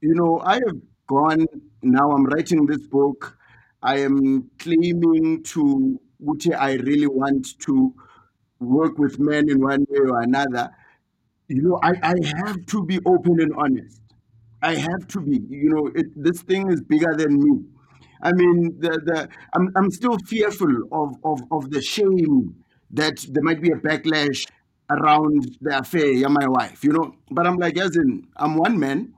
you 0.00 0.14
know, 0.14 0.40
I 0.44 0.54
have 0.54 0.78
gone 1.08 1.46
now. 1.82 2.10
I'm 2.12 2.26
writing 2.26 2.66
this 2.66 2.86
book. 2.86 3.38
I 3.82 3.98
am 4.00 4.50
claiming 4.58 5.42
to 5.44 6.00
which 6.18 6.48
I 6.50 6.74
really 6.74 7.06
want 7.06 7.58
to 7.60 7.94
work 8.60 8.98
with 8.98 9.18
men 9.18 9.50
in 9.50 9.60
one 9.60 9.86
way 9.88 9.98
or 10.00 10.20
another. 10.22 10.70
You 11.48 11.62
know, 11.62 11.80
I, 11.82 11.92
I 12.02 12.14
have 12.38 12.66
to 12.66 12.84
be 12.84 13.00
open 13.06 13.40
and 13.40 13.52
honest. 13.56 14.00
I 14.62 14.74
have 14.76 15.06
to 15.08 15.20
be. 15.20 15.40
You 15.48 15.70
know, 15.70 15.86
it, 15.94 16.06
this 16.16 16.42
thing 16.42 16.70
is 16.72 16.80
bigger 16.82 17.14
than 17.16 17.38
me. 17.38 17.64
I 18.26 18.32
mean, 18.32 18.56
the 18.80 18.92
the 19.08 19.28
I'm 19.54 19.70
I'm 19.76 19.90
still 19.98 20.18
fearful 20.18 20.74
of 21.00 21.08
of 21.30 21.38
of 21.56 21.70
the 21.70 21.80
shame 21.80 22.56
that 22.90 23.16
there 23.32 23.44
might 23.48 23.60
be 23.66 23.70
a 23.70 23.76
backlash 23.76 24.40
around 24.90 25.56
the 25.60 25.78
affair. 25.78 26.08
Yeah, 26.22 26.28
my 26.28 26.48
wife. 26.48 26.82
You 26.82 26.92
know, 26.92 27.14
but 27.30 27.46
I'm 27.46 27.56
like, 27.56 27.78
as 27.78 27.96
in, 27.96 28.26
I'm 28.36 28.56
one 28.56 28.80
man. 28.80 29.14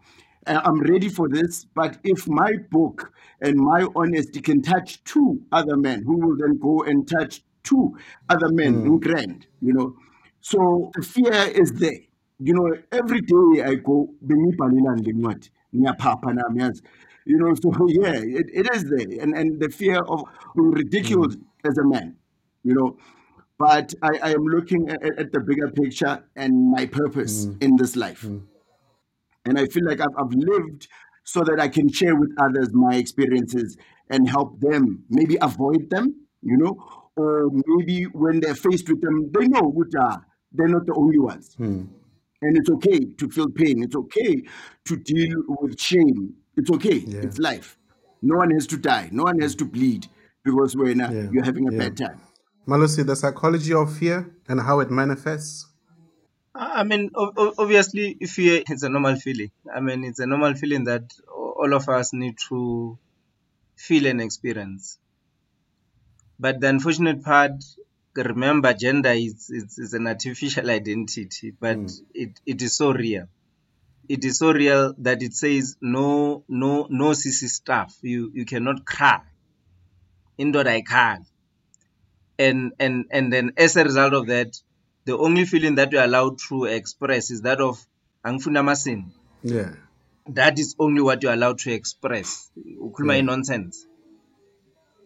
I'm 0.47 0.81
ready 0.81 1.09
for 1.09 1.27
this. 1.29 1.65
But 1.75 1.99
if 2.05 2.29
my 2.29 2.53
book 2.71 3.13
and 3.41 3.57
my 3.57 3.87
honesty 3.97 4.41
can 4.43 4.61
touch 4.61 5.03
two 5.05 5.41
other 5.53 5.77
men, 5.77 6.03
who 6.03 6.17
will 6.19 6.37
then 6.37 6.59
go 6.59 6.83
and 6.83 7.09
touch 7.09 7.43
two 7.63 7.97
other 8.29 8.51
men 8.51 8.75
in 8.75 8.87
hmm. 8.87 8.97
grand, 8.99 9.47
you 9.63 9.73
know. 9.73 9.97
So 10.41 10.91
the 10.95 11.03
fear 11.03 11.33
is 11.63 11.73
there. 11.73 12.01
You 12.41 12.55
know, 12.55 12.69
every 12.93 13.23
day 13.23 13.63
I 13.65 13.75
go, 13.77 13.97
"Bengibhalela 14.27 14.93
ngencwadi, 15.01 15.49
ngiyaphapha 15.75 16.35
nami, 16.35 16.61
yazi." 16.61 16.83
You 17.29 17.37
know, 17.37 17.55
so 17.55 17.71
yeah, 17.89 18.15
it, 18.41 18.47
it 18.53 18.75
is 18.75 18.85
there. 18.85 19.23
And 19.23 19.37
and 19.37 19.61
the 19.61 19.69
fear 19.69 19.99
of 19.99 20.25
being 20.57 20.71
ridiculed 20.71 21.37
as 21.65 21.75
mm. 21.75 21.85
a 21.85 21.89
man, 21.89 22.17
you 22.65 22.75
know. 22.75 22.97
But 23.59 23.93
I, 24.03 24.11
I 24.23 24.31
am 24.35 24.45
looking 24.45 24.89
at, 24.89 25.03
at 25.19 25.33
the 25.33 25.41
bigger 25.41 25.69
picture 25.69 26.25
and 26.37 26.71
my 26.71 26.87
purpose 26.87 27.47
mm. 27.47 27.63
in 27.63 27.77
this 27.77 27.97
life. 27.97 28.23
Mm. 28.23 28.43
And 29.45 29.59
I 29.59 29.67
feel 29.67 29.85
like 29.85 30.01
I've, 30.01 30.17
I've 30.17 30.33
lived 30.33 30.89
so 31.25 31.43
that 31.43 31.61
I 31.61 31.69
can 31.69 31.91
share 31.93 32.15
with 32.15 32.31
others 32.41 32.73
my 32.73 32.95
experiences 32.95 33.77
and 34.11 34.29
help 34.29 34.61
them 34.61 35.05
maybe 35.11 35.37
avoid 35.43 35.91
them, 35.91 36.15
you 36.43 36.57
know, 36.57 36.77
or 37.17 37.51
maybe 37.67 38.05
when 38.05 38.41
they're 38.41 38.55
faced 38.55 38.89
with 38.89 39.03
them, 39.03 39.31
they 39.33 39.47
know 39.49 39.63
which 39.63 39.93
are 39.99 40.25
they're 40.53 40.69
not 40.69 40.87
the 40.87 40.95
only 40.95 41.19
ones. 41.19 41.57
And 42.41 42.57
it's 42.57 42.71
okay 42.71 43.01
to 43.19 43.29
feel 43.29 43.51
pain. 43.51 43.83
It's 43.83 43.97
okay 43.97 44.43
to 44.87 44.97
deal 44.97 45.43
with 45.61 45.79
shame. 45.81 46.35
It's 46.59 46.71
okay. 46.77 46.97
Yeah. 46.99 47.21
It's 47.21 47.39
life. 47.39 47.79
No 48.21 48.37
one 48.37 48.51
has 48.51 48.67
to 48.69 48.77
die. 48.77 49.09
No 49.13 49.23
one 49.25 49.39
has 49.41 49.55
to 49.57 49.65
bleed 49.65 50.07
because 50.45 50.77
we're 50.77 50.91
in 50.91 51.01
a, 51.01 51.13
Yeah. 51.13 51.31
you're 51.33 51.45
having 51.45 51.69
a 51.69 51.73
Yeah. 51.73 51.79
bad 51.79 51.97
time. 51.97 52.21
Malose, 52.67 53.07
the 53.07 53.17
psychology 53.17 53.73
of 53.73 53.97
fear 53.97 54.19
and 54.49 54.61
how 54.61 54.81
it 54.81 54.91
manifests. 54.91 55.67
I 56.55 56.83
mean, 56.83 57.11
o- 57.15 57.33
o- 57.37 57.55
obviously, 57.59 58.15
fear 58.27 58.63
is 58.69 58.83
a 58.83 58.89
normal 58.89 59.17
feeling. 59.17 59.53
I 59.73 59.81
mean, 59.81 60.03
it's 60.05 60.19
a 60.19 60.27
normal 60.27 60.55
feeling 60.55 60.85
that 60.85 61.05
all 61.33 61.73
of 61.73 61.89
us 61.89 62.13
need 62.13 62.37
to 62.49 62.99
feel 63.77 64.07
and 64.07 64.21
experience. 64.21 64.99
But 66.41 66.61
the 66.61 66.69
unfortunate 66.69 67.23
part, 67.23 67.63
remember, 68.17 68.75
gender 68.75 69.11
is, 69.11 69.49
is, 69.51 69.79
is 69.79 69.95
an 69.95 70.09
artificial 70.09 70.69
identity, 70.81 71.53
but 71.59 71.77
hmm. 71.77 71.87
it, 72.15 72.41
it 72.45 72.63
is 72.63 72.77
so 72.77 72.93
real. 72.93 73.29
It 74.09 74.25
is 74.25 74.39
so 74.39 74.53
real 74.53 74.95
that 74.99 75.23
it 75.23 75.35
says 75.35 75.77
no, 75.81 76.45
no, 76.49 76.87
no 76.89 77.11
sissy 77.11 77.49
stuff. 77.49 77.97
You, 78.03 78.31
you 78.35 78.45
cannot 78.45 78.85
cry. 78.85 79.21
In 80.39 80.49
Indoor 80.49 80.67
I 80.69 80.81
can. 80.81 81.27
And, 82.39 82.73
and, 82.79 83.07
and 83.11 83.33
then 83.33 83.53
as 83.57 83.77
a 83.77 83.85
result 83.85 84.15
of 84.15 84.27
that, 84.29 84.57
the 85.05 85.17
only 85.19 85.45
feeling 85.45 85.75
that 85.77 85.93
you're 85.93 86.05
allowed 86.05 86.39
to 86.49 86.65
express 86.65 87.31
is 87.31 87.43
that 87.43 87.61
of 87.61 87.85
angifuna 88.25 88.61
amasin. 88.61 89.13
Yeah. 89.43 89.75
That 90.29 90.59
is 90.59 90.77
only 90.79 91.01
what 91.03 91.23
you're 91.23 91.33
allowed 91.33 91.59
to 91.61 91.73
express. 91.73 92.51
Ukhuluma 92.57 93.17
Yeah. 93.17 93.23
nonsense. 93.23 93.87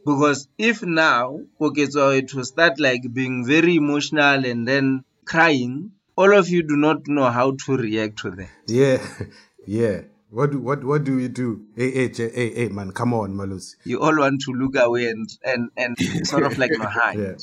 Because 0.04 0.48
if 0.58 0.82
now, 0.82 1.40
okay, 1.60 1.86
so 1.86 2.10
it 2.10 2.34
will 2.34 2.44
start 2.44 2.80
like 2.80 3.02
being 3.12 3.46
very 3.46 3.76
emotional 3.76 4.44
and 4.44 4.66
then 4.66 5.04
crying, 5.24 5.92
all 6.16 6.36
of 6.36 6.48
you 6.48 6.62
do 6.62 6.76
not 6.76 7.06
know 7.08 7.30
how 7.30 7.56
to 7.66 7.76
react 7.76 8.18
to 8.20 8.30
that. 8.30 8.50
Yeah. 8.66 9.06
Yeah. 9.64 10.00
What 10.30 10.50
do, 10.50 10.58
what 10.58 10.82
what 10.82 11.04
do 11.04 11.14
we 11.14 11.28
do? 11.28 11.66
Hey, 11.76 11.92
hey, 11.92 12.12
hey, 12.12 12.54
hey, 12.54 12.68
man, 12.68 12.90
come 12.90 13.14
on, 13.14 13.34
Malusi. 13.34 13.76
You 13.84 14.00
all 14.00 14.18
want 14.18 14.40
to 14.40 14.52
look 14.52 14.74
away 14.74 15.06
and, 15.06 15.28
and, 15.44 15.70
and 15.76 15.96
sort 16.26 16.42
of 16.42 16.58
like 16.58 16.72
no 16.76 16.84
hide. 16.84 17.16
Yeah. 17.16 17.34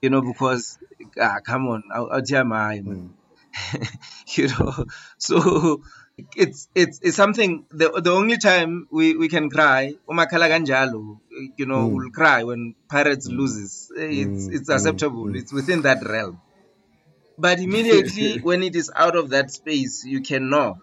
You 0.00 0.08
know, 0.08 0.22
because, 0.22 0.78
ah, 1.20 1.40
come 1.44 1.68
on, 1.68 1.82
I'll, 1.92 2.08
I'll 2.10 2.22
tell 2.22 2.44
my 2.44 2.56
eye, 2.56 2.80
man. 2.80 3.10
Mm. 3.10 3.22
you 4.36 4.48
know 4.48 4.86
so 5.18 5.82
it's 6.36 6.68
it's 6.74 7.00
it's 7.02 7.16
something 7.16 7.64
the 7.70 8.00
the 8.00 8.10
only 8.10 8.38
time 8.38 8.86
we 8.90 9.16
we 9.16 9.28
can 9.28 9.50
cry 9.50 9.94
umakhala 10.08 10.48
kanjalo 10.48 11.18
you 11.56 11.66
know 11.66 11.88
mm. 11.88 11.92
we'll 11.92 12.10
cry 12.10 12.44
when 12.44 12.74
pirates 12.88 13.28
mm. 13.28 13.36
loses 13.36 13.92
eh, 13.98 14.24
it's 14.24 14.48
it's 14.48 14.68
acceptable 14.68 15.34
it's 15.36 15.52
within 15.52 15.82
that 15.82 16.02
realm 16.04 16.40
but 17.42 17.58
immediately 17.66 18.38
when 18.38 18.62
it 18.62 18.76
is 18.76 18.90
out 18.94 19.16
of 19.16 19.30
that 19.30 19.50
space 19.50 20.04
you 20.04 20.20
cannot 20.22 20.78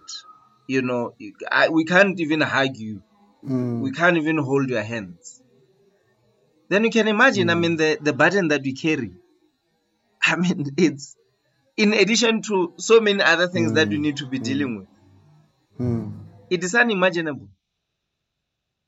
you 0.68 0.82
know 0.84 1.14
you, 1.18 1.34
I, 1.52 1.70
we 1.70 1.84
can't 1.84 2.20
even 2.20 2.42
hug 2.42 2.78
you. 2.78 3.02
Mm. 3.44 3.80
We 3.82 3.92
can't 3.92 4.18
even 4.18 4.38
hold 4.38 4.70
your 4.70 4.84
hands. 4.84 5.42
Then 6.68 6.84
you 6.84 6.92
can 6.92 7.08
imagine 7.08 7.50
i 7.50 7.54
mm. 7.54 7.62
mean 7.62 7.76
the 7.78 7.98
the 8.00 8.14
burden 8.14 8.50
that 8.50 8.62
we 8.62 8.74
carry. 8.74 9.14
I 10.22 10.36
mean 10.36 10.66
it's 10.78 11.16
in 11.76 11.94
addition 11.94 12.42
to 12.44 12.74
so 12.78 13.00
many 13.00 13.24
other 13.24 13.48
things 13.48 13.74
that 13.74 13.88
we 13.88 13.98
mm. 13.98 14.02
need 14.02 14.18
to 14.18 14.28
be 14.28 14.38
dealing 14.38 14.78
with. 14.80 14.88
It 16.52 16.64
is 16.64 16.76
unimaginable. 16.76 17.50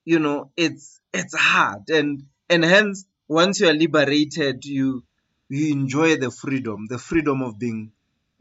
You 0.06 0.20
know 0.20 0.52
it's 0.56 1.02
it's 1.14 1.36
hard. 1.36 1.90
And 1.90 2.24
and 2.50 2.64
hence 2.64 3.06
once 3.28 3.60
you 3.62 3.70
are 3.70 3.74
liberated 3.74 4.66
you 4.66 5.04
you 5.52 5.72
enjoy 5.74 6.16
the 6.18 6.32
freedom 6.32 6.88
the 6.88 6.98
freedom 6.98 7.42
of 7.42 7.60
being 7.60 7.92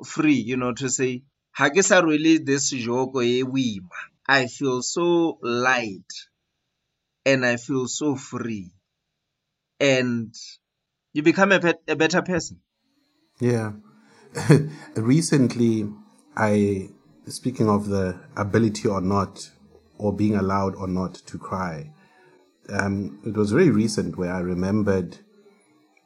free 0.05 0.41
you 0.51 0.57
know 0.57 0.73
to 0.73 0.89
say 0.89 1.23
"Ha 1.59 1.69
ke 1.75 1.83
sa 1.91 2.01
rwele 2.07 2.33
this 2.47 2.71
joko 2.87 3.23
e 3.23 3.43
boima." 3.43 4.01
i 4.29 4.47
feel 4.47 4.81
so 4.83 5.39
light 5.43 6.13
and 7.27 7.45
i 7.45 7.57
feel 7.57 7.87
so 7.89 8.15
free 8.15 8.71
and 9.81 10.35
you 11.13 11.23
become 11.23 11.53
a, 11.53 11.75
a 11.89 11.97
better 11.97 12.23
person 12.23 12.61
Yeah. 13.41 13.73
Recently, 14.95 15.89
I, 16.37 16.91
speaking 17.27 17.69
of 17.69 17.89
the 17.89 18.21
ability 18.37 18.87
or 18.87 19.01
not, 19.01 19.51
or 19.99 20.13
being 20.13 20.37
allowed 20.37 20.75
or 20.77 20.87
not 20.87 21.15
to 21.15 21.39
cry, 21.39 21.91
um, 22.69 23.19
it 23.25 23.35
was 23.35 23.51
very 23.51 23.71
recent 23.71 24.17
where 24.17 24.33
I 24.33 24.41
remembered 24.41 25.19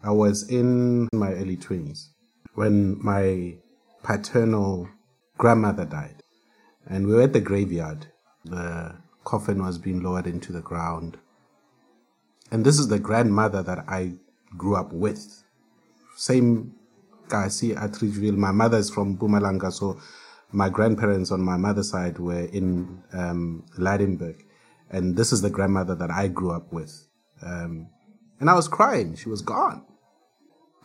I 0.05 0.11
was 0.11 0.47
in 0.51 1.09
my 1.15 1.33
early 1.33 1.57
20s 1.57 2.09
when 2.55 3.03
my 3.03 3.55
paternal 4.03 4.87
grandmother 5.39 5.87
died. 5.87 6.23
And 6.87 7.07
we 7.07 7.15
were 7.15 7.23
at 7.23 7.33
the 7.33 7.41
graveyard. 7.41 8.09
The 8.45 8.97
coffin 9.25 9.65
was 9.65 9.79
being 9.79 10.03
lowered 10.03 10.27
into 10.27 10.53
the 10.53 10.61
ground. 10.61 11.17
And 12.51 12.67
this 12.67 12.79
is 12.79 12.89
the 12.89 12.99
grandmother 12.99 13.63
that 13.63 13.79
I 13.89 14.13
grew 14.59 14.77
up 14.77 14.93
with. 14.93 15.43
Same 16.17 16.75
Kasi 17.31 17.75
at 17.75 17.93
Ridgeville. 17.93 18.37
My 18.37 18.53
mother 18.53 18.77
is 18.77 18.91
from 18.91 19.17
Mpumalanga, 19.17 19.73
so 19.73 19.99
my 20.53 20.69
grandparents 20.69 21.33
on 21.33 21.41
my 21.41 21.57
mother's 21.57 21.89
side 21.89 22.19
were 22.19 22.45
in 22.45 23.03
um, 23.15 23.65
Lydenburg. 23.79 24.45
And 24.91 25.17
this 25.17 25.33
is 25.33 25.41
the 25.41 25.49
grandmother 25.49 25.95
that 25.95 26.11
I 26.11 26.29
grew 26.29 26.51
up 26.51 26.75
with. 26.75 27.09
Um, 27.41 27.89
and 28.39 28.51
I 28.51 28.55
was 28.55 28.69
crying. 28.69 29.17
She 29.17 29.31
was 29.31 29.41
gone. 29.41 29.87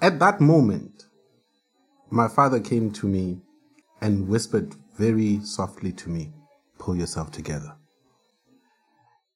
At 0.01 0.19
that 0.19 0.39
moment, 0.39 1.05
my 2.09 2.27
father 2.27 2.59
came 2.59 2.91
to 2.91 3.07
me 3.07 3.41
and 4.01 4.27
whispered 4.27 4.75
very 4.97 5.39
softly 5.43 5.91
to 5.93 6.09
me, 6.09 6.31
Pull 6.77 6.95
yourself 6.95 7.31
together. 7.31 7.75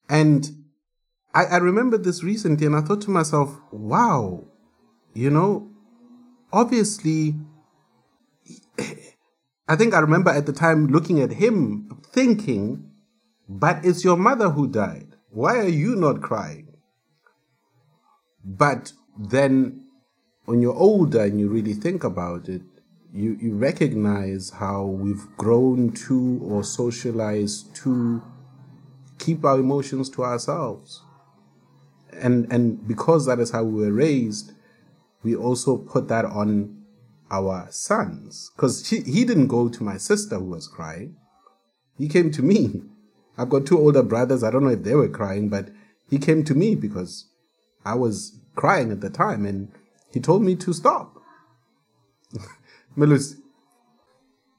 And 0.08 0.48
I, 1.34 1.44
I 1.44 1.58
this 1.98 2.22
recently 2.22 2.66
and 2.66 2.74
I 2.74 2.80
thought 2.80 3.02
to 3.02 3.10
myself, 3.10 3.60
wow, 3.70 4.44
you 5.12 5.30
know, 5.30 5.70
obviously, 6.52 7.34
I 9.68 9.76
think 9.76 9.92
I 9.92 9.98
remember 9.98 10.30
at 10.30 10.46
the 10.46 10.52
time 10.52 10.86
looking 10.86 11.20
at 11.20 11.32
him 11.32 12.00
thinking, 12.06 12.90
but 13.48 13.84
it's 13.84 14.04
your 14.04 14.16
mother 14.16 14.50
who 14.50 14.66
died. 14.66 15.16
Why 15.30 15.58
are 15.58 15.68
you 15.68 15.96
not 15.96 16.22
crying? 16.22 16.76
But 18.42 18.92
then 19.18 19.83
when 20.44 20.60
you're 20.60 20.74
older 20.74 21.22
and 21.22 21.40
you 21.40 21.48
really 21.48 21.74
think 21.74 22.04
about 22.04 22.48
it, 22.48 22.62
you, 23.12 23.38
you 23.40 23.54
recognize 23.54 24.50
how 24.50 24.84
we've 24.84 25.26
grown 25.36 25.92
to 25.92 26.40
or 26.42 26.64
socialized 26.64 27.74
to 27.76 28.22
keep 29.18 29.44
our 29.44 29.58
emotions 29.58 30.10
to 30.10 30.24
ourselves. 30.24 31.02
And 32.12 32.50
and 32.52 32.86
because 32.86 33.26
that 33.26 33.40
is 33.40 33.50
how 33.50 33.64
we 33.64 33.82
were 33.86 33.92
raised, 33.92 34.52
we 35.22 35.34
also 35.34 35.76
put 35.76 36.08
that 36.08 36.24
on 36.24 36.84
our 37.30 37.66
sons. 37.70 38.50
Because 38.54 38.88
he, 38.88 39.00
he 39.00 39.24
didn't 39.24 39.48
go 39.48 39.68
to 39.68 39.82
my 39.82 39.96
sister 39.96 40.36
who 40.36 40.44
was 40.44 40.68
crying. 40.68 41.16
He 41.98 42.08
came 42.08 42.30
to 42.32 42.42
me. 42.42 42.82
I've 43.38 43.50
got 43.50 43.66
two 43.66 43.78
older 43.78 44.02
brothers. 44.02 44.44
I 44.44 44.50
don't 44.50 44.62
know 44.62 44.70
if 44.70 44.84
they 44.84 44.94
were 44.94 45.08
crying, 45.08 45.48
but 45.48 45.70
he 46.08 46.18
came 46.18 46.44
to 46.44 46.54
me 46.54 46.76
because 46.76 47.26
I 47.84 47.94
was 47.94 48.38
crying 48.54 48.92
at 48.92 49.00
the 49.00 49.10
time 49.10 49.44
and 49.44 49.72
he 50.14 50.20
told 50.20 50.42
me 50.42 50.54
to 50.56 50.72
stop. 50.72 51.20
Melus, 52.96 53.34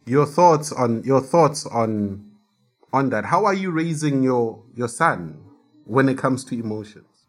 your 0.05 0.25
thoughts 0.25 0.71
on 0.71 1.03
your 1.03 1.21
thoughts 1.21 1.65
on 1.65 2.29
on 2.91 3.09
that. 3.09 3.25
How 3.25 3.45
are 3.45 3.53
you 3.53 3.71
raising 3.71 4.21
your 4.21 4.61
your 4.75 4.89
son 4.89 5.39
when 5.85 6.09
it 6.09 6.17
comes 6.17 6.43
to 6.45 6.55
emotions? 6.55 7.27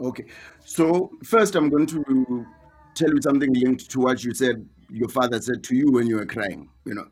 Okay. 0.00 0.26
So 0.64 1.10
first 1.24 1.54
I'm 1.54 1.68
going 1.68 1.86
to 1.86 2.46
tell 2.94 3.10
you 3.10 3.22
something 3.22 3.52
linked 3.54 3.90
to 3.92 4.00
what 4.00 4.24
you 4.24 4.34
said 4.34 4.68
your 4.90 5.08
father 5.08 5.40
said 5.40 5.62
to 5.64 5.74
you 5.76 5.90
when 5.90 6.06
you 6.06 6.16
were 6.16 6.26
crying, 6.26 6.68
you 6.84 6.94
know. 6.94 7.06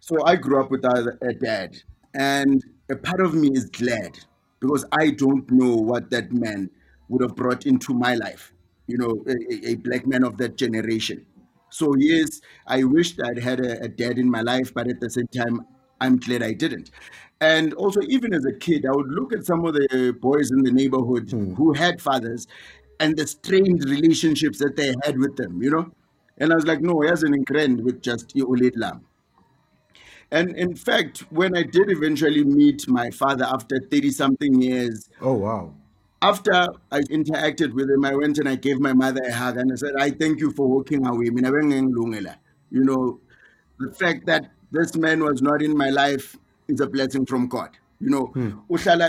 So 0.00 0.22
I 0.24 0.36
grew 0.36 0.60
up 0.60 0.70
with 0.70 0.84
a, 0.84 1.16
a 1.22 1.32
dad 1.32 1.76
and 2.14 2.62
a 2.90 2.96
part 2.96 3.20
of 3.20 3.34
me 3.34 3.50
is 3.52 3.66
glad 3.66 4.18
because 4.60 4.84
I 4.92 5.10
don't 5.10 5.50
know 5.50 5.76
what 5.76 6.10
that 6.10 6.32
man 6.32 6.70
would 7.08 7.22
have 7.22 7.36
brought 7.36 7.66
into 7.66 7.94
my 7.94 8.14
life, 8.14 8.52
you 8.86 8.98
know, 8.98 9.24
a, 9.26 9.70
a 9.70 9.74
black 9.76 10.06
man 10.06 10.24
of 10.24 10.36
that 10.38 10.56
generation. 10.56 11.24
So 11.70 11.94
yes, 11.98 12.40
I 12.66 12.84
wished 12.84 13.20
I'd 13.22 13.38
had 13.38 13.60
a, 13.60 13.82
a, 13.82 13.88
dad 13.88 14.18
in 14.18 14.30
my 14.30 14.42
life, 14.42 14.72
but 14.72 14.86
at 14.86 15.00
the 15.00 15.10
same 15.10 15.26
time, 15.28 15.66
I'm 16.00 16.18
glad 16.18 16.42
I 16.42 16.52
didn't. 16.52 16.90
And 17.40 17.74
also, 17.74 18.00
even 18.02 18.32
as 18.32 18.44
a 18.44 18.52
kid, 18.52 18.86
I 18.86 18.94
would 18.94 19.10
look 19.10 19.32
at 19.32 19.44
some 19.44 19.64
of 19.64 19.74
the 19.74 20.16
boys 20.20 20.50
in 20.50 20.62
the 20.62 20.70
neighborhood 20.70 21.30
hmm. 21.30 21.54
who 21.54 21.72
had 21.72 22.00
fathers 22.00 22.46
and 23.00 23.16
the 23.16 23.26
strained 23.26 23.84
relationships 23.88 24.58
that 24.60 24.76
they 24.76 24.94
had 25.02 25.18
with 25.18 25.36
them, 25.36 25.62
you 25.62 25.70
know. 25.70 25.90
And 26.38 26.52
I 26.52 26.56
was 26.56 26.66
like, 26.66 26.80
no, 26.80 27.00
he 27.00 27.08
has 27.08 27.22
an 27.22 27.34
increment 27.34 27.84
with 27.84 28.02
just 28.02 28.34
Ulit 28.36 28.74
Lam. 28.76 29.04
And 30.30 30.56
in 30.56 30.74
fact, 30.74 31.20
when 31.30 31.56
I 31.56 31.62
did 31.62 31.90
eventually 31.90 32.44
meet 32.44 32.88
my 32.88 33.10
father 33.10 33.44
after 33.44 33.78
30 33.78 34.10
something 34.10 34.60
years. 34.60 35.08
Oh, 35.20 35.34
wow. 35.34 35.74
After 36.24 36.52
I 36.90 37.00
interacted 37.18 37.74
with 37.74 37.90
him, 37.90 38.02
I 38.06 38.14
went 38.14 38.38
and 38.38 38.48
I 38.48 38.56
gave 38.56 38.80
my 38.80 38.94
mother 38.94 39.20
a 39.28 39.32
hug 39.32 39.58
and 39.58 39.70
I 39.70 39.74
said, 39.74 39.92
I 39.98 40.10
thank 40.10 40.40
you 40.40 40.52
for 40.52 40.66
walking 40.66 41.06
away. 41.06 41.26
You 41.26 42.84
know, 42.90 43.20
the 43.78 43.92
fact 43.92 44.24
that 44.24 44.50
this 44.72 44.96
man 44.96 45.22
was 45.22 45.42
not 45.42 45.60
in 45.60 45.76
my 45.76 45.90
life 45.90 46.36
is 46.66 46.80
a 46.80 46.86
blessing 46.86 47.26
from 47.26 47.46
God. 47.46 47.76
You 48.00 48.08
know, 48.08 48.26
hmm. 48.28 48.52
uhlala 48.70 49.08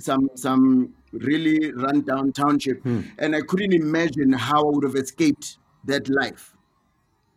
some 0.00 0.30
some 0.34 0.94
really 1.12 1.72
run 1.72 2.02
down 2.02 2.32
township 2.32 2.80
hmm. 2.82 3.00
and 3.18 3.34
I 3.34 3.40
couldn't 3.40 3.72
imagine 3.72 4.32
how 4.32 4.60
I 4.60 4.70
would 4.70 4.84
have 4.84 4.94
escaped 4.94 5.58
that 5.86 6.08
life. 6.08 6.54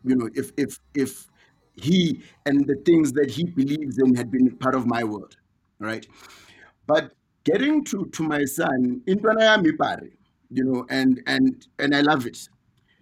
You 0.03 0.15
know, 0.15 0.29
if 0.35 0.51
if 0.57 0.79
if 0.93 1.27
he 1.75 2.21
and 2.45 2.67
the 2.67 2.75
things 2.85 3.13
that 3.13 3.31
he 3.31 3.45
believes 3.45 3.97
in 3.97 4.13
had 4.13 4.29
been 4.29 4.55
part 4.57 4.75
of 4.75 4.85
my 4.85 5.03
world, 5.03 5.37
right? 5.79 6.05
But 6.85 7.13
getting 7.43 7.83
to 7.85 8.05
to 8.07 8.23
my 8.23 8.45
son, 8.45 9.01
you 10.49 10.63
know, 10.63 10.85
and 10.89 11.21
and 11.27 11.67
and 11.79 11.95
I 11.95 12.01
love 12.01 12.25
it. 12.25 12.49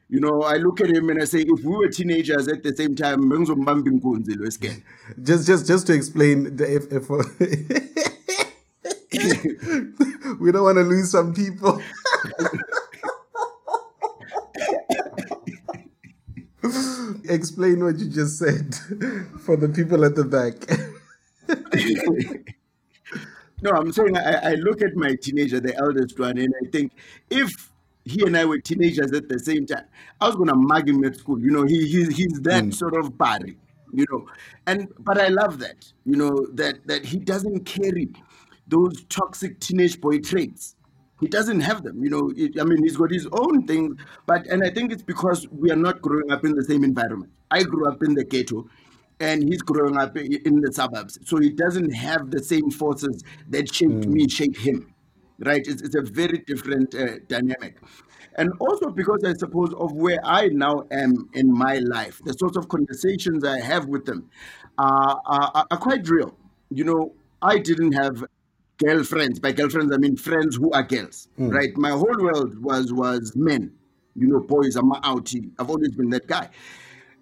You 0.10 0.20
know, 0.20 0.42
I 0.42 0.58
look 0.58 0.82
at 0.82 0.90
him 0.90 1.10
and 1.10 1.22
I 1.22 1.26
say, 1.26 1.40
if 1.42 1.64
we 1.64 1.76
were 1.76 1.88
teenagers 1.88 2.48
at 2.50 2.64
the 2.64 2.76
same 2.76 2.96
time, 2.96 3.30
just 5.24 5.48
just 5.48 5.68
just 5.68 5.88
to 5.88 5.94
explain, 5.94 6.58
if 6.60 6.92
if 6.92 7.10
we 10.40 10.52
don't 10.52 10.64
want 10.64 10.78
to 10.78 10.84
lose 10.84 11.12
some 11.12 11.34
people. 11.34 11.82
Explain 17.30 17.84
what 17.84 17.98
you 18.00 18.10
just 18.10 18.38
said 18.38 18.76
for 19.40 19.56
the 19.56 19.70
people 19.70 20.04
at 20.06 20.16
the 20.16 20.24
back. 20.26 20.56
No, 23.62 23.72
I'm 23.72 23.92
saying 23.92 24.18
I, 24.18 24.52
I 24.52 24.54
look 24.56 24.82
at 24.82 24.96
my 24.96 25.16
teenager, 25.16 25.60
the 25.60 25.76
eldest 25.76 26.20
one, 26.20 26.38
and 26.38 26.54
I 26.64 26.70
think 26.70 26.94
if 27.30 27.72
he 28.06 28.26
and 28.26 28.36
I 28.36 28.46
were 28.46 28.60
teenagers 28.60 29.12
at 29.12 29.30
the 29.30 29.40
same 29.40 29.66
time, 29.66 29.86
I 30.20 30.28
was 30.28 30.36
gonna 30.36 30.56
mug 30.56 30.90
him 30.90 31.04
at 31.04 31.16
school. 31.18 31.40
You 31.40 31.52
know, 31.52 31.64
he, 31.64 31.88
he 31.88 32.06
he's 32.06 32.42
that 32.42 32.64
mm. 32.64 32.74
sort 32.74 32.98
of 32.98 33.18
body, 33.18 33.58
you 33.94 34.06
know. 34.12 34.28
And 34.66 34.88
but 35.00 35.20
I 35.20 35.28
love 35.28 35.60
that, 35.60 35.92
you 36.06 36.16
know, 36.16 36.48
that 36.54 36.86
that 36.88 37.06
he 37.06 37.18
doesn't 37.18 37.66
carry 37.66 38.10
those 38.68 39.04
toxic 39.10 39.60
teenage 39.60 40.02
boy 40.02 40.20
traits. 40.20 40.76
He 41.20 41.28
doesn't 41.28 41.62
have 41.62 41.84
them, 41.84 42.04
you 42.04 42.10
know. 42.10 42.32
It, 42.36 42.60
I 42.60 42.64
mean, 42.64 42.82
he's 42.82 42.98
got 42.98 43.12
his 43.12 43.28
own 43.32 43.68
things, 43.68 43.96
but 44.26 44.48
and 44.48 44.64
I 44.64 44.72
think 44.72 44.92
it's 44.92 45.04
because 45.04 45.48
we 45.50 45.70
are 45.70 45.76
not 45.76 46.02
growing 46.02 46.32
up 46.32 46.44
in 46.46 46.56
the 46.56 46.64
same 46.64 46.84
environment. 46.84 47.32
I 47.52 47.62
grew 47.64 47.88
up 47.88 48.02
in 48.02 48.16
the 48.16 48.24
ghetto, 48.24 48.68
and 49.22 49.44
he's 49.44 49.62
growing 49.62 49.98
up 49.98 50.18
in 50.18 50.62
the 50.62 50.72
suburbs, 50.74 51.20
so 51.24 51.38
he 51.38 51.52
doesn't 51.52 51.92
have 51.92 52.32
the 52.32 52.44
same 52.44 52.70
forces 52.72 53.24
that 53.50 53.74
shaped 53.74 53.94
mm. 53.94 54.08
me, 54.08 54.28
shape 54.28 54.58
him. 54.58 54.94
Right? 55.40 55.66
It's, 55.66 55.82
it's 55.82 55.96
a 55.96 56.02
very 56.02 56.40
different 56.46 56.94
uh, 56.94 57.18
dynamic 57.28 57.78
and 58.36 58.52
also 58.60 58.90
because 58.90 59.24
I 59.26 59.34
suppose 59.34 59.74
of 59.74 59.92
where 59.94 60.20
I 60.24 60.48
now 60.48 60.84
am 60.92 61.30
in 61.34 61.52
my 61.52 61.80
life, 61.80 62.22
the 62.24 62.34
sorts 62.34 62.58
of 62.58 62.70
conversations 62.70 63.44
I 63.44 63.60
have 63.60 63.88
with 63.88 64.06
them 64.06 64.30
are, 64.78 65.22
are, 65.26 65.66
are 65.70 65.78
quite 65.78 66.08
real. 66.08 66.36
You 66.70 66.86
know, 66.86 67.14
I 67.42 67.58
didn't 67.60 67.92
have 67.94 68.24
girlfriends. 68.78 69.40
By 69.40 69.52
girlfriends, 69.52 69.92
I 69.94 69.98
mean 69.98 70.16
friends 70.16 70.56
who 70.56 70.72
are 70.72 70.84
girls, 70.84 71.28
mm. 71.38 71.54
right? 71.54 71.76
My 71.76 71.92
whole 71.92 72.18
world 72.20 72.64
was 72.64 72.94
was 72.94 73.34
men. 73.36 73.74
You 74.16 74.28
know, 74.28 74.40
boys. 74.40 74.76
I'm 74.76 74.92
outie. 74.92 75.52
I've 75.60 75.70
always 75.70 75.92
been 75.96 76.10
that 76.12 76.28
guy, 76.28 76.50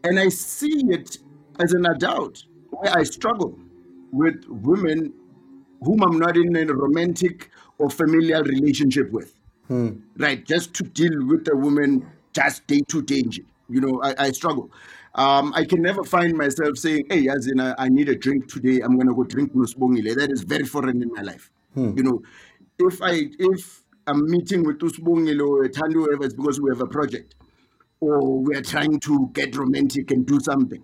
and 0.03 0.19
I 0.19 0.29
see 0.29 0.83
it 0.89 1.17
as 1.59 1.73
an 1.73 1.85
adult 1.85 2.43
where 2.71 2.97
I 2.97 3.03
struggle 3.03 3.57
with 4.11 4.43
women 4.47 5.13
whom 5.81 6.03
I'm 6.03 6.19
not 6.19 6.35
in 6.37 6.55
a 6.55 6.73
romantic 6.73 7.49
or 7.77 7.89
familial 7.89 8.43
relationship 8.43 9.11
with. 9.11 9.33
Mm. 9.69 10.01
Right, 10.17 10.43
just 10.45 10.73
to 10.75 10.83
deal 10.83 11.25
with 11.27 11.47
a 11.51 11.55
woman 11.55 12.05
just 12.33 12.65
day 12.67 12.81
to 12.87 13.01
day. 13.01 13.23
You 13.69 13.81
know, 13.81 14.01
I, 14.03 14.15
I 14.17 14.31
struggle. 14.31 14.71
Um, 15.15 15.53
I 15.55 15.63
can 15.63 15.81
never 15.81 16.03
find 16.03 16.35
myself 16.35 16.77
saying, 16.77 17.05
"Hey, 17.09 17.29
as 17.29 17.47
in, 17.47 17.59
I, 17.59 17.75
I 17.77 17.87
need 17.87 18.09
a 18.09 18.15
drink 18.15 18.51
today. 18.51 18.81
I'm 18.81 18.97
gonna 18.97 19.13
go 19.13 19.23
drink 19.23 19.53
Nusbongile." 19.53 20.15
That 20.15 20.31
is 20.31 20.41
very 20.41 20.65
foreign 20.65 21.01
in 21.03 21.11
my 21.13 21.21
life. 21.21 21.51
Hmm. 21.75 21.95
You 21.95 22.03
know, 22.03 22.21
if 22.79 23.01
I 23.01 23.25
if 23.37 23.83
I'm 24.07 24.29
meeting 24.29 24.63
with 24.63 24.79
Usbongile 24.79 25.47
or 25.47 25.67
Tando, 25.67 26.05
it's 26.05 26.33
because 26.33 26.59
we 26.59 26.71
have 26.71 26.81
a 26.81 26.87
project 26.87 27.35
or 27.99 28.39
we 28.39 28.55
are 28.55 28.61
trying 28.61 28.99
to 29.01 29.29
get 29.33 29.55
romantic 29.55 30.11
and 30.11 30.25
do 30.25 30.39
something. 30.39 30.83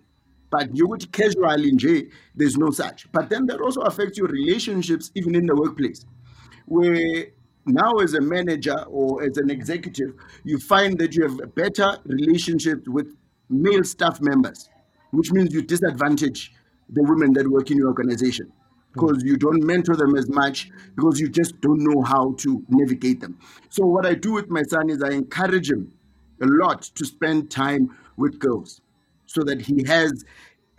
But 0.50 0.76
you 0.76 0.88
would 0.88 1.12
casually 1.12 1.70
enjoy. 1.70 2.04
There's 2.36 2.58
no 2.58 2.72
such. 2.72 3.12
But 3.12 3.30
then 3.30 3.46
that 3.48 3.60
also 3.62 3.82
affects 3.82 4.18
your 4.18 4.28
relationships, 4.28 5.12
even 5.16 5.36
in 5.36 5.46
the 5.46 5.56
workplace, 5.56 6.06
where 6.66 7.28
now 7.66 7.94
as 7.94 8.14
a 8.14 8.22
manager 8.22 8.80
or 8.88 9.24
as 9.24 9.38
an 9.38 9.50
executive, 9.50 10.14
you 10.44 10.60
find 10.60 10.98
that 11.00 11.16
you 11.16 11.24
have 11.24 11.56
better 11.56 11.98
relationship 12.06 12.88
with 12.88 13.16
male 13.50 13.84
staff 13.84 14.22
members, 14.22 14.70
which 15.12 15.32
means 15.32 15.54
you 15.54 15.62
disadvantage 15.62 16.54
the 16.90 17.04
women 17.04 17.34
that 17.34 17.48
work 17.50 17.72
in 17.72 17.78
your 17.78 17.88
organization 17.88 18.52
because 18.94 19.24
you 19.24 19.36
don't 19.36 19.62
mentor 19.64 19.96
them 19.96 20.16
as 20.16 20.30
much 20.30 20.70
because 20.96 21.20
you 21.20 21.28
just 21.28 21.60
don't 21.60 21.82
know 21.82 22.02
how 22.02 22.34
to 22.38 22.64
navigate 22.70 23.20
them. 23.20 23.38
So 23.70 23.86
what 23.86 24.06
I 24.06 24.14
do 24.14 24.32
with 24.32 24.50
my 24.50 24.64
son 24.64 24.90
is 24.90 25.04
I 25.04 25.12
encourage 25.12 25.70
him 25.70 25.92
a 26.42 26.46
lot 26.46 26.84
to 26.84 27.06
spend 27.06 27.52
time 27.52 27.96
with 28.18 28.40
girls 28.40 28.82
so 29.36 29.44
that 29.44 29.62
he 29.62 29.84
has 29.86 30.26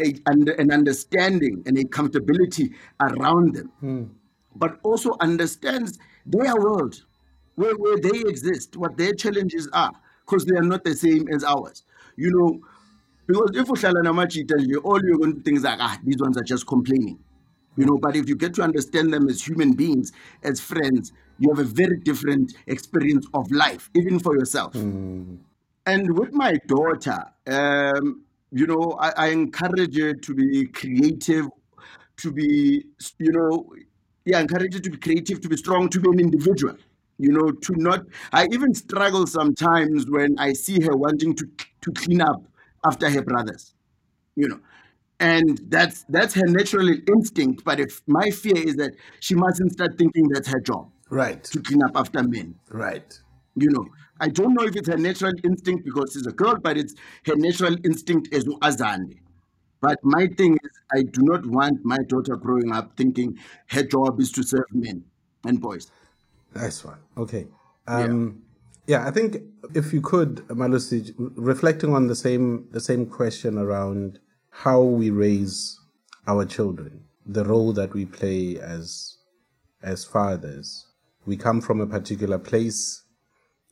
a, 0.01 0.15
an 0.27 0.71
understanding 0.73 1.63
and 1.67 1.79
a 1.79 1.85
comfortability 1.85 2.75
around 3.01 3.55
them, 3.55 3.71
but 4.55 4.79
also 4.83 5.15
understands 5.21 5.99
their 6.25 6.57
world, 6.57 7.05
where, 7.55 7.75
where 7.77 7.99
they 7.99 8.19
exist, 8.21 8.77
what 8.77 8.97
their 8.97 9.13
challenges 9.13 9.69
are, 9.73 9.93
because 10.25 10.45
they 10.47 10.57
are 10.57 10.63
not 10.63 10.83
the 10.85 10.95
same 10.95 11.29
as 11.29 11.45
ours. 11.45 11.85
You 12.17 12.31
know, 12.31 12.61
because 13.27 13.51
if 13.55 13.67
uhlala 13.69 14.03
namajita 14.03 14.55
nje, 14.57 14.77
all 14.85 15.01
you're 15.05 15.19
going 15.19 15.37
to 15.37 15.43
think 15.43 15.59
is 15.59 15.65
like, 15.65 15.79
ah, 15.81 15.99
these 16.05 16.19
ones 16.19 16.37
are 16.39 16.45
just 16.45 16.67
complaining. 16.67 17.19
You 17.77 17.85
know, 17.85 17.99
but 17.99 18.17
if 18.17 18.29
you 18.29 18.37
get 18.37 18.55
to 18.55 18.63
understand 18.63 19.13
them 19.13 19.29
as 19.29 19.47
human 19.47 19.73
beings, 19.75 20.13
as 20.43 20.61
friends, 20.61 21.13
you 21.39 21.51
have 21.51 21.59
a 21.59 21.65
very 21.65 21.99
different 21.99 22.55
experience 22.67 23.27
of 23.35 23.51
life, 23.51 23.91
even 23.95 24.19
for 24.19 24.35
yourself. 24.35 24.75
And 25.87 26.19
with 26.19 26.33
my 26.33 26.55
daughter, 26.67 27.19
um, 27.47 28.23
you 28.53 28.67
know, 28.67 28.97
I, 29.01 29.11
I 29.17 29.27
encourage 29.29 29.99
her 29.99 30.15
to 30.15 30.35
be 30.35 30.67
creative, 30.67 31.47
to 32.19 32.33
be, 32.33 32.85
you 33.19 33.33
know, 33.33 33.73
yeah, 34.25 34.41
encourage 34.41 34.75
her 34.75 34.81
to 34.81 34.91
be 34.91 34.97
creative, 34.99 35.41
to 35.41 35.49
be 35.49 35.57
strong, 35.57 35.89
to 35.91 36.01
be 36.01 36.09
an 36.11 36.21
individual. 36.21 36.77
You 37.19 37.33
know, 37.33 37.51
to 37.51 37.73
not. 37.77 38.03
I 38.33 38.47
even 38.53 38.75
struggle 38.75 39.27
sometimes 39.27 40.05
when 40.11 40.39
I 40.39 40.53
see 40.53 40.83
her 40.83 40.95
wanting 40.97 41.35
to 41.37 41.47
to 41.83 41.93
clean 41.93 42.21
up 42.21 42.43
after 42.85 43.09
her 43.09 43.23
brothers. 43.23 43.75
You 44.35 44.49
know, 44.49 44.61
and 45.21 45.61
that's 45.69 46.05
that's 46.09 46.35
her 46.35 46.47
natural 46.47 46.89
instinct. 47.09 47.65
But 47.65 47.81
if 47.81 48.03
my 48.07 48.31
fear 48.31 48.57
is 48.57 48.77
that 48.77 48.93
she 49.21 49.35
mustn't 49.35 49.73
start 49.73 49.97
thinking 49.97 50.29
that's 50.29 50.49
her 50.49 50.61
job 50.61 50.91
Right. 51.09 51.43
to 51.45 51.63
clean 51.63 51.83
up 51.85 51.93
after 51.95 52.23
men 52.23 52.57
Right. 52.69 53.19
you 53.55 53.71
know 53.71 53.87
i 54.21 54.29
don't 54.29 54.55
know 54.55 54.65
if 54.65 54.77
it's 54.77 54.89
her 54.89 54.97
natural 54.97 55.33
instinct 55.45 55.85
because 55.85 56.13
she's 56.13 56.27
a 56.27 56.33
girl 56.33 56.57
but 56.57 56.77
it's 56.77 56.95
her 57.27 57.37
natural 57.37 57.77
instinct 57.85 58.33
as 58.35 58.45
azande 58.63 59.19
but 59.81 59.99
my 60.03 60.27
thing 60.39 60.59
is 60.65 60.71
i 60.93 61.03
do 61.03 61.23
not 61.23 61.45
want 61.47 61.85
my 61.85 61.99
daughter 62.09 62.37
growing 62.37 62.73
up 62.73 62.97
thinking 62.97 63.39
her 63.69 63.83
job 63.83 64.21
is 64.21 64.33
to 64.33 64.43
serve 64.43 64.65
men 64.73 65.05
and 65.45 65.61
boys 65.61 65.91
Nice 66.57 66.85
one. 66.85 66.99
Okay. 67.19 67.47
Um, 67.87 68.43
yeah. 68.87 69.07
I 69.07 69.11
think 69.11 69.43
if 69.75 69.93
you 69.93 70.01
could, 70.01 70.37
Malose, 70.49 71.15
reflecting 71.19 71.95
on 71.95 72.07
the 72.07 72.17
same 72.17 72.69
the 72.71 72.81
same 72.81 73.07
question 73.07 73.59
around 73.59 74.19
how 74.51 74.81
we 74.81 75.11
raise 75.11 75.79
our 76.27 76.47
children, 76.47 77.05
the 77.27 77.45
role 77.45 77.73
that 77.75 77.93
we 77.93 78.07
play 78.07 78.59
as 78.59 79.19
as 79.83 80.05
fathers. 80.05 80.87
We 81.27 81.37
come 81.37 81.61
from 81.61 81.81
a 81.81 81.87
particular 81.87 82.39
place. 82.39 83.03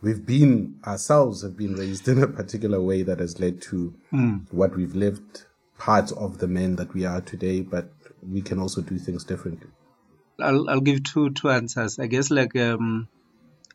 We've 0.05 0.27
been 0.27 0.81
ourselves 0.87 1.41
have 1.43 1.57
been 1.57 1.77
raised 1.77 2.07
in 2.09 2.23
a 2.23 2.27
particular 2.27 2.79
way 2.79 3.03
that 3.05 3.21
has 3.21 3.41
led 3.41 3.63
to 3.63 3.95
what 4.51 4.77
we've 4.77 4.95
lived, 4.95 5.47
parts 5.79 6.13
of 6.13 6.37
the 6.37 6.47
men 6.47 6.77
that 6.77 6.93
we 6.93 7.07
are 7.07 7.23
today, 7.23 7.63
but 7.63 7.89
we 8.23 8.43
can 8.43 8.59
also 8.59 8.83
do 8.83 8.99
things 8.99 9.25
differently. 9.25 9.71
I'll 10.39 10.69
I'll 10.69 10.83
give 10.83 11.05
two 11.05 11.31
two 11.31 11.49
answers. 11.49 11.99
I 11.99 12.07
guess 12.07 12.31
like 12.31 12.55
um 12.55 13.09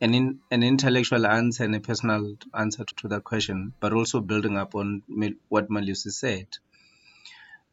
an 0.00 0.14
in, 0.14 0.38
an 0.52 0.62
intellectual 0.62 1.26
answer 1.26 1.64
and 1.64 1.74
a 1.74 1.80
personal 1.80 2.36
answer 2.54 2.84
to, 2.84 2.94
to 2.94 3.08
that 3.08 3.24
question, 3.24 3.74
but 3.80 3.92
also 3.92 4.20
building 4.20 4.56
up 4.56 4.76
on 4.76 5.02
what 5.48 5.68
Malusi 5.68 6.12
said. 6.12 6.46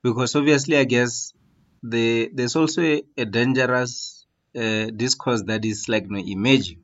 Because 0.02 0.36
obviously, 0.36 0.78
I 0.78 0.86
guess 0.86 1.32
the 1.84 2.32
there's 2.34 2.56
also 2.56 2.82
a, 2.82 3.04
a 3.18 3.26
dangerous 3.26 4.26
uh, 4.56 4.88
discourse 4.88 5.44
that 5.44 5.64
is 5.64 5.88
like 5.88 6.06
you 6.06 6.10
know, 6.10 6.24
emerging, 6.26 6.84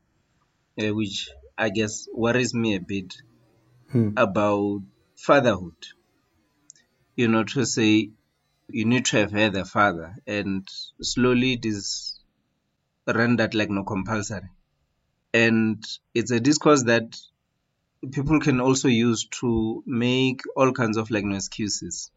uh, 0.80 0.94
which 0.94 1.30
I 1.58 1.70
guess 1.70 2.08
worries 2.14 2.54
me 2.54 2.76
a 2.76 2.80
bit 2.80 3.16
hmm. 3.92 4.12
about 4.18 4.82
fatherhood. 5.16 5.76
You 7.16 7.28
know, 7.28 7.44
to 7.44 7.66
say 7.66 8.10
you 8.70 8.86
need 8.86 9.06
to 9.06 9.18
have 9.18 9.32
had 9.32 9.56
a 9.56 9.66
father, 9.66 10.16
and 10.26 10.68
slowly 11.02 11.54
it 11.54 11.66
is 11.66 12.20
rendered 13.08 13.54
like 13.54 13.70
no 13.70 13.84
compulsory. 13.84 14.50
And 15.34 15.84
it's 16.14 16.32
a 16.32 16.40
discourse 16.40 16.84
that 16.84 17.18
people 18.12 18.40
can 18.40 18.60
also 18.60 18.88
use 18.88 19.28
to 19.42 19.84
make 19.86 20.42
all 20.56 20.72
kinds 20.72 20.98
of 20.98 21.12
like 21.12 21.24
no 21.24 21.36
excuses. 21.36 22.12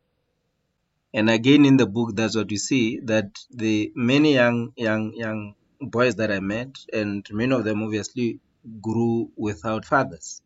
And 1.12 1.30
again, 1.30 1.64
in 1.64 1.76
the 1.76 1.86
book, 1.86 2.14
that's 2.14 2.36
what 2.36 2.50
you 2.50 2.58
see 2.58 3.00
that 3.00 3.38
the 3.50 3.92
many 3.94 4.34
young, 4.34 4.72
young, 4.76 5.12
young 5.14 5.54
boys 5.80 6.16
that 6.16 6.30
I 6.30 6.40
met, 6.40 6.76
and 6.92 7.26
many 7.30 7.52
of 7.54 7.64
them 7.64 7.82
obviously 7.82 8.40
grew 8.80 9.30
without 9.36 9.84
fathers. 9.84 10.42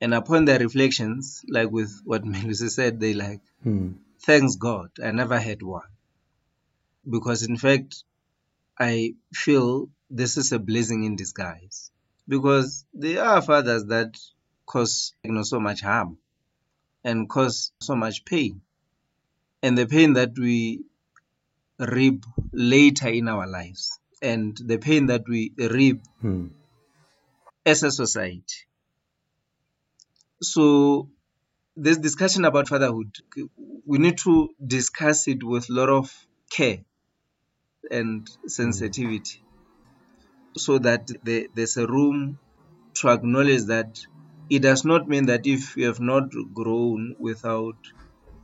And 0.00 0.12
upon 0.12 0.44
their 0.44 0.58
reflections, 0.58 1.44
like 1.48 1.70
with 1.70 2.00
what 2.04 2.24
Melusi 2.24 2.70
said, 2.70 3.00
they 3.00 3.14
like, 3.14 3.40
hmm. 3.62 3.92
thanks 4.20 4.56
God, 4.56 4.90
I 5.02 5.10
never 5.10 5.38
had 5.38 5.62
one. 5.62 5.88
Because 7.08 7.42
in 7.42 7.56
fact, 7.56 8.04
I 8.78 9.14
feel 9.32 9.88
this 10.10 10.36
is 10.36 10.52
a 10.52 10.58
blessing 10.58 11.04
in 11.04 11.16
disguise. 11.16 11.90
Because 12.28 12.84
there 12.92 13.22
are 13.22 13.40
fathers 13.40 13.84
that 13.86 14.18
cause 14.66 15.14
you 15.22 15.32
know 15.32 15.44
so 15.44 15.60
much 15.60 15.80
harm 15.80 16.18
and 17.04 17.28
cause 17.28 17.72
so 17.80 17.94
much 17.94 18.24
pain. 18.24 18.60
And 19.62 19.78
the 19.78 19.86
pain 19.86 20.14
that 20.14 20.36
we 20.36 20.82
reap 21.78 22.24
later 22.52 23.08
in 23.08 23.28
our 23.28 23.46
lives 23.46 23.98
and 24.20 24.56
the 24.56 24.78
pain 24.78 25.06
that 25.06 25.28
we 25.28 25.52
reap 25.56 26.02
hmm. 26.20 26.48
As 27.66 27.82
a 27.82 27.90
society. 27.90 28.64
So 30.40 31.10
this 31.76 31.98
discussion 31.98 32.44
about 32.44 32.68
fatherhood, 32.68 33.14
we 33.84 33.98
need 33.98 34.18
to 34.18 34.50
discuss 34.64 35.26
it 35.28 35.42
with 35.42 35.68
a 35.68 35.72
lot 35.72 35.88
of 35.88 36.26
care 36.50 36.78
and 37.90 38.28
sensitivity 38.46 39.42
so 40.56 40.78
that 40.78 41.10
the, 41.24 41.48
there's 41.54 41.76
a 41.76 41.86
room 41.86 42.38
to 42.94 43.08
acknowledge 43.08 43.64
that 43.64 43.98
it 44.48 44.60
does 44.60 44.84
not 44.84 45.08
mean 45.08 45.26
that 45.26 45.46
if 45.46 45.76
you 45.76 45.86
have 45.86 46.00
not 46.00 46.30
grown 46.54 47.16
without 47.18 47.76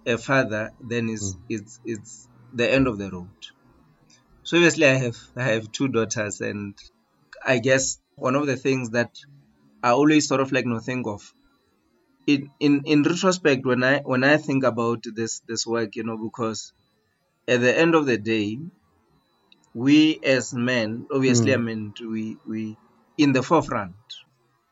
a 0.05 0.18
father, 0.18 0.73
then 0.81 1.09
it's, 1.09 1.35
mm. 1.35 1.41
it's, 1.49 1.81
it's 1.85 2.29
the 2.53 2.70
end 2.70 2.89
of 2.89 2.99
the 2.99 3.11
road. 3.11 3.31
So 4.43 4.57
obviously 4.57 4.87
I 4.87 4.95
have 4.95 5.16
I 5.37 5.45
have 5.45 5.70
two 5.70 5.89
daughters 5.89 6.41
and 6.41 6.77
I 7.47 7.61
guess 7.61 8.02
one 8.23 8.37
of 8.37 8.47
the 8.47 8.57
things 8.57 8.91
that 8.91 9.18
I 9.83 9.91
always 9.91 10.29
sort 10.29 10.41
of 10.41 10.53
like 10.53 10.64
no 10.64 10.79
think 10.79 11.07
of. 11.09 11.35
In 12.27 12.51
in 12.61 12.83
in 12.85 13.03
retrospect 13.03 13.66
when 13.66 13.83
I 13.83 13.99
when 13.99 14.23
I 14.23 14.37
think 14.37 14.62
about 14.62 15.03
this 15.12 15.41
this 15.49 15.66
work, 15.66 15.97
you 15.97 16.05
know, 16.05 16.16
because 16.16 16.73
at 17.49 17.61
the 17.61 17.77
end 17.77 17.97
of 17.97 18.07
the 18.07 18.18
day, 18.18 18.61
we 19.75 20.20
as 20.23 20.55
men, 20.55 21.07
obviously, 21.11 21.53
hmm. 21.53 21.61
I 21.61 21.62
mean, 21.62 21.95
we 22.01 22.37
we 22.47 22.77
in 23.18 23.33
the 23.33 23.43
forefront 23.43 23.97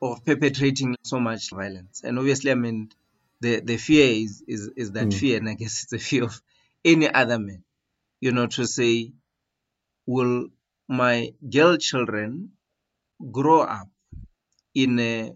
of 0.01 0.25
perpetrating 0.25 0.97
so 1.03 1.19
much 1.19 1.51
violence, 1.51 2.03
and 2.05 2.21
obviously, 2.21 2.53
I 2.53 2.55
mean, 2.55 2.91
the 3.41 3.59
the 3.59 3.79
fear 3.79 4.07
is 4.25 4.45
is 4.47 4.71
is 4.77 4.93
that 4.93 5.11
hmm. 5.13 5.19
fear, 5.21 5.39
and 5.39 5.49
I 5.49 5.55
guess 5.55 5.83
it's 5.83 5.91
the 5.91 5.99
fear 5.99 6.23
of 6.23 6.41
any 6.85 7.13
other 7.13 7.41
man, 7.41 7.65
you 8.21 8.31
know, 8.31 8.47
to 8.47 8.65
say, 8.65 9.13
will 10.07 10.51
my 10.87 11.33
girl 11.57 11.77
children 11.79 12.53
grow 13.31 13.63
up 13.63 13.89
in 14.75 14.99
a 14.99 15.33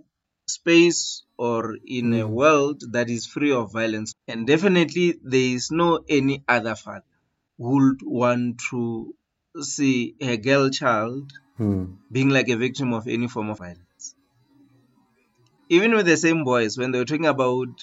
space 0.46 1.22
or 1.36 1.76
in 1.86 2.12
a 2.14 2.24
mm. 2.24 2.28
world 2.28 2.82
that 2.92 3.08
is 3.10 3.26
free 3.26 3.52
of 3.52 3.72
violence 3.72 4.14
and 4.28 4.46
definitely 4.46 5.18
there 5.22 5.40
is 5.40 5.70
no 5.70 6.04
any 6.08 6.44
other 6.46 6.74
father 6.74 7.04
who 7.58 7.74
would 7.74 8.00
want 8.02 8.60
to 8.70 9.14
see 9.60 10.14
a 10.20 10.36
girl 10.36 10.68
child 10.68 11.32
hmm. 11.56 11.84
being 12.10 12.28
like 12.28 12.48
a 12.48 12.56
victim 12.56 12.92
of 12.92 13.06
any 13.06 13.28
form 13.28 13.50
of 13.50 13.58
violence. 13.58 14.14
Even 15.68 15.94
with 15.94 16.06
the 16.06 16.16
same 16.16 16.44
boys 16.44 16.76
when 16.76 16.90
they 16.90 16.98
were 16.98 17.04
talking 17.04 17.26
about 17.26 17.82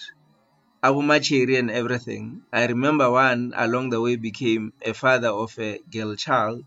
Abu 0.83 1.01
Machiri 1.01 1.57
and 1.57 1.71
everything 1.71 2.41
I 2.51 2.65
remember 2.65 3.09
one 3.09 3.53
along 3.55 3.89
the 3.89 4.01
way 4.01 4.15
became 4.15 4.73
a 4.85 4.93
father 4.93 5.29
of 5.29 5.57
a 5.59 5.79
girl 5.89 6.15
child 6.15 6.65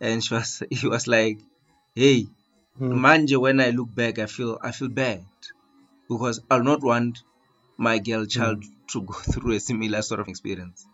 and 0.00 0.24
she 0.24 0.34
was 0.34 0.62
he 0.70 0.86
was 0.86 1.06
like 1.06 1.38
hey 1.94 2.26
Hmm. 2.78 2.98
manje 3.04 3.36
when 3.36 3.60
i 3.60 3.70
look 3.70 3.94
back 3.94 4.18
i 4.18 4.26
feel 4.26 4.58
i 4.62 4.72
feel 4.72 4.88
bad 4.88 5.24
because 6.08 6.40
i'll 6.50 6.64
not 6.64 6.82
want 6.82 7.22
my 7.76 7.98
girl 7.98 8.24
child 8.26 8.64
hmm. 8.64 8.72
to 8.88 9.02
go 9.02 9.14
through 9.32 9.52
a 9.52 9.60
similar 9.60 10.02
sort 10.02 10.20
of 10.20 10.28
experience 10.28 10.86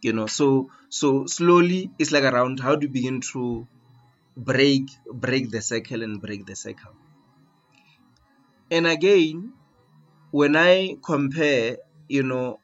you 0.00 0.12
know 0.12 0.26
so 0.26 0.70
so 0.88 1.26
slowly 1.26 1.90
it's 1.98 2.12
like 2.12 2.24
around 2.24 2.60
how 2.60 2.74
do 2.76 2.86
you 2.86 2.92
begin 2.92 3.20
to 3.20 3.66
break 4.36 4.90
break 5.12 5.50
the 5.50 5.62
circle 5.62 6.02
and 6.02 6.20
break 6.20 6.46
the 6.46 6.56
cycle. 6.56 6.92
And 8.70 8.86
again, 8.86 9.52
when 10.30 10.56
I 10.56 10.96
compare, 11.04 11.78
you 12.08 12.22
know, 12.22 12.60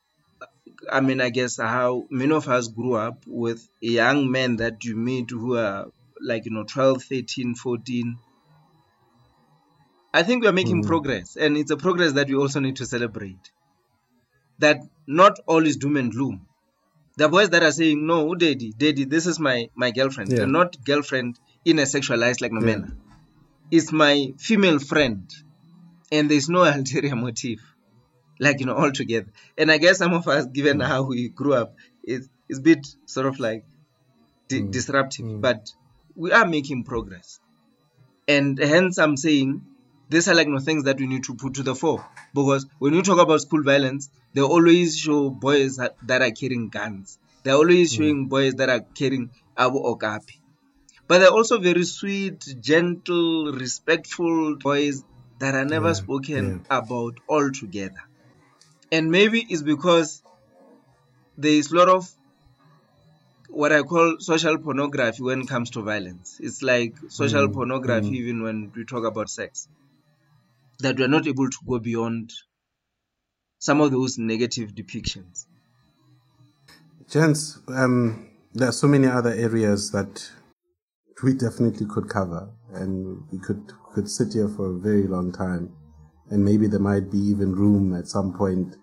I 0.91 1.01
mean, 1.01 1.21
I 1.21 1.31
guess 1.31 1.59
how 1.59 2.07
many 2.11 2.33
of 2.33 2.49
us 2.49 2.69
grew 2.69 2.95
up 2.95 3.23
with 3.27 3.69
young 3.81 4.31
men 4.31 4.57
that 4.57 4.85
you 4.85 4.97
meet 4.97 5.31
who 5.31 5.57
are 5.57 5.87
like, 6.21 6.47
you 6.47 6.51
know, 6.51 6.65
12, 6.65 7.05
13, 7.05 7.55
14. 7.55 8.19
I 10.13 10.23
think 10.23 10.43
we 10.43 10.49
are 10.49 10.53
making 10.53 10.83
mm. 10.83 10.87
progress, 10.87 11.37
and 11.37 11.57
it's 11.57 11.71
a 11.71 11.77
progress 11.77 12.13
that 12.13 12.29
we 12.29 12.35
also 12.35 12.61
need 12.61 12.77
to 12.77 12.87
celebrate. 12.87 13.51
That 14.59 14.81
not 15.07 15.39
all 15.47 15.65
is 15.67 15.77
doom 15.77 15.97
and 15.97 16.11
gloom. 16.11 16.47
The 17.17 17.29
boys 17.29 17.51
that 17.51 17.63
are 17.63 17.73
saying, 17.73 18.07
No, 18.07 18.35
daddy, 18.35 18.73
daddy, 18.77 19.05
this 19.05 19.27
is 19.27 19.39
my, 19.39 19.69
my 19.75 19.91
girlfriend. 19.91 20.33
Yeah. 20.33 20.45
not 20.45 20.85
girlfriend 20.85 21.39
in 21.65 21.79
a 21.79 21.83
sexualized 21.83 22.41
like 22.41 22.53
Nomena. 22.53 22.89
Yeah. 22.89 23.79
It's 23.79 23.93
my 23.93 24.33
female 24.39 24.79
friend, 24.79 25.33
and 26.11 26.31
there's 26.31 26.49
no 26.49 26.65
ulterior 26.75 27.15
motive 27.17 27.61
like 28.41 28.59
you 28.59 28.67
know 28.67 28.75
all 28.75 28.91
together 28.91 29.27
and 29.57 29.71
i 29.71 29.79
guess 29.79 29.99
some 29.99 30.15
of 30.15 30.27
us 30.27 30.47
given 30.47 30.79
mm. 30.79 30.87
how 30.87 31.03
we 31.03 31.29
grew 31.29 31.55
up 31.55 31.77
it's, 32.03 32.29
it's 32.49 32.59
a 32.59 32.63
bit 32.63 32.87
sort 33.05 33.27
of 33.27 33.39
like 33.39 33.65
di- 34.49 34.63
mm. 34.63 34.73
disruptive 34.73 35.27
mm. 35.27 35.41
but 35.41 35.71
we 36.17 36.33
are 36.33 36.47
making 36.47 36.83
progress 36.83 37.39
and 38.27 38.59
hence 38.59 38.99
i'm 38.99 39.17
saying 39.17 39.63
these 40.11 40.29
are 40.29 40.35
like 40.35 40.49
no 40.49 40.59
things 40.59 40.85
that 40.85 40.99
we 40.99 41.07
need 41.07 41.25
to 41.25 41.35
put 41.35 41.55
to 41.55 41.63
the 41.63 41.75
fore 41.75 42.05
because 42.35 42.67
when 42.79 42.93
you 42.95 43.03
talk 43.03 43.19
about 43.19 43.41
school 43.41 43.63
violence 43.63 44.11
they 44.35 44.41
always 44.41 44.99
show 44.99 45.31
boys 45.31 45.77
that, 45.77 45.97
that 46.03 46.21
are 46.21 46.31
carrying 46.31 46.69
guns 46.69 47.19
they're 47.43 47.55
always 47.55 47.93
mm. 47.93 47.97
showing 47.97 48.27
boys 48.27 48.55
that 48.55 48.69
are 48.69 48.81
carrying 48.95 49.31
abu 49.57 49.79
okapi 49.79 50.41
but 51.07 51.19
they're 51.19 51.37
also 51.41 51.59
very 51.59 51.85
sweet 51.85 52.55
gentle 52.61 53.53
respectful 53.53 54.57
boys 54.57 55.05
that 55.39 55.55
are 55.55 55.65
never 55.65 55.89
yeah, 55.89 55.93
spoken 56.05 56.65
yeah. 56.69 56.79
about 56.79 57.15
altogether 57.29 58.03
and 58.93 59.11
maybe 59.11 59.47
it's 59.49 59.63
because 59.63 60.23
there 61.39 61.53
is 61.53 61.71
a 61.73 61.77
lot 61.77 61.89
of 61.89 62.11
what 63.49 63.73
I 63.73 63.83
call 63.83 64.17
social 64.21 64.59
pornography 64.59 65.23
when 65.23 65.41
it 65.41 65.49
comes 65.49 65.71
to 65.71 65.83
violence. 65.83 66.39
It's 66.41 66.63
like 66.63 66.95
social 67.09 67.49
mm. 67.49 67.53
pornography, 67.53 68.11
mm. 68.11 68.15
even 68.15 68.43
when 68.43 68.73
we 68.75 68.85
talk 68.85 69.05
about 69.05 69.29
sex, 69.29 69.69
that 70.81 70.99
we're 70.99 71.09
not 71.09 71.27
able 71.27 71.49
to 71.49 71.59
go 71.67 71.79
beyond 71.79 72.33
some 73.59 73.81
of 73.81 73.91
those 73.91 74.19
negative 74.19 74.71
depictions. 74.71 75.47
Gents, 77.09 77.59
um, 77.69 78.31
there 78.55 78.69
are 78.69 78.73
so 78.73 78.87
many 78.87 79.07
other 79.07 79.33
areas 79.33 79.91
that 79.91 80.31
we 81.23 81.35
definitely 81.35 81.87
could 81.87 82.09
cover, 82.09 82.51
and 82.73 83.23
we 83.31 83.39
could 83.39 83.73
could 83.95 84.09
sit 84.09 84.33
here 84.33 84.49
for 84.49 84.71
a 84.71 84.79
very 84.79 85.09
long 85.09 85.33
time 85.33 85.75
and 86.31 86.45
maybe 86.45 86.67
there 86.69 86.81
might 86.81 87.11
be 87.11 87.19
even 87.19 87.53
room 87.53 87.95
at 87.95 88.07
some 88.07 88.33
point 88.33 88.77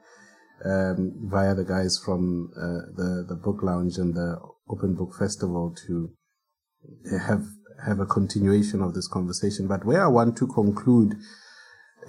um, 0.65 1.13
via 1.23 1.55
the 1.55 1.63
guys 1.63 1.97
from 2.03 2.51
uh, 2.57 2.91
the 2.95 3.25
the 3.27 3.35
book 3.35 3.63
lounge 3.63 3.97
and 3.97 4.13
the 4.13 4.37
open 4.69 4.95
book 4.95 5.13
festival 5.17 5.73
to 5.87 6.11
have 7.25 7.45
have 7.85 7.99
a 7.99 8.05
continuation 8.05 8.81
of 8.81 8.93
this 8.93 9.07
conversation. 9.07 9.67
But 9.67 9.85
where 9.85 10.03
I 10.03 10.07
want 10.07 10.35
to 10.37 10.47
conclude 10.47 11.15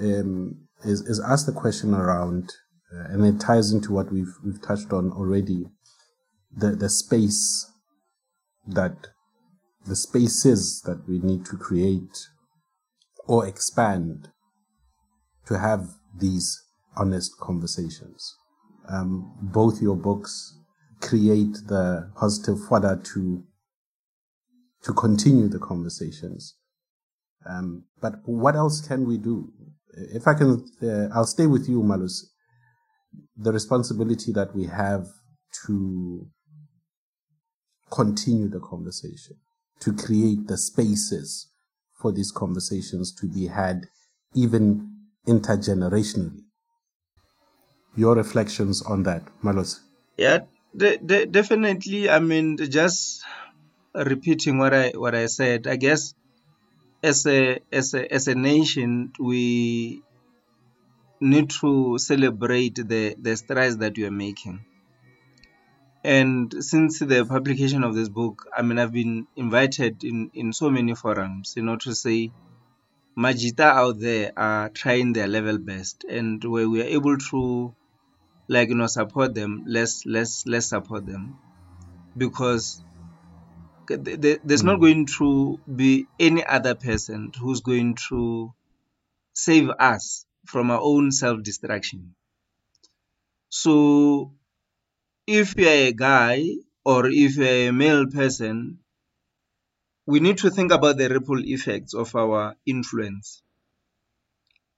um, 0.01 0.69
is 0.85 1.01
is 1.03 1.21
ask 1.21 1.47
the 1.47 1.53
question 1.53 1.95
around, 1.95 2.53
uh, 2.95 3.13
and 3.13 3.25
it 3.27 3.41
ties 3.41 3.73
into 3.73 3.93
what 3.93 4.13
we've 4.13 4.35
we've 4.45 4.63
touched 4.63 4.93
on 4.93 5.11
already, 5.13 5.67
the 6.55 6.71
the 6.71 6.89
space 6.89 7.71
that 8.67 9.09
the 9.87 9.97
spaces 9.97 10.83
that 10.83 11.09
we 11.09 11.19
need 11.19 11.45
to 11.47 11.57
create 11.57 12.29
or 13.27 13.47
expand 13.47 14.29
to 15.47 15.59
have 15.59 15.89
these 16.17 16.63
honest 16.97 17.39
conversations. 17.39 18.37
Um, 18.89 19.35
both 19.41 19.81
your 19.81 19.97
books 19.97 20.59
create 21.01 21.57
the 21.67 22.11
positive 22.17 22.59
fodder 22.69 23.01
to 23.15 23.45
to 24.83 24.93
continue 24.93 25.49
the 25.49 25.59
conversations. 25.59 26.55
Um, 27.49 27.85
but 28.01 28.15
what 28.25 28.57
else 28.57 28.87
can 28.87 29.07
we 29.07 29.17
do? 29.17 29.53
If 29.95 30.27
I 30.27 30.35
can, 30.35 30.65
uh, 30.83 31.09
I'll 31.15 31.27
stay 31.27 31.47
with 31.47 31.69
you, 31.69 31.83
Malus. 31.83 32.31
The 33.37 33.53
responsibility 33.53 34.33
that 34.33 34.55
we 34.55 34.65
have 34.67 35.07
to 35.67 36.27
continue 37.91 38.49
the 38.49 38.61
conversation, 38.61 39.37
to 39.81 39.93
create 39.93 40.47
the 40.47 40.57
spaces 40.57 41.49
for 42.01 42.13
these 42.13 42.31
conversations 42.31 43.15
to 43.15 43.27
be 43.27 43.47
had, 43.47 43.87
even 44.35 44.91
intergenerationally. 45.27 46.43
Your 47.97 48.15
reflections 48.15 48.83
on 48.83 49.03
that, 49.05 49.23
Malus? 49.43 49.81
Yeah, 50.17 50.41
de- 50.77 50.99
de- 50.99 51.27
definitely. 51.27 52.09
I 52.09 52.21
mean, 52.21 52.57
just 52.57 53.25
repeating 53.95 54.59
what 54.59 54.75
I 54.75 54.91
what 54.95 55.15
I 55.15 55.27
said. 55.27 55.67
I 55.67 55.77
guess 55.77 56.15
as 57.03 57.27
a 57.27 57.61
as 57.73 57.95
a 57.95 58.13
as 58.13 58.29
a 58.29 58.35
nation, 58.35 59.13
we 59.19 60.03
need 61.21 61.51
to 61.51 61.99
celebrate 61.99 62.77
the 62.77 63.17
the 63.21 63.37
strides 63.37 63.77
that 63.79 63.97
we 63.97 64.05
are 64.05 64.11
making. 64.11 64.65
And 66.05 66.55
since 66.65 67.01
the 67.01 67.25
publication 67.27 67.83
of 67.85 67.95
this 67.95 68.09
book, 68.09 68.47
I 68.57 68.63
mean, 68.63 68.79
I've 68.79 68.93
been 68.93 69.27
invited 69.37 70.05
in 70.05 70.31
in 70.33 70.53
so 70.53 70.71
many 70.71 70.95
forums, 70.95 71.55
you 71.57 71.63
know, 71.63 71.77
to 71.77 71.95
say 71.95 72.31
Majita 73.17 73.65
out 73.65 73.99
there 73.99 74.33
are 74.37 74.69
trying 74.69 75.13
their 75.13 75.27
level 75.27 75.59
best, 75.59 76.05
and 76.09 76.43
where 76.45 76.69
we 76.69 76.81
are 76.83 76.87
able 76.87 77.19
to, 77.19 77.75
like 78.47 78.69
you 78.69 78.77
know, 78.77 78.87
support 78.87 79.35
them, 79.35 79.65
let's 79.67 80.07
let's 80.07 80.47
let's 80.47 80.67
support 80.67 81.05
them, 81.05 81.37
because 82.17 82.81
there's 83.89 84.63
not 84.63 84.77
hmm. 84.77 84.83
going 84.83 85.07
to 85.19 85.61
be 85.75 86.07
any 86.19 86.45
other 86.45 86.75
person 86.75 87.33
who's 87.39 87.61
going 87.61 87.97
to 88.09 88.53
save 89.33 89.71
us 89.71 90.27
from 90.47 90.71
our 90.71 90.81
own 90.81 91.13
self 91.13 91.43
destruction. 91.43 92.15
So, 93.51 94.33
if 95.27 95.57
you're 95.57 95.71
a 95.71 95.93
guy 95.93 96.45
or 96.85 97.07
if 97.07 97.37
you're 97.37 97.69
a 97.69 97.71
male 97.71 98.07
person 98.07 98.79
we 100.09 100.21
need 100.21 100.39
to 100.39 100.49
think 100.49 100.73
about 100.73 100.97
the 100.97 101.07
ripple 101.11 101.45
effects 101.45 101.93
of 101.93 102.17
our 102.17 102.57
influence. 102.65 103.43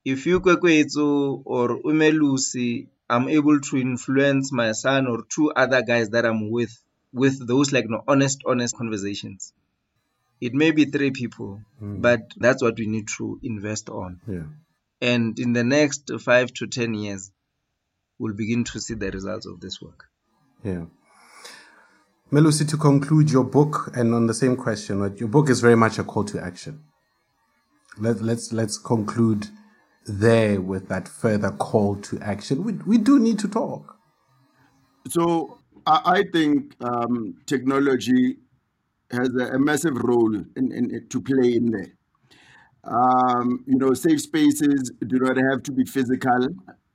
If 0.05 0.27
you 0.27 0.41
Kwekwetu 0.41 1.43
or 1.45 1.81
Umelusi, 1.83 2.89
I'm 3.09 3.29
able 3.29 3.61
to 3.61 3.77
influence 3.77 4.51
my 4.51 4.73
son 4.73 5.07
or 5.07 5.23
two 5.29 5.53
other 5.53 5.83
guys 5.83 6.11
that 6.11 6.27
I'm 6.27 6.51
with 6.51 6.77
with 7.13 7.47
those 7.47 7.73
like 7.73 7.87
no 7.89 8.03
honest, 8.07 8.43
honest 8.47 8.77
conversations. 8.77 9.53
It 10.41 10.55
may 10.55 10.71
be 10.71 10.87
three 10.87 11.11
people, 11.11 11.61
mm. 11.83 12.01
but 12.01 12.33
that's 12.37 12.63
what 12.63 12.79
we 12.79 12.87
need 12.87 13.09
to 13.19 13.39
invest 13.43 13.91
on. 13.91 14.21
Yeah. 14.27 14.45
And 15.03 15.39
in 15.39 15.53
the 15.53 15.65
next 15.65 16.11
five 16.21 16.53
to 16.55 16.67
ten 16.67 16.95
years, 16.95 17.31
we'll 18.19 18.35
begin 18.35 18.65
to 18.65 18.81
see 18.81 18.95
the 18.95 19.11
results 19.11 19.47
of 19.47 19.61
this 19.61 19.81
work. 19.83 20.05
Yeah. 20.63 20.85
Melusi, 22.33 22.69
to 22.69 22.77
conclude 22.77 23.31
your 23.31 23.45
book, 23.45 23.91
and 23.95 24.15
on 24.15 24.27
the 24.27 24.35
same 24.35 24.57
question, 24.57 24.99
your 25.17 25.29
book 25.29 25.51
is 25.51 25.61
very 25.61 25.77
much 25.77 25.99
a 25.99 26.05
call 26.05 26.25
to 26.25 26.41
action. 26.41 26.85
Let, 27.99 28.23
let's 28.23 28.53
let's 28.53 28.79
conclude 28.79 29.49
there 30.07 30.61
with 30.61 30.89
that 30.89 31.09
further 31.09 31.51
call 31.51 31.97
to 31.97 32.19
action. 32.21 32.63
We, 32.63 32.75
we 32.75 32.99
do 32.99 33.19
need 33.19 33.39
to 33.41 33.49
talk. 33.49 33.97
So 35.09 35.60
I, 35.87 36.25
think 36.33 36.75
um, 36.83 37.35
technology 37.47 38.37
has 39.11 39.31
a, 39.39 39.55
a 39.55 39.59
massive 39.59 39.97
role 40.03 40.35
in, 40.35 40.73
in, 40.73 41.07
to 41.09 41.21
play 41.21 41.55
in 41.55 41.71
there. 41.71 41.93
Um, 42.85 43.65
you 43.67 43.77
know, 43.77 43.93
safe 43.95 44.21
spaces 44.21 44.93
do 45.07 45.19
not 45.19 45.37
have 45.37 45.63
to 45.65 45.73
be 45.73 45.85
physical. 45.85 46.49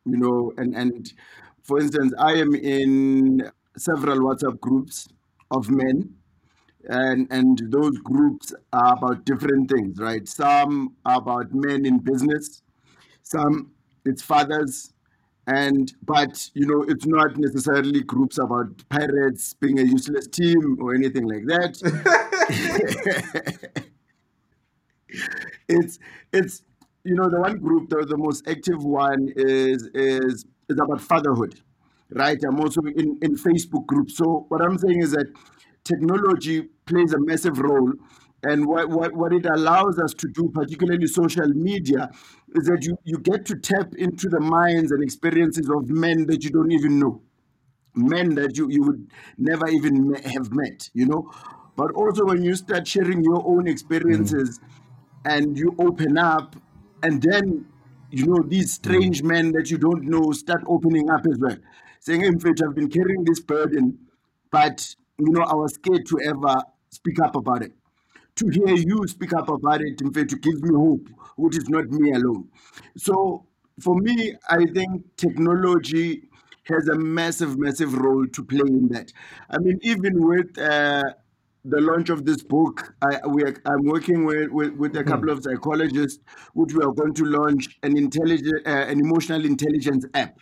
You 0.05 0.17
know, 0.17 0.51
and 0.57 0.75
and 0.75 1.11
for 1.63 1.79
instance, 1.79 2.13
I 2.17 2.33
am 2.33 2.53
in 2.55 3.49
several 3.77 4.19
WhatsApp 4.19 4.59
groups 4.59 5.07
of 5.51 5.69
men 5.69 6.15
and 6.87 7.27
and 7.31 7.61
those 7.69 7.97
groups 7.99 8.53
are 8.73 8.93
about 8.93 9.25
different 9.25 9.69
things 9.69 9.99
right 9.99 10.27
some 10.27 10.95
are 11.05 11.17
about 11.17 11.47
men 11.51 11.85
in 11.85 11.97
business 11.99 12.61
some 13.23 13.71
it's 14.05 14.21
fathers 14.21 14.93
and 15.47 15.93
but 16.03 16.49
you 16.53 16.65
know 16.65 16.83
it's 16.87 17.05
not 17.05 17.37
necessarily 17.37 18.01
groups 18.01 18.37
about 18.37 18.67
pirates 18.89 19.53
being 19.53 19.79
a 19.79 19.83
useless 19.83 20.27
team 20.27 20.77
or 20.81 20.95
anything 20.95 21.27
like 21.27 21.45
that 21.45 21.73
it's 25.67 25.99
it's 26.33 26.63
you 27.03 27.15
know 27.15 27.29
the 27.29 27.39
one 27.39 27.57
group 27.57 27.89
the, 27.89 28.05
the 28.07 28.17
most 28.17 28.47
active 28.47 28.83
one 28.83 29.29
is 29.35 29.89
is 29.93 30.45
is 30.69 30.79
about 30.79 31.01
fatherhood 31.01 31.61
right? 32.11 32.37
I'm 32.47 32.59
also 32.59 32.81
in, 32.81 33.17
in 33.23 33.35
Facebook 33.35 33.87
groups. 33.87 34.15
So 34.17 34.45
what 34.49 34.61
I'm 34.61 34.77
saying 34.77 35.01
is 35.01 35.11
that 35.11 35.25
technology 35.83 36.69
plays 36.85 37.13
a 37.13 37.19
massive 37.19 37.57
role 37.59 37.93
And 38.47 38.67
what, 38.67 38.89
what, 38.89 39.11
what 39.13 39.33
it 39.33 39.47
allows 39.47 39.97
us 39.97 40.13
to 40.13 40.27
do, 40.27 40.51
particularly 40.53 41.07
social 41.07 41.47
media, 41.47 42.11
is 42.53 42.67
that 42.67 42.85
you, 42.85 42.95
you 43.03 43.17
get 43.17 43.43
to 43.47 43.55
tap 43.55 43.95
into 43.97 44.29
the 44.29 44.39
minds 44.39 44.91
and 44.91 45.01
experiences 45.01 45.67
of 45.67 45.89
men 45.89 46.27
that 46.27 46.43
you 46.43 46.51
don't 46.51 46.71
even 46.71 46.99
know, 46.99 47.23
men 47.95 48.35
that 48.35 48.55
you, 48.55 48.67
you 48.69 48.83
would 48.83 49.09
never 49.39 49.67
even 49.67 50.13
have 50.25 50.53
met, 50.53 50.91
you 50.93 51.07
know. 51.07 51.31
But 51.75 51.93
also 51.93 52.23
when 52.25 52.43
you 52.43 52.55
start 52.55 52.87
sharing 52.87 53.23
your 53.23 53.41
own 53.47 53.67
experiences 53.67 54.59
mm. 54.59 54.63
and 55.25 55.57
you 55.57 55.75
open 55.79 56.15
up, 56.19 56.55
and 57.01 57.23
then 57.23 57.65
you 58.11 58.27
know 58.27 58.43
these 58.47 58.73
strange 58.73 59.23
mm. 59.23 59.29
men 59.29 59.53
that 59.53 59.71
you 59.71 59.79
don't 59.79 60.03
know 60.03 60.31
start 60.33 60.61
opening 60.67 61.09
up 61.09 61.25
as 61.25 61.39
well, 61.39 61.57
saying, 61.99 62.21
"In 62.21 62.39
fact, 62.39 62.61
I've 62.61 62.75
been 62.75 62.89
carrying 62.89 63.23
this 63.23 63.39
burden, 63.39 63.97
but 64.51 64.95
you 65.17 65.31
know 65.31 65.41
I 65.41 65.55
was 65.55 65.73
scared 65.73 66.05
to 66.05 66.19
ever 66.21 66.61
speak 66.91 67.19
up 67.19 67.35
about 67.35 67.63
it." 67.63 67.73
To 68.35 68.47
hear 68.49 68.75
you 68.75 69.07
speak 69.07 69.33
up 69.33 69.49
about 69.49 69.81
it, 69.81 70.01
in 70.01 70.13
fact, 70.13 70.29
to 70.31 70.37
give 70.37 70.61
me 70.61 70.75
hope, 70.75 71.07
which 71.37 71.57
is 71.57 71.69
not 71.69 71.85
me 71.89 72.11
alone. 72.11 72.49
So 72.97 73.45
for 73.79 73.95
me, 73.95 74.35
I 74.49 74.65
think 74.65 75.03
technology 75.17 76.29
has 76.65 76.87
a 76.89 76.95
massive, 76.95 77.57
massive 77.57 77.93
role 77.93 78.27
to 78.27 78.43
play 78.43 78.67
in 78.67 78.87
that. 78.89 79.11
I 79.49 79.59
mean, 79.59 79.79
even 79.83 80.27
with 80.27 80.57
uh, 80.57 81.03
the 81.63 81.81
launch 81.81 82.09
of 82.09 82.25
this 82.25 82.43
book, 82.43 82.95
I, 83.01 83.17
are, 83.17 83.55
I'm 83.65 83.83
working 83.85 84.25
with, 84.25 84.49
with, 84.51 84.73
with 84.73 84.97
a 84.97 85.03
couple 85.03 85.29
of 85.29 85.43
psychologists, 85.43 86.19
which 86.53 86.73
we 86.73 86.83
are 86.83 86.91
going 86.91 87.13
to 87.13 87.25
launch 87.25 87.77
an 87.83 87.97
intelligent, 87.97 88.65
uh, 88.65 88.69
an 88.69 88.99
emotional 88.99 89.45
intelligence 89.45 90.05
app, 90.13 90.39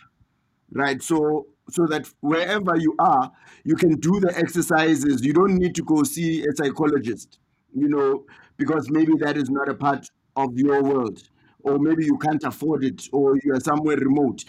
right? 0.72 1.02
So 1.02 1.46
so 1.70 1.86
that 1.86 2.06
wherever 2.20 2.76
you 2.76 2.94
are, 2.98 3.32
you 3.64 3.74
can 3.74 3.98
do 3.98 4.20
the 4.20 4.36
exercises. 4.36 5.24
You 5.24 5.32
don't 5.32 5.56
need 5.56 5.74
to 5.76 5.82
go 5.82 6.02
see 6.02 6.44
a 6.44 6.54
psychologist 6.54 7.38
you 7.74 7.88
know, 7.88 8.24
because 8.56 8.90
maybe 8.90 9.12
that 9.18 9.36
is 9.36 9.50
not 9.50 9.68
a 9.68 9.74
part 9.74 10.06
of 10.36 10.56
your 10.56 10.82
world, 10.82 11.22
or 11.62 11.78
maybe 11.78 12.04
you 12.04 12.18
can't 12.18 12.42
afford 12.44 12.84
it, 12.84 13.08
or 13.12 13.36
you 13.44 13.52
are 13.54 13.60
somewhere 13.60 13.96
remote. 13.96 14.44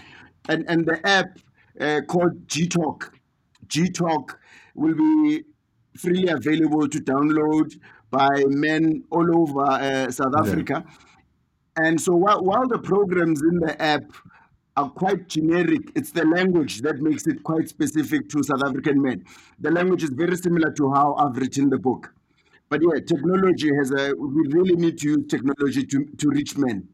And 0.49 0.65
and 0.69 0.85
the 0.85 1.05
app 1.07 1.39
uh, 1.79 2.01
called 2.07 2.47
G 2.47 2.67
Talk, 2.67 4.39
will 4.75 4.95
be 4.95 5.43
freely 5.97 6.27
available 6.27 6.87
to 6.87 6.99
download 6.99 7.79
by 8.11 8.43
men 8.47 9.03
all 9.09 9.37
over 9.37 9.61
uh, 9.61 10.11
South 10.11 10.33
yeah. 10.33 10.41
Africa. 10.41 10.85
And 11.77 11.99
so 11.99 12.15
while, 12.15 12.41
while 12.43 12.67
the 12.67 12.77
programs 12.77 13.41
in 13.41 13.59
the 13.59 13.81
app 13.81 14.03
are 14.77 14.89
quite 14.89 15.27
generic, 15.27 15.91
it's 15.95 16.11
the 16.11 16.25
language 16.25 16.81
that 16.81 16.99
makes 16.99 17.27
it 17.27 17.43
quite 17.43 17.67
specific 17.67 18.29
to 18.29 18.43
South 18.43 18.63
African 18.63 19.01
men. 19.01 19.25
The 19.59 19.71
language 19.71 20.03
is 20.03 20.11
very 20.11 20.37
similar 20.37 20.71
to 20.71 20.91
how 20.93 21.15
I've 21.15 21.35
written 21.35 21.69
the 21.69 21.77
book. 21.77 22.13
But 22.75 22.81
yeah, 22.81 22.99
technology 23.05 23.73
has 23.73 23.91
a, 23.91 24.13
we 24.15 24.47
really 24.49 24.75
need 24.75 24.97
to 24.99 25.07
use 25.07 25.27
technology 25.29 25.85
to, 25.85 26.05
to 26.17 26.29
reach 26.29 26.57
men. 26.57 26.89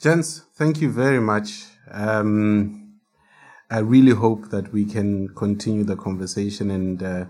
Gents, 0.00 0.44
thank 0.54 0.80
you 0.80 0.90
very 0.90 1.20
much. 1.20 1.64
Um, 1.90 3.00
I 3.70 3.78
really 3.80 4.12
hope 4.12 4.48
that 4.50 4.72
we 4.72 4.86
can 4.86 5.28
continue 5.34 5.84
the 5.84 5.96
conversation 5.96 6.70
and 6.70 7.02
uh, 7.02 7.24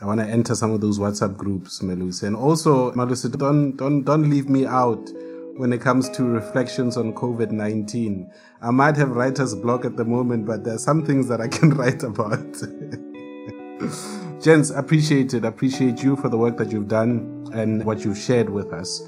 I 0.00 0.06
want 0.06 0.20
to 0.20 0.26
enter 0.26 0.56
some 0.56 0.72
of 0.72 0.80
those 0.80 0.98
WhatsApp 0.98 1.36
groups, 1.36 1.80
Melusi. 1.80 2.24
And 2.24 2.34
also, 2.34 2.90
Melusi, 2.92 3.30
don't, 3.38 3.76
don't, 3.76 4.02
don't 4.02 4.28
leave 4.28 4.48
me 4.48 4.66
out 4.66 5.08
when 5.56 5.72
it 5.72 5.80
comes 5.80 6.10
to 6.10 6.24
reflections 6.24 6.96
on 6.96 7.12
COVID 7.14 7.52
19. 7.52 8.28
I 8.60 8.70
might 8.72 8.96
have 8.96 9.10
writer's 9.10 9.54
block 9.54 9.84
at 9.84 9.96
the 9.96 10.04
moment, 10.04 10.46
but 10.46 10.64
there 10.64 10.74
are 10.74 10.78
some 10.78 11.06
things 11.06 11.28
that 11.28 11.40
I 11.40 11.46
can 11.46 11.70
write 11.76 12.02
about. 12.02 12.40
Gents, 14.44 14.68
appreciate 14.68 15.32
it. 15.32 15.42
Appreciate 15.42 16.02
you 16.02 16.16
for 16.16 16.28
the 16.28 16.36
work 16.36 16.58
that 16.58 16.70
you've 16.70 16.86
done 16.86 17.48
and 17.54 17.82
what 17.82 18.04
you've 18.04 18.18
shared 18.18 18.50
with 18.50 18.74
us. 18.74 19.00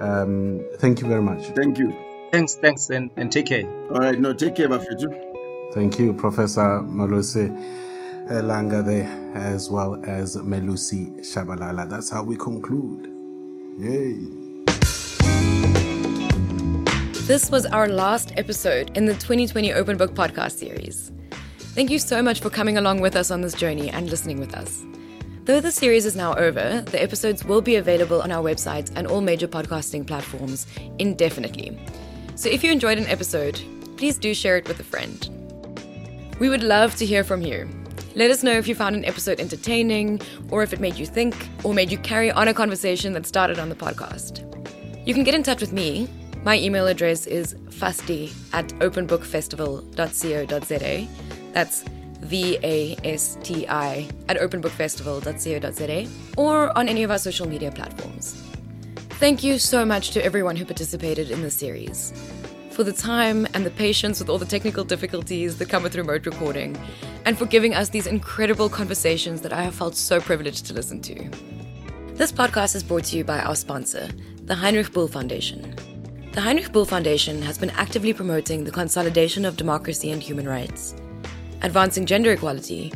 Um, 0.00 0.66
thank 0.78 1.00
you 1.00 1.06
very 1.06 1.22
much. 1.22 1.46
Thank 1.54 1.78
you. 1.78 1.96
Thanks, 2.32 2.56
thanks, 2.56 2.90
and, 2.90 3.08
and 3.16 3.30
take 3.30 3.46
care. 3.46 3.70
All 3.92 4.00
right, 4.00 4.18
no, 4.18 4.32
take 4.32 4.56
care, 4.56 4.68
Bafetu. 4.68 5.74
Thank 5.74 6.00
you, 6.00 6.12
Professor 6.12 6.80
Malose 6.82 7.56
Langa 8.28 8.84
there, 8.84 9.06
as 9.36 9.70
well 9.70 9.94
as 10.06 10.36
Melusi 10.38 11.20
Tshabalala. 11.20 11.88
That's 11.88 12.10
how 12.10 12.24
we 12.24 12.36
conclude. 12.36 13.06
Yay. 13.78 14.26
This 17.28 17.48
was 17.52 17.64
our 17.66 17.86
last 17.86 18.32
episode 18.36 18.96
in 18.96 19.06
the 19.06 19.14
2020 19.14 19.72
Open 19.72 19.96
Book 19.96 20.14
podcast 20.14 20.58
series. 20.58 21.12
Thank 21.72 21.90
you 21.90 22.00
so 22.00 22.20
much 22.20 22.40
for 22.40 22.50
coming 22.50 22.76
along 22.76 23.00
with 23.00 23.14
us 23.14 23.30
on 23.30 23.42
this 23.42 23.54
journey 23.54 23.90
and 23.90 24.10
listening 24.10 24.40
with 24.40 24.56
us. 24.56 24.82
Though 25.44 25.60
the 25.60 25.70
series 25.70 26.04
is 26.04 26.16
now 26.16 26.34
over, 26.34 26.82
the 26.82 27.00
episodes 27.00 27.44
will 27.44 27.62
be 27.62 27.76
available 27.76 28.20
on 28.22 28.32
our 28.32 28.42
website 28.42 28.90
and 28.96 29.06
all 29.06 29.20
major 29.20 29.46
podcasting 29.46 30.04
platforms 30.04 30.66
indefinitely. 30.98 31.78
So 32.34 32.48
if 32.48 32.64
you 32.64 32.72
enjoyed 32.72 32.98
an 32.98 33.06
episode, 33.06 33.62
please 33.96 34.18
do 34.18 34.34
share 34.34 34.56
it 34.56 34.66
with 34.66 34.80
a 34.80 34.84
friend. 34.84 35.28
We 36.40 36.48
would 36.48 36.64
love 36.64 36.96
to 36.96 37.06
hear 37.06 37.22
from 37.22 37.42
you. 37.42 37.68
Let 38.16 38.32
us 38.32 38.42
know 38.42 38.58
if 38.58 38.66
you 38.66 38.74
found 38.74 38.96
an 38.96 39.04
episode 39.04 39.38
entertaining, 39.38 40.20
or 40.50 40.64
if 40.64 40.72
it 40.72 40.80
made 40.80 40.96
you 40.96 41.06
think, 41.06 41.36
or 41.62 41.72
made 41.72 41.92
you 41.92 41.98
carry 41.98 42.32
on 42.32 42.48
a 42.48 42.54
conversation 42.54 43.12
that 43.12 43.26
started 43.26 43.60
on 43.60 43.68
the 43.68 43.76
podcast. 43.76 44.42
You 45.06 45.14
can 45.14 45.22
get 45.22 45.36
in 45.36 45.44
touch 45.44 45.60
with 45.60 45.72
me. 45.72 46.08
My 46.42 46.58
email 46.58 46.88
address 46.88 47.26
is 47.26 47.54
vasti 47.54 48.32
at 48.52 48.66
openbookfestival.co.za 48.80 51.29
that's 51.52 51.84
V 52.20 52.58
A 52.62 52.96
S 53.04 53.38
T 53.42 53.66
I 53.66 54.08
at 54.28 54.38
openbookfestival.co.za 54.38 56.08
or 56.36 56.76
on 56.76 56.88
any 56.88 57.02
of 57.02 57.10
our 57.10 57.18
social 57.18 57.48
media 57.48 57.70
platforms. 57.70 58.42
Thank 59.18 59.42
you 59.42 59.58
so 59.58 59.84
much 59.84 60.10
to 60.10 60.24
everyone 60.24 60.56
who 60.56 60.64
participated 60.64 61.30
in 61.30 61.42
the 61.42 61.50
series. 61.50 62.12
For 62.70 62.84
the 62.84 62.92
time 62.92 63.46
and 63.52 63.66
the 63.66 63.70
patience 63.70 64.20
with 64.20 64.28
all 64.30 64.38
the 64.38 64.46
technical 64.46 64.84
difficulties 64.84 65.58
that 65.58 65.68
come 65.68 65.82
with 65.82 65.96
remote 65.96 66.24
recording, 66.24 66.78
and 67.26 67.36
for 67.36 67.44
giving 67.44 67.74
us 67.74 67.88
these 67.88 68.06
incredible 68.06 68.68
conversations 68.68 69.42
that 69.42 69.52
I 69.52 69.62
have 69.62 69.74
felt 69.74 69.96
so 69.96 70.20
privileged 70.20 70.66
to 70.66 70.74
listen 70.74 71.02
to. 71.02 71.28
This 72.14 72.32
podcast 72.32 72.76
is 72.76 72.82
brought 72.82 73.04
to 73.04 73.16
you 73.16 73.24
by 73.24 73.40
our 73.40 73.56
sponsor, 73.56 74.08
the 74.44 74.54
Heinrich 74.54 74.92
Böll 74.92 75.10
Foundation. 75.10 75.74
The 76.32 76.40
Heinrich 76.40 76.72
Böll 76.72 76.86
Foundation 76.86 77.42
has 77.42 77.58
been 77.58 77.70
actively 77.70 78.12
promoting 78.14 78.64
the 78.64 78.70
consolidation 78.70 79.44
of 79.44 79.56
democracy 79.56 80.12
and 80.12 80.22
human 80.22 80.48
rights 80.48 80.94
advancing 81.62 82.06
gender 82.06 82.32
equality, 82.32 82.92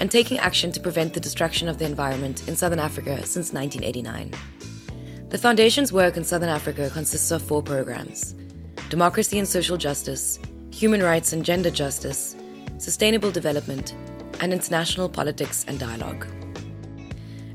and 0.00 0.10
taking 0.10 0.38
action 0.38 0.72
to 0.72 0.80
prevent 0.80 1.14
the 1.14 1.20
destruction 1.20 1.68
of 1.68 1.78
the 1.78 1.84
environment 1.84 2.48
in 2.48 2.56
Southern 2.56 2.80
Africa 2.80 3.24
since 3.24 3.52
1989. 3.52 4.32
The 5.28 5.38
Foundation's 5.38 5.92
work 5.92 6.16
in 6.16 6.24
Southern 6.24 6.48
Africa 6.48 6.90
consists 6.92 7.30
of 7.30 7.42
four 7.42 7.62
programs 7.62 8.34
democracy 8.88 9.38
and 9.38 9.48
social 9.48 9.78
justice, 9.78 10.38
human 10.70 11.02
rights 11.02 11.32
and 11.32 11.44
gender 11.44 11.70
justice, 11.70 12.36
sustainable 12.76 13.30
development, 13.30 13.94
and 14.40 14.52
international 14.52 15.08
politics 15.08 15.64
and 15.66 15.78
dialogue. 15.78 16.26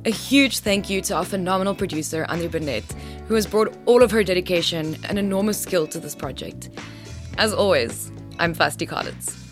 A 0.05 0.09
huge 0.09 0.59
thank 0.59 0.89
you 0.89 1.01
to 1.01 1.15
our 1.15 1.25
phenomenal 1.25 1.75
producer, 1.75 2.25
Andri 2.29 2.49
Burnett, 2.49 2.85
who 3.27 3.35
has 3.35 3.45
brought 3.45 3.77
all 3.85 4.01
of 4.01 4.09
her 4.09 4.23
dedication 4.23 4.97
and 5.03 5.19
enormous 5.19 5.59
skill 5.59 5.85
to 5.87 5.99
this 5.99 6.15
project. 6.15 6.69
As 7.37 7.53
always, 7.53 8.11
I'm 8.39 8.55
Vasti 8.55 8.87
Calitz 8.87 9.46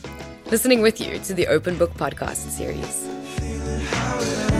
listening 0.51 0.81
with 0.81 1.01
you 1.01 1.19
to 1.19 1.33
the 1.33 1.47
Open 1.47 1.77
Book 1.77 1.93
Podcast 1.95 2.49
series. 2.49 4.54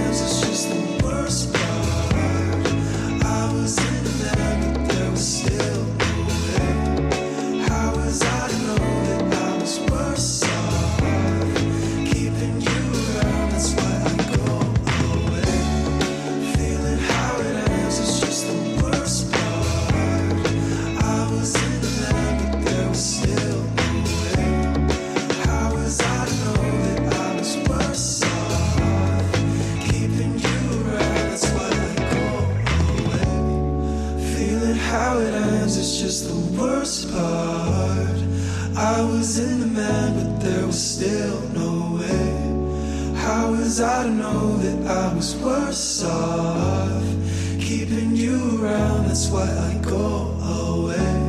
I 38.95 39.01
was 39.01 39.39
in 39.39 39.59
the 39.61 39.67
man, 39.67 40.13
but 40.15 40.41
there 40.41 40.65
was 40.65 40.81
still 40.81 41.39
no 41.49 41.97
way. 41.99 43.15
How 43.15 43.51
was 43.51 43.79
I 43.81 44.03
to 44.03 44.09
know 44.09 44.57
that 44.57 44.87
I 44.89 45.13
was 45.13 45.35
worse 45.37 46.03
off? 46.03 47.03
Keeping 47.59 48.15
you 48.15 48.63
around, 48.63 49.07
that's 49.07 49.29
why 49.29 49.43
I 49.43 49.77
go 49.83 50.31
away. 50.69 51.21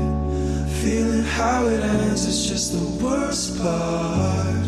Feeling 0.82 1.22
how 1.22 1.66
it 1.66 1.80
ends 1.80 2.26
is 2.26 2.48
just 2.48 2.72
the 2.72 3.04
worst 3.04 3.58
part. 3.58 4.66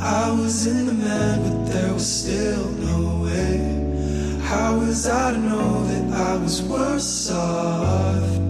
I 0.00 0.30
was 0.32 0.66
in 0.66 0.86
the 0.86 0.94
man, 0.94 1.42
but 1.42 1.72
there 1.72 1.92
was 1.92 2.06
still 2.06 2.70
no 2.72 3.22
way. 3.22 4.40
How 4.42 4.78
was 4.78 5.06
I 5.06 5.32
to 5.32 5.38
know 5.38 5.84
that 5.86 6.12
I 6.12 6.36
was 6.36 6.62
worse 6.62 7.30
off? 7.30 8.43